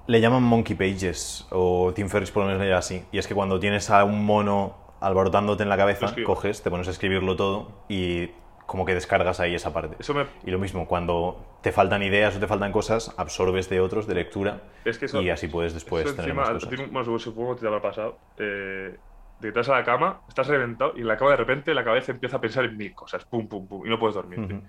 Le 0.07 0.19
llaman 0.19 0.41
Monkey 0.41 0.75
Pages, 0.75 1.47
o 1.51 1.91
Tim 1.93 2.09
Ferriss 2.09 2.31
por 2.31 2.41
lo 2.41 2.47
menos 2.47 2.61
le 2.63 2.67
llama 2.67 2.79
así. 2.79 3.05
Y 3.11 3.19
es 3.19 3.27
que 3.27 3.35
cuando 3.35 3.59
tienes 3.59 3.91
a 3.91 4.03
un 4.03 4.25
mono 4.25 4.75
alborotándote 4.99 5.61
en 5.61 5.69
la 5.69 5.77
cabeza, 5.77 6.15
coges, 6.25 6.63
te 6.63 6.71
pones 6.71 6.87
a 6.87 6.91
escribirlo 6.91 7.35
todo 7.35 7.67
y 7.87 8.31
como 8.71 8.85
que 8.85 8.93
descargas 8.93 9.41
ahí 9.41 9.53
esa 9.53 9.73
parte. 9.73 9.97
Eso 9.99 10.13
me, 10.13 10.25
Y 10.45 10.49
lo 10.49 10.57
mismo, 10.57 10.87
cuando 10.87 11.59
te 11.61 11.73
faltan 11.73 12.01
ideas 12.03 12.37
o 12.37 12.39
te 12.39 12.47
faltan 12.47 12.71
cosas, 12.71 13.13
absorbes 13.17 13.69
de 13.69 13.81
otros, 13.81 14.07
de 14.07 14.15
lectura, 14.15 14.61
es 14.85 14.97
que 14.97 15.07
eso, 15.07 15.21
y 15.21 15.29
así 15.29 15.49
puedes 15.49 15.73
después 15.73 16.05
eso 16.05 16.15
tener 16.15 16.29
encima, 16.29 16.53
más 16.53 16.63
cosas. 16.63 16.89
bueno, 16.89 17.19
supongo- 17.19 17.55
que 17.55 17.59
te 17.59 17.67
habrá 17.67 17.81
pasado. 17.81 18.17
Eh, 18.37 18.97
te 19.41 19.51
vas 19.51 19.67
a 19.67 19.73
la 19.73 19.83
cama, 19.83 20.21
estás 20.25 20.47
reventado 20.47 20.93
y 20.95 21.01
en 21.01 21.07
la 21.09 21.17
cama 21.17 21.31
de 21.31 21.37
repente 21.37 21.73
la 21.73 21.83
cabeza 21.83 22.13
empieza 22.13 22.37
a 22.37 22.39
pensar 22.39 22.63
en 22.63 22.77
mil 22.77 22.95
cosas, 22.95 23.25
pum, 23.25 23.45
pum, 23.49 23.67
pum, 23.67 23.85
y 23.85 23.89
no 23.89 23.99
puedes 23.99 24.15
dormir. 24.15 24.61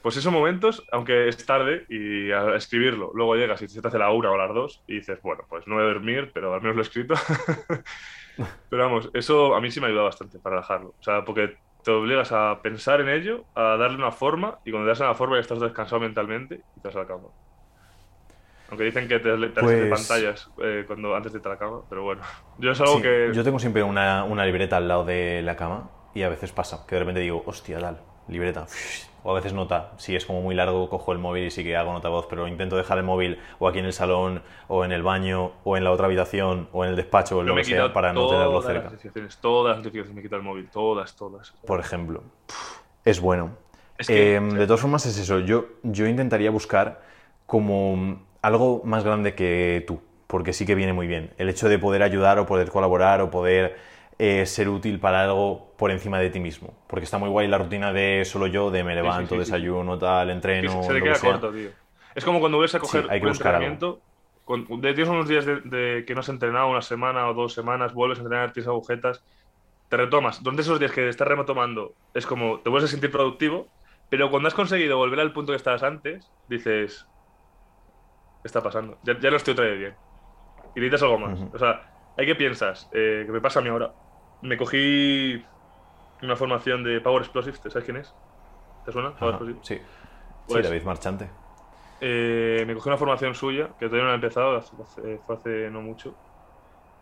Pues 0.00 0.16
esos 0.16 0.32
momentos, 0.32 0.86
aunque 0.92 1.26
es 1.26 1.44
tarde 1.44 1.84
y 1.88 2.30
a 2.30 2.54
escribirlo, 2.54 3.10
luego 3.14 3.34
llegas 3.34 3.60
y 3.62 3.68
se 3.68 3.82
te 3.82 3.88
hace 3.88 3.98
la 3.98 4.12
una 4.12 4.30
o 4.30 4.36
las 4.36 4.54
dos 4.54 4.84
y 4.86 4.98
dices, 4.98 5.18
bueno, 5.22 5.42
pues 5.48 5.66
no 5.66 5.74
voy 5.74 5.82
a 5.82 5.88
dormir, 5.88 6.30
pero 6.32 6.54
al 6.54 6.60
menos 6.60 6.76
lo 6.76 6.82
he 6.82 6.84
escrito. 6.84 7.14
pero 8.70 8.84
vamos, 8.84 9.10
eso 9.12 9.56
a 9.56 9.60
mí 9.60 9.72
sí 9.72 9.80
me 9.80 9.86
ha 9.86 9.88
ayudado 9.88 10.06
bastante 10.06 10.38
para 10.38 10.56
relajarlo. 10.56 10.90
O 10.90 11.02
sea, 11.02 11.24
porque 11.24 11.56
te 11.84 11.90
obligas 11.90 12.30
a 12.32 12.60
pensar 12.62 13.00
en 13.00 13.08
ello, 13.08 13.44
a 13.54 13.76
darle 13.76 13.96
una 13.98 14.12
forma 14.12 14.58
y 14.64 14.70
cuando 14.70 14.86
le 14.86 14.90
das 14.92 15.00
una 15.00 15.14
forma 15.14 15.36
ya 15.36 15.40
estás 15.42 15.60
descansado 15.60 16.00
mentalmente 16.00 16.64
y 16.76 16.80
te 16.80 16.88
vas 16.88 16.96
a 16.96 17.00
la 17.00 17.06
cama. 17.06 17.28
Aunque 18.70 18.84
dicen 18.84 19.06
que 19.06 19.18
te, 19.18 19.24
te 19.24 19.30
alejes 19.32 19.54
de 19.54 19.60
Pues- 19.90 20.08
pantallas 20.08 20.50
eh, 20.62 20.84
cuando, 20.86 21.14
antes 21.14 21.32
de 21.32 21.38
irte 21.38 21.48
a 21.48 21.52
la 21.52 21.58
cama, 21.58 21.82
pero 21.90 22.04
bueno. 22.04 22.22
Yo 22.58 22.70
es 22.70 22.80
algo 22.80 22.96
Sí, 22.96 23.02
que... 23.02 23.30
Yo 23.34 23.44
tengo 23.44 23.58
siempre 23.58 23.82
una, 23.82 24.24
una 24.24 24.46
libreta 24.46 24.78
al 24.78 24.88
lado 24.88 25.04
de 25.04 25.42
la 25.42 25.56
cama 25.56 25.90
y 26.14 26.22
a 26.22 26.28
veces 26.28 26.52
pasa, 26.52 26.86
que 26.86 26.94
de 26.94 27.00
repente 27.00 27.20
digo, 27.20 27.42
hostia, 27.46 27.78
tal, 27.78 28.00
libreta. 28.28 28.66
O 29.24 29.30
a 29.30 29.34
veces 29.34 29.52
nota. 29.52 29.92
Si 29.98 30.16
es 30.16 30.26
como 30.26 30.40
muy 30.42 30.54
largo, 30.54 30.88
cojo 30.88 31.12
el 31.12 31.18
móvil 31.18 31.44
y 31.44 31.50
sí 31.50 31.62
que 31.62 31.76
hago 31.76 31.92
nota 31.92 32.08
voz, 32.08 32.26
pero 32.28 32.48
intento 32.48 32.76
dejar 32.76 32.98
el 32.98 33.04
móvil 33.04 33.38
o 33.58 33.68
aquí 33.68 33.78
en 33.78 33.84
el 33.84 33.92
salón, 33.92 34.42
o 34.68 34.84
en 34.84 34.92
el 34.92 35.02
baño, 35.02 35.52
o 35.64 35.76
en 35.76 35.84
la 35.84 35.92
otra 35.92 36.06
habitación, 36.06 36.68
o 36.72 36.84
en 36.84 36.90
el 36.90 36.96
despacho, 36.96 37.38
o 37.38 37.42
lo 37.42 37.54
que 37.54 37.64
sea, 37.64 37.92
para 37.92 38.12
no 38.12 38.26
tenerlo 38.26 38.50
todas 38.60 38.64
las 38.64 38.72
cerca. 38.72 38.90
notificaciones, 38.90 39.36
todas 39.38 39.68
las 39.70 39.76
notificaciones 39.78 40.14
me 40.14 40.20
he 40.20 40.24
quitado 40.24 40.40
el 40.40 40.46
móvil, 40.46 40.68
todas, 40.70 41.14
todas. 41.16 41.52
Por 41.66 41.78
ejemplo. 41.80 42.22
Es 43.04 43.20
bueno. 43.20 43.56
Es 43.98 44.06
que- 44.08 44.36
Eh, 44.36 44.40
de 44.40 44.66
todas 44.66 44.80
formas 44.80 45.06
es 45.06 45.16
eso, 45.18 45.38
yo, 45.40 45.66
yo 45.82 46.06
intentaría 46.06 46.50
buscar 46.50 47.02
como 47.46 48.22
algo 48.40 48.82
más 48.84 49.04
grande 49.04 49.34
que 49.34 49.84
tú, 49.86 50.00
porque 50.26 50.52
sí 50.52 50.66
que 50.66 50.74
viene 50.74 50.92
muy 50.92 51.06
bien. 51.06 51.32
El 51.38 51.48
hecho 51.48 51.68
de 51.68 51.78
poder 51.78 52.02
ayudar 52.02 52.38
o 52.38 52.46
poder 52.46 52.70
colaborar 52.70 53.20
o 53.20 53.30
poder 53.30 53.76
eh, 54.22 54.46
ser 54.46 54.68
útil 54.68 55.00
para 55.00 55.22
algo 55.24 55.74
por 55.76 55.90
encima 55.90 56.18
de 56.20 56.30
ti 56.30 56.40
mismo. 56.40 56.74
Porque 56.88 57.04
está 57.04 57.18
muy 57.18 57.28
guay 57.28 57.48
la 57.48 57.58
rutina 57.58 57.92
de 57.92 58.24
solo 58.24 58.46
yo, 58.46 58.70
de 58.70 58.84
me 58.84 58.94
levanto, 58.94 59.36
sí, 59.36 59.42
sí. 59.42 59.50
desayuno, 59.50 59.98
tal, 59.98 60.30
entreno, 60.30 60.72
se 60.82 60.94
te 60.94 61.00
lo 61.00 61.06
que 61.06 61.08
queda 61.08 61.20
corto, 61.20 61.52
tío. 61.52 61.72
Es 62.14 62.24
como 62.24 62.40
cuando 62.40 62.58
vuelves 62.58 62.74
a 62.74 62.80
coger 62.80 63.06
hay 63.10 63.20
que 63.20 63.26
un 63.26 63.32
entrenamiento. 63.32 64.04
Con, 64.44 64.66
de- 64.80 64.94
tienes 64.94 65.08
unos 65.08 65.28
días 65.28 65.46
de, 65.46 65.60
de 65.62 66.04
que 66.06 66.14
no 66.14 66.20
has 66.20 66.28
entrenado, 66.28 66.68
una 66.70 66.82
semana 66.82 67.28
o 67.28 67.34
dos 67.34 67.54
semanas, 67.54 67.94
vuelves 67.94 68.18
a 68.18 68.22
entrenar, 68.22 68.52
tienes 68.52 68.68
agujetas, 68.68 69.24
te 69.88 69.96
retomas. 69.96 70.42
Durante 70.42 70.62
esos 70.62 70.80
días 70.80 70.92
que 70.92 71.08
estás 71.08 71.28
retomando, 71.28 71.96
es 72.14 72.26
como 72.26 72.62
te 72.62 72.70
vuelves 72.70 72.90
a 72.90 72.92
sentir 72.92 73.10
productivo, 73.12 73.72
pero 74.08 74.30
cuando 74.30 74.48
has 74.48 74.54
conseguido 74.54 74.96
volver 74.98 75.20
al 75.20 75.32
punto 75.32 75.52
que 75.52 75.56
estabas 75.56 75.82
antes, 75.82 76.32
dices, 76.46 77.08
¿qué 78.42 78.48
está 78.48 78.62
pasando? 78.62 78.98
Ya, 79.02 79.18
ya 79.20 79.30
no 79.30 79.36
estoy 79.36 79.52
otra 79.52 79.66
vez 79.66 79.78
bien. 79.78 79.98
Y 80.74 80.80
necesitas 80.80 81.02
algo 81.04 81.18
más. 81.20 81.46
O 81.52 81.58
sea, 81.58 81.82
¿hay 82.16 82.26
que 82.26 82.36
piensas? 82.36 82.88
Eh, 82.92 83.24
que 83.26 83.32
me 83.32 83.40
pasa 83.40 83.60
a 83.60 83.62
mí 83.62 83.68
ahora. 83.70 83.94
Me 84.42 84.56
cogí 84.56 85.42
una 86.22 86.36
formación 86.36 86.84
de 86.84 87.00
Power 87.00 87.22
Explosives, 87.22 87.60
¿sabes 87.60 87.84
quién 87.84 87.96
es? 87.98 88.14
¿Te 88.84 88.92
suena? 88.92 89.14
Power 89.16 89.34
Ajá, 89.36 89.44
sí. 89.62 89.76
sí, 89.78 89.80
Pues- 90.46 90.68
David 90.68 90.82
Marchante. 90.82 91.30
Eh, 92.00 92.64
me 92.66 92.74
cogí 92.74 92.88
una 92.88 92.98
formación 92.98 93.34
suya, 93.34 93.68
que 93.78 93.86
todavía 93.86 94.02
no 94.02 94.08
la 94.08 94.12
he 94.14 94.14
empezado, 94.16 94.56
hace- 94.56 95.18
fue 95.24 95.36
hace 95.36 95.70
no 95.70 95.82
mucho, 95.82 96.16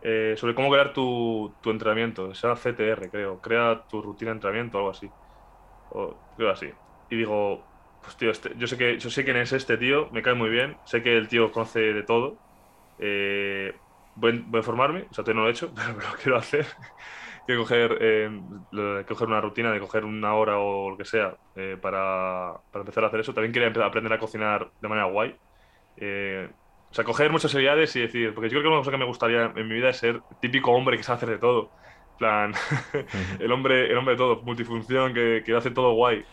eh, 0.03 0.35
sobre 0.37 0.55
cómo 0.55 0.71
crear 0.71 0.93
tu, 0.93 1.57
tu 1.61 1.71
entrenamiento. 1.71 2.35
Se 2.35 2.47
llama 2.47 2.61
CTR, 2.61 3.11
creo. 3.11 3.41
Crea 3.41 3.85
tu 3.89 4.03
rutina 4.03 4.31
de 4.33 4.37
entrenamiento 4.37 4.77
o 4.79 4.81
algo 4.81 4.91
así. 4.91 5.15
O, 5.89 6.23
creo 6.37 6.51
así. 6.51 6.71
Y 7.11 7.17
digo, 7.17 7.69
pues 8.01 8.17
tío, 8.17 8.31
este- 8.31 8.55
yo, 8.57 8.67
sé 8.67 8.79
que, 8.79 8.99
yo 8.99 9.11
sé 9.11 9.25
quién 9.25 9.37
es 9.39 9.53
este 9.53 9.79
tío, 9.79 10.11
me 10.13 10.23
cae 10.23 10.35
muy 10.35 10.51
bien, 10.51 10.79
sé 10.85 11.03
que 11.03 11.17
el 11.17 11.29
tío 11.29 11.53
conoce 11.53 11.81
de 11.81 12.03
todo. 12.05 12.41
Eh, 12.99 13.81
voy, 14.15 14.45
voy 14.47 14.61
a 14.61 14.63
formarme, 14.63 15.03
o 15.11 15.15
sea, 15.15 15.25
todavía 15.25 15.35
no 15.37 15.43
lo 15.45 15.49
he 15.49 15.53
hecho, 15.53 15.73
pero 15.75 15.95
lo 15.95 16.17
quiero 16.23 16.37
hacer. 16.39 16.67
Quiero 17.51 17.63
coger, 17.63 17.99
eh, 18.01 19.05
coger 19.09 19.29
una 19.29 19.41
rutina 19.41 19.73
de 19.73 19.81
coger 19.81 20.05
una 20.05 20.35
hora 20.35 20.59
o 20.59 20.91
lo 20.91 20.97
que 20.97 21.05
sea 21.05 21.37
eh, 21.55 21.77
para, 21.81 22.55
para 22.71 22.83
empezar 22.83 23.05
a 23.05 23.09
hacer 23.09 23.21
eso. 23.21 23.35
También 23.35 23.53
quería 23.53 23.69
aprender 23.85 24.13
a 24.13 24.19
cocinar 24.19 24.71
de 24.81 24.89
manera 24.89 25.09
muay. 25.09 25.37
Eh, 25.97 26.49
o 26.91 26.95
sea, 26.95 27.05
coger 27.05 27.31
muchas 27.31 27.55
habilidades 27.55 27.95
y 27.97 28.01
decir, 28.01 28.35
porque 28.35 28.49
yo 28.49 28.55
creo 28.61 28.63
que 28.65 28.69
una 28.69 28.79
cosa 28.79 28.91
que 28.93 28.99
me 28.99 29.05
gustaría 29.07 29.53
en 29.55 29.69
mi 29.69 29.75
vida 29.75 29.91
es 29.91 29.99
ser 29.99 30.23
típico 30.41 30.73
hombre 30.73 30.97
que 30.97 31.03
sabe 31.03 31.17
hacer 31.19 31.31
de 31.31 31.39
todo. 31.39 31.73
Plan, 32.17 32.53
el 33.41 33.53
hombre, 33.53 33.91
el 33.91 33.97
hombre 33.97 34.15
de 34.15 34.19
todo, 34.19 34.43
multifunción, 34.43 35.15
que, 35.15 35.43
que 35.45 35.55
hace 35.55 35.71
todo 35.71 35.93
guay. 35.95 36.25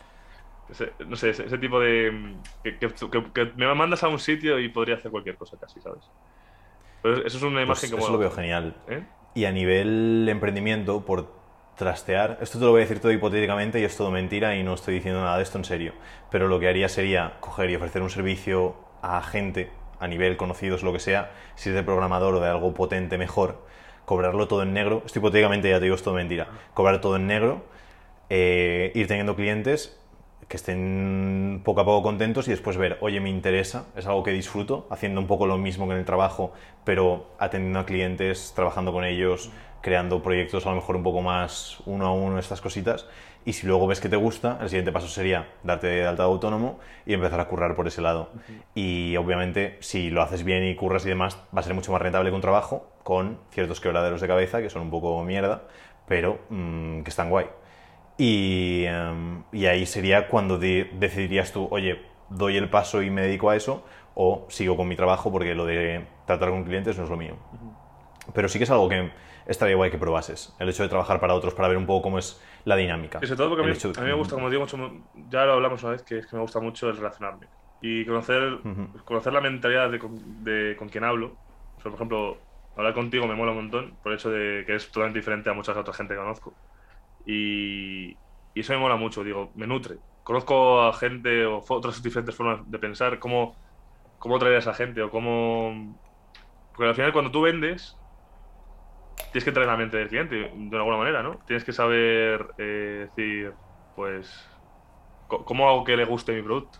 Ese- 0.69 0.93
no 1.07 1.15
sé, 1.15 1.29
ese, 1.29 1.45
ese 1.45 1.57
tipo 1.59 1.79
de. 1.79 2.41
Que, 2.63 2.77
que- 2.79 2.89
que- 2.93 3.33
que 3.33 3.45
me 3.55 3.73
mandas 3.75 4.03
a 4.03 4.09
un 4.09 4.19
sitio 4.19 4.59
y 4.59 4.69
podría 4.69 4.95
hacer 4.95 5.11
cualquier 5.11 5.37
cosa 5.37 5.57
casi, 5.59 5.79
¿sabes? 5.81 6.11
Pero 7.01 7.25
eso 7.25 7.37
es 7.37 7.43
una 7.43 7.65
Pues 7.65 7.83
imagen 7.83 7.89
que 7.91 7.95
eso 7.97 8.11
mola 8.11 8.13
lo 8.13 8.19
veo 8.19 8.31
genial. 8.31 8.75
¿eh? 8.87 9.03
Y 9.37 9.45
a 9.45 9.51
nivel 9.51 10.27
emprendimiento, 10.29 11.05
por 11.05 11.31
trastear, 11.75 12.39
esto 12.41 12.57
te 12.57 12.65
lo 12.65 12.71
voy 12.71 12.79
a 12.79 12.85
decir 12.85 12.99
todo 12.99 13.11
hipotéticamente 13.11 13.79
y 13.79 13.83
es 13.83 13.95
todo 13.95 14.09
mentira 14.09 14.55
y 14.55 14.63
no 14.63 14.73
estoy 14.73 14.95
diciendo 14.95 15.21
nada 15.21 15.37
de 15.37 15.43
esto 15.43 15.59
en 15.59 15.63
serio, 15.63 15.93
pero 16.31 16.47
lo 16.47 16.59
que 16.59 16.67
haría 16.67 16.89
sería 16.89 17.35
coger 17.39 17.69
y 17.69 17.75
ofrecer 17.75 18.01
un 18.01 18.09
servicio 18.09 18.73
a 19.03 19.21
gente 19.21 19.69
a 19.99 20.07
nivel 20.07 20.37
conocidos, 20.37 20.81
lo 20.81 20.91
que 20.91 20.97
sea, 20.97 21.29
si 21.53 21.69
es 21.69 21.75
de 21.75 21.83
programador 21.83 22.33
o 22.33 22.39
de 22.39 22.49
algo 22.49 22.73
potente 22.73 23.19
mejor, 23.19 23.63
cobrarlo 24.05 24.47
todo 24.47 24.63
en 24.63 24.73
negro, 24.73 25.03
esto 25.05 25.19
hipotéticamente 25.19 25.69
ya 25.69 25.77
te 25.77 25.83
digo 25.83 25.95
es 25.95 26.01
todo 26.01 26.15
mentira, 26.15 26.47
cobrar 26.73 26.99
todo 26.99 27.15
en 27.17 27.27
negro, 27.27 27.63
eh, 28.31 28.91
ir 28.95 29.05
teniendo 29.05 29.35
clientes 29.35 29.99
que 30.47 30.55
estén 30.57 31.61
poco 31.65 31.81
a 31.81 31.85
poco 31.85 32.03
contentos 32.03 32.47
y 32.47 32.51
después 32.51 32.77
ver, 32.77 32.97
oye, 33.01 33.19
me 33.19 33.29
interesa, 33.29 33.87
es 33.95 34.05
algo 34.05 34.23
que 34.23 34.31
disfruto, 34.31 34.87
haciendo 34.89 35.19
un 35.19 35.27
poco 35.27 35.45
lo 35.45 35.57
mismo 35.57 35.87
que 35.87 35.93
en 35.93 35.99
el 35.99 36.05
trabajo, 36.05 36.53
pero 36.85 37.27
atendiendo 37.37 37.79
a 37.79 37.85
clientes, 37.85 38.53
trabajando 38.55 38.93
con 38.93 39.03
ellos, 39.03 39.51
creando 39.81 40.21
proyectos 40.21 40.65
a 40.65 40.69
lo 40.69 40.75
mejor 40.75 40.95
un 40.95 41.03
poco 41.03 41.21
más 41.21 41.81
uno 41.85 42.07
a 42.07 42.11
uno, 42.11 42.39
estas 42.39 42.61
cositas. 42.61 43.07
Y 43.45 43.53
si 43.53 43.65
luego 43.67 43.87
ves 43.87 44.01
que 44.01 44.09
te 44.09 44.17
gusta, 44.17 44.57
el 44.61 44.67
siguiente 44.67 44.91
paso 44.91 45.07
sería 45.07 45.47
darte 45.63 45.87
de 45.87 46.05
alta 46.05 46.23
de 46.23 46.29
autónomo 46.29 46.79
y 47.05 47.13
empezar 47.13 47.39
a 47.39 47.47
currar 47.47 47.75
por 47.75 47.87
ese 47.87 48.01
lado. 48.01 48.29
Y 48.75 49.15
obviamente, 49.15 49.77
si 49.79 50.09
lo 50.09 50.21
haces 50.21 50.43
bien 50.43 50.65
y 50.65 50.75
curras 50.75 51.05
y 51.05 51.09
demás, 51.09 51.37
va 51.55 51.61
a 51.61 51.63
ser 51.63 51.73
mucho 51.73 51.93
más 51.93 52.01
rentable 52.01 52.29
que 52.29 52.35
un 52.35 52.41
trabajo 52.41 52.89
con 53.03 53.39
ciertos 53.51 53.79
quebraderos 53.79 54.19
de 54.19 54.27
cabeza 54.27 54.61
que 54.61 54.69
son 54.69 54.81
un 54.81 54.89
poco 54.89 55.23
mierda, 55.23 55.63
pero 56.07 56.39
mm, 56.49 57.03
que 57.03 57.09
están 57.09 57.29
guay. 57.29 57.45
Y, 58.17 58.83
em, 58.85 59.43
y 59.51 59.65
ahí 59.65 59.85
sería 59.85 60.27
cuando 60.27 60.57
de- 60.57 60.89
decidirías 60.93 61.51
tú, 61.53 61.67
oye, 61.71 62.01
doy 62.29 62.57
el 62.57 62.69
paso 62.69 63.01
y 63.03 63.09
me 63.09 63.21
dedico 63.21 63.49
a 63.49 63.55
eso, 63.55 63.85
o 64.15 64.47
sigo 64.49 64.75
con 64.75 64.87
mi 64.87 64.95
trabajo 64.95 65.31
porque 65.31 65.53
lo 65.55 65.65
de 65.65 66.07
tratar 66.25 66.49
con 66.49 66.63
clientes 66.63 66.97
no 66.97 67.03
es 67.03 67.09
lo 67.09 67.17
mío. 67.17 67.37
Pero 68.33 68.49
sí 68.49 68.57
que 68.57 68.65
es 68.65 68.71
algo 68.71 68.89
que 68.89 69.11
estaría 69.45 69.75
guay 69.75 69.91
que 69.91 69.97
probases, 69.97 70.55
el 70.59 70.69
hecho 70.69 70.83
de 70.83 70.89
trabajar 70.89 71.19
para 71.19 71.33
otros 71.33 71.53
para 71.53 71.67
ver 71.69 71.77
un 71.77 71.85
poco 71.85 72.01
cómo 72.03 72.19
es 72.19 72.41
la 72.65 72.75
dinámica. 72.75 73.19
Y 73.21 73.27
sobre 73.27 73.37
todo 73.37 73.49
porque 73.49 73.63
a 73.63 73.65
mí, 73.67 73.71
hecho- 73.71 73.91
a 73.95 74.01
mí 74.01 74.07
me 74.07 74.13
gusta, 74.15 74.35
como 74.35 74.49
digo, 74.49 74.63
mucho, 74.63 74.77
ya 75.13 75.45
lo 75.45 75.53
hablamos 75.53 75.81
una 75.83 75.93
vez, 75.93 76.03
que 76.03 76.19
es 76.19 76.27
que 76.27 76.35
me 76.35 76.41
gusta 76.41 76.59
mucho 76.59 76.89
el 76.89 76.97
relacionarme. 76.97 77.47
Y 77.79 78.05
conocer, 78.05 78.53
Ujú. 78.65 78.87
conocer 79.05 79.33
la 79.33 79.41
mentalidad 79.41 79.89
de 79.91 79.99
con, 79.99 80.43
de 80.43 80.75
con 80.77 80.89
quien 80.89 81.03
hablo. 81.03 81.39
O 81.77 81.81
sea, 81.81 81.91
por 81.91 81.95
ejemplo, 81.95 82.47
hablar 82.75 82.93
contigo 82.93 83.27
me 83.27 83.35
mola 83.35 83.51
un 83.51 83.57
montón, 83.57 83.97
por 84.01 84.11
el 84.11 84.17
hecho 84.17 84.29
de 84.31 84.63
que 84.65 84.75
es 84.75 84.91
totalmente 84.91 85.19
diferente 85.19 85.49
a 85.49 85.53
mucha 85.53 85.79
otra 85.79 85.93
gente 85.93 86.13
que 86.15 86.19
conozco. 86.19 86.57
Y, 87.27 88.17
y 88.55 88.59
eso 88.61 88.73
me 88.73 88.79
mola 88.79 88.95
mucho, 88.95 89.23
digo, 89.23 89.51
me 89.53 89.67
nutre. 89.67 89.97
Conozco 90.23 90.81
a 90.81 90.93
gente 90.93 91.45
o 91.45 91.63
otras 91.67 92.01
diferentes 92.01 92.33
formas 92.33 92.59
de 92.71 92.79
pensar, 92.79 93.19
cómo, 93.19 93.55
cómo 94.17 94.39
traer 94.39 94.55
a 94.55 94.59
esa 94.59 94.73
gente 94.73 95.01
o 95.01 95.11
cómo... 95.11 95.95
Porque 96.73 96.89
al 96.89 96.95
final 96.95 97.13
cuando 97.13 97.31
tú 97.31 97.41
vendes, 97.41 97.97
tienes 99.31 99.43
que 99.43 99.49
entrar 99.49 99.65
en 99.65 99.71
la 99.71 99.77
mente 99.77 99.97
del 99.97 100.07
cliente 100.07 100.35
de 100.35 100.77
alguna 100.77 100.97
manera, 100.97 101.21
¿no? 101.21 101.37
Tienes 101.45 101.63
que 101.63 101.73
saber 101.73 102.47
eh, 102.57 103.09
decir, 103.09 103.53
pues, 103.95 104.49
¿cómo 105.27 105.67
hago 105.67 105.83
que 105.83 105.97
le 105.97 106.05
guste 106.05 106.33
mi 106.33 106.41
producto? 106.41 106.79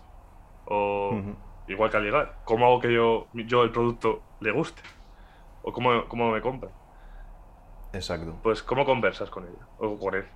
O, 0.66 1.22
igual 1.66 1.90
que 1.90 1.96
al 1.96 2.04
llegar, 2.04 2.38
¿cómo 2.44 2.66
hago 2.66 2.80
que 2.80 2.92
yo, 2.92 3.28
yo 3.34 3.62
el 3.62 3.70
producto 3.70 4.22
le 4.40 4.52
guste? 4.52 4.82
¿O 5.62 5.72
cómo, 5.72 6.06
cómo 6.08 6.30
me 6.30 6.40
compra? 6.40 6.70
Exacto. 7.92 8.38
Pues, 8.42 8.62
¿cómo 8.62 8.84
conversas 8.84 9.30
con 9.30 9.44
ella? 9.44 9.66
O 9.78 9.98
con 9.98 10.14
él. 10.14 10.26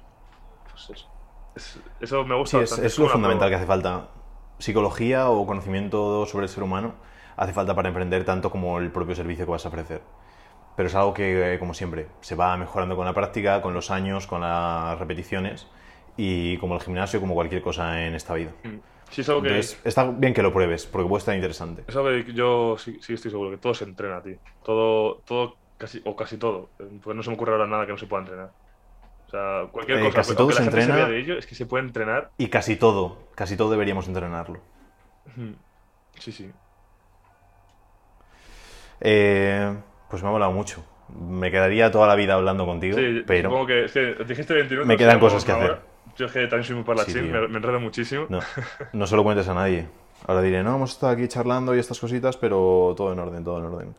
Pues 0.72 0.90
eso. 0.90 1.08
Es- 1.54 1.80
eso 2.00 2.24
me 2.24 2.34
gusta 2.36 2.56
Sí, 2.56 2.60
es, 2.60 2.70
bastante. 2.70 2.86
es 2.86 2.94
como 2.96 3.08
lo 3.08 3.12
fundamental 3.14 3.48
que 3.50 3.56
hace 3.56 3.66
falta. 3.66 4.08
Psicología 4.58 5.28
o 5.30 5.46
conocimiento 5.46 6.26
sobre 6.26 6.44
el 6.46 6.48
ser 6.48 6.62
humano 6.62 6.94
hace 7.36 7.52
falta 7.52 7.74
para 7.74 7.88
emprender 7.88 8.24
tanto 8.24 8.50
como 8.50 8.78
el 8.78 8.90
propio 8.92 9.14
servicio 9.14 9.44
que 9.44 9.50
vas 9.50 9.64
a 9.64 9.68
ofrecer. 9.68 10.02
Pero 10.76 10.88
es 10.88 10.94
algo 10.94 11.14
que, 11.14 11.54
eh, 11.54 11.58
como 11.58 11.74
siempre, 11.74 12.08
se 12.20 12.34
va 12.36 12.56
mejorando 12.56 12.96
con 12.96 13.06
la 13.06 13.14
práctica, 13.14 13.62
con 13.62 13.74
los 13.74 13.90
años, 13.90 14.26
con 14.26 14.40
las 14.42 14.98
repeticiones 14.98 15.68
y 16.16 16.58
como 16.58 16.74
el 16.76 16.80
gimnasio, 16.82 17.20
como 17.20 17.34
cualquier 17.34 17.62
cosa 17.62 18.06
en 18.06 18.14
esta 18.14 18.34
vida. 18.34 18.52
Mm. 18.62 18.78
Sí, 19.10 19.20
es 19.20 19.28
algo 19.28 19.42
que, 19.42 19.48
Entonces, 19.50 19.80
está 19.84 20.04
bien 20.10 20.34
que 20.34 20.42
lo 20.42 20.52
pruebes, 20.52 20.86
porque 20.86 21.08
puede 21.08 21.20
estar 21.20 21.34
interesante. 21.34 21.84
es 21.86 21.96
algo 21.96 22.08
que 22.24 22.32
yo 22.34 22.76
sí, 22.78 22.98
sí 23.02 23.14
estoy 23.14 23.30
seguro 23.30 23.50
que 23.50 23.58
todo 23.58 23.74
se 23.74 23.84
entrena, 23.84 24.22
tío. 24.22 24.38
Todo, 24.62 25.22
todo 25.22 25.60
casi, 25.76 26.00
o 26.04 26.16
casi 26.16 26.38
todo. 26.38 26.74
Pues 27.02 27.16
no 27.16 27.22
se 27.22 27.30
me 27.30 27.36
ocurre 27.36 27.52
ahora 27.52 27.66
nada 27.66 27.86
que 27.86 27.92
no 27.92 27.98
se 27.98 28.06
pueda 28.06 28.22
entrenar. 28.22 28.54
Sea, 29.32 29.66
cualquier 29.72 29.98
Eh, 29.98 30.04
cosa. 30.04 30.14
casi 30.16 30.36
todo 30.36 30.50
la 30.50 30.54
se 30.56 30.62
entrena. 30.64 31.08
de 31.08 31.18
ello, 31.18 31.38
es 31.38 31.46
que 31.46 31.54
se 31.54 31.66
puede 31.66 31.84
entrenar. 31.84 32.30
Y 32.38 32.48
casi 32.48 32.76
todo, 32.76 33.16
casi 33.34 33.56
todo 33.56 33.70
deberíamos 33.70 34.06
entrenarlo. 34.06 34.60
Sí, 36.18 36.30
sí. 36.32 36.50
Eh, 39.00 39.74
pues 40.08 40.22
me 40.22 40.28
ha 40.28 40.32
molado 40.32 40.52
mucho. 40.52 40.84
Me 41.08 41.50
quedaría 41.50 41.90
toda 41.90 42.06
la 42.06 42.14
vida 42.14 42.34
hablando 42.34 42.64
contigo, 42.66 42.96
Sí, 42.96 43.22
pero 43.26 43.48
supongo 43.50 43.66
que, 43.66 43.84
es 43.86 43.92
que 43.92 44.14
dijiste 44.26 44.54
20 44.54 44.70
minutos. 44.74 44.86
Me 44.86 44.96
quedan 44.96 45.18
cosas 45.18 45.44
que 45.44 45.52
hacer. 45.52 45.70
hora. 45.70 45.82
Yo 46.16 46.26
es 46.26 46.32
que 46.32 46.40
también 46.46 46.64
soy 46.64 46.76
muy 46.76 46.84
parlachín, 46.84 47.14
Sí, 47.14 47.20
me, 47.22 47.48
me 47.48 47.56
enredo 47.56 47.80
muchísimo. 47.80 48.26
no, 48.28 48.40
no 48.92 49.06
se 49.06 49.16
lo 49.16 49.22
cuentes 49.24 49.48
a 49.48 49.54
nadie. 49.54 49.86
Ahora 50.26 50.42
diré, 50.42 50.62
no, 50.62 50.76
hemos 50.76 50.92
estado 50.92 51.12
aquí 51.12 51.26
charlando 51.26 51.74
y 51.74 51.78
estas 51.78 51.98
cositas, 51.98 52.36
pero 52.36 52.94
todo 52.96 53.12
en 53.12 53.18
orden, 53.18 53.42
todo 53.42 53.58
en 53.58 53.64
orden. 53.64 53.94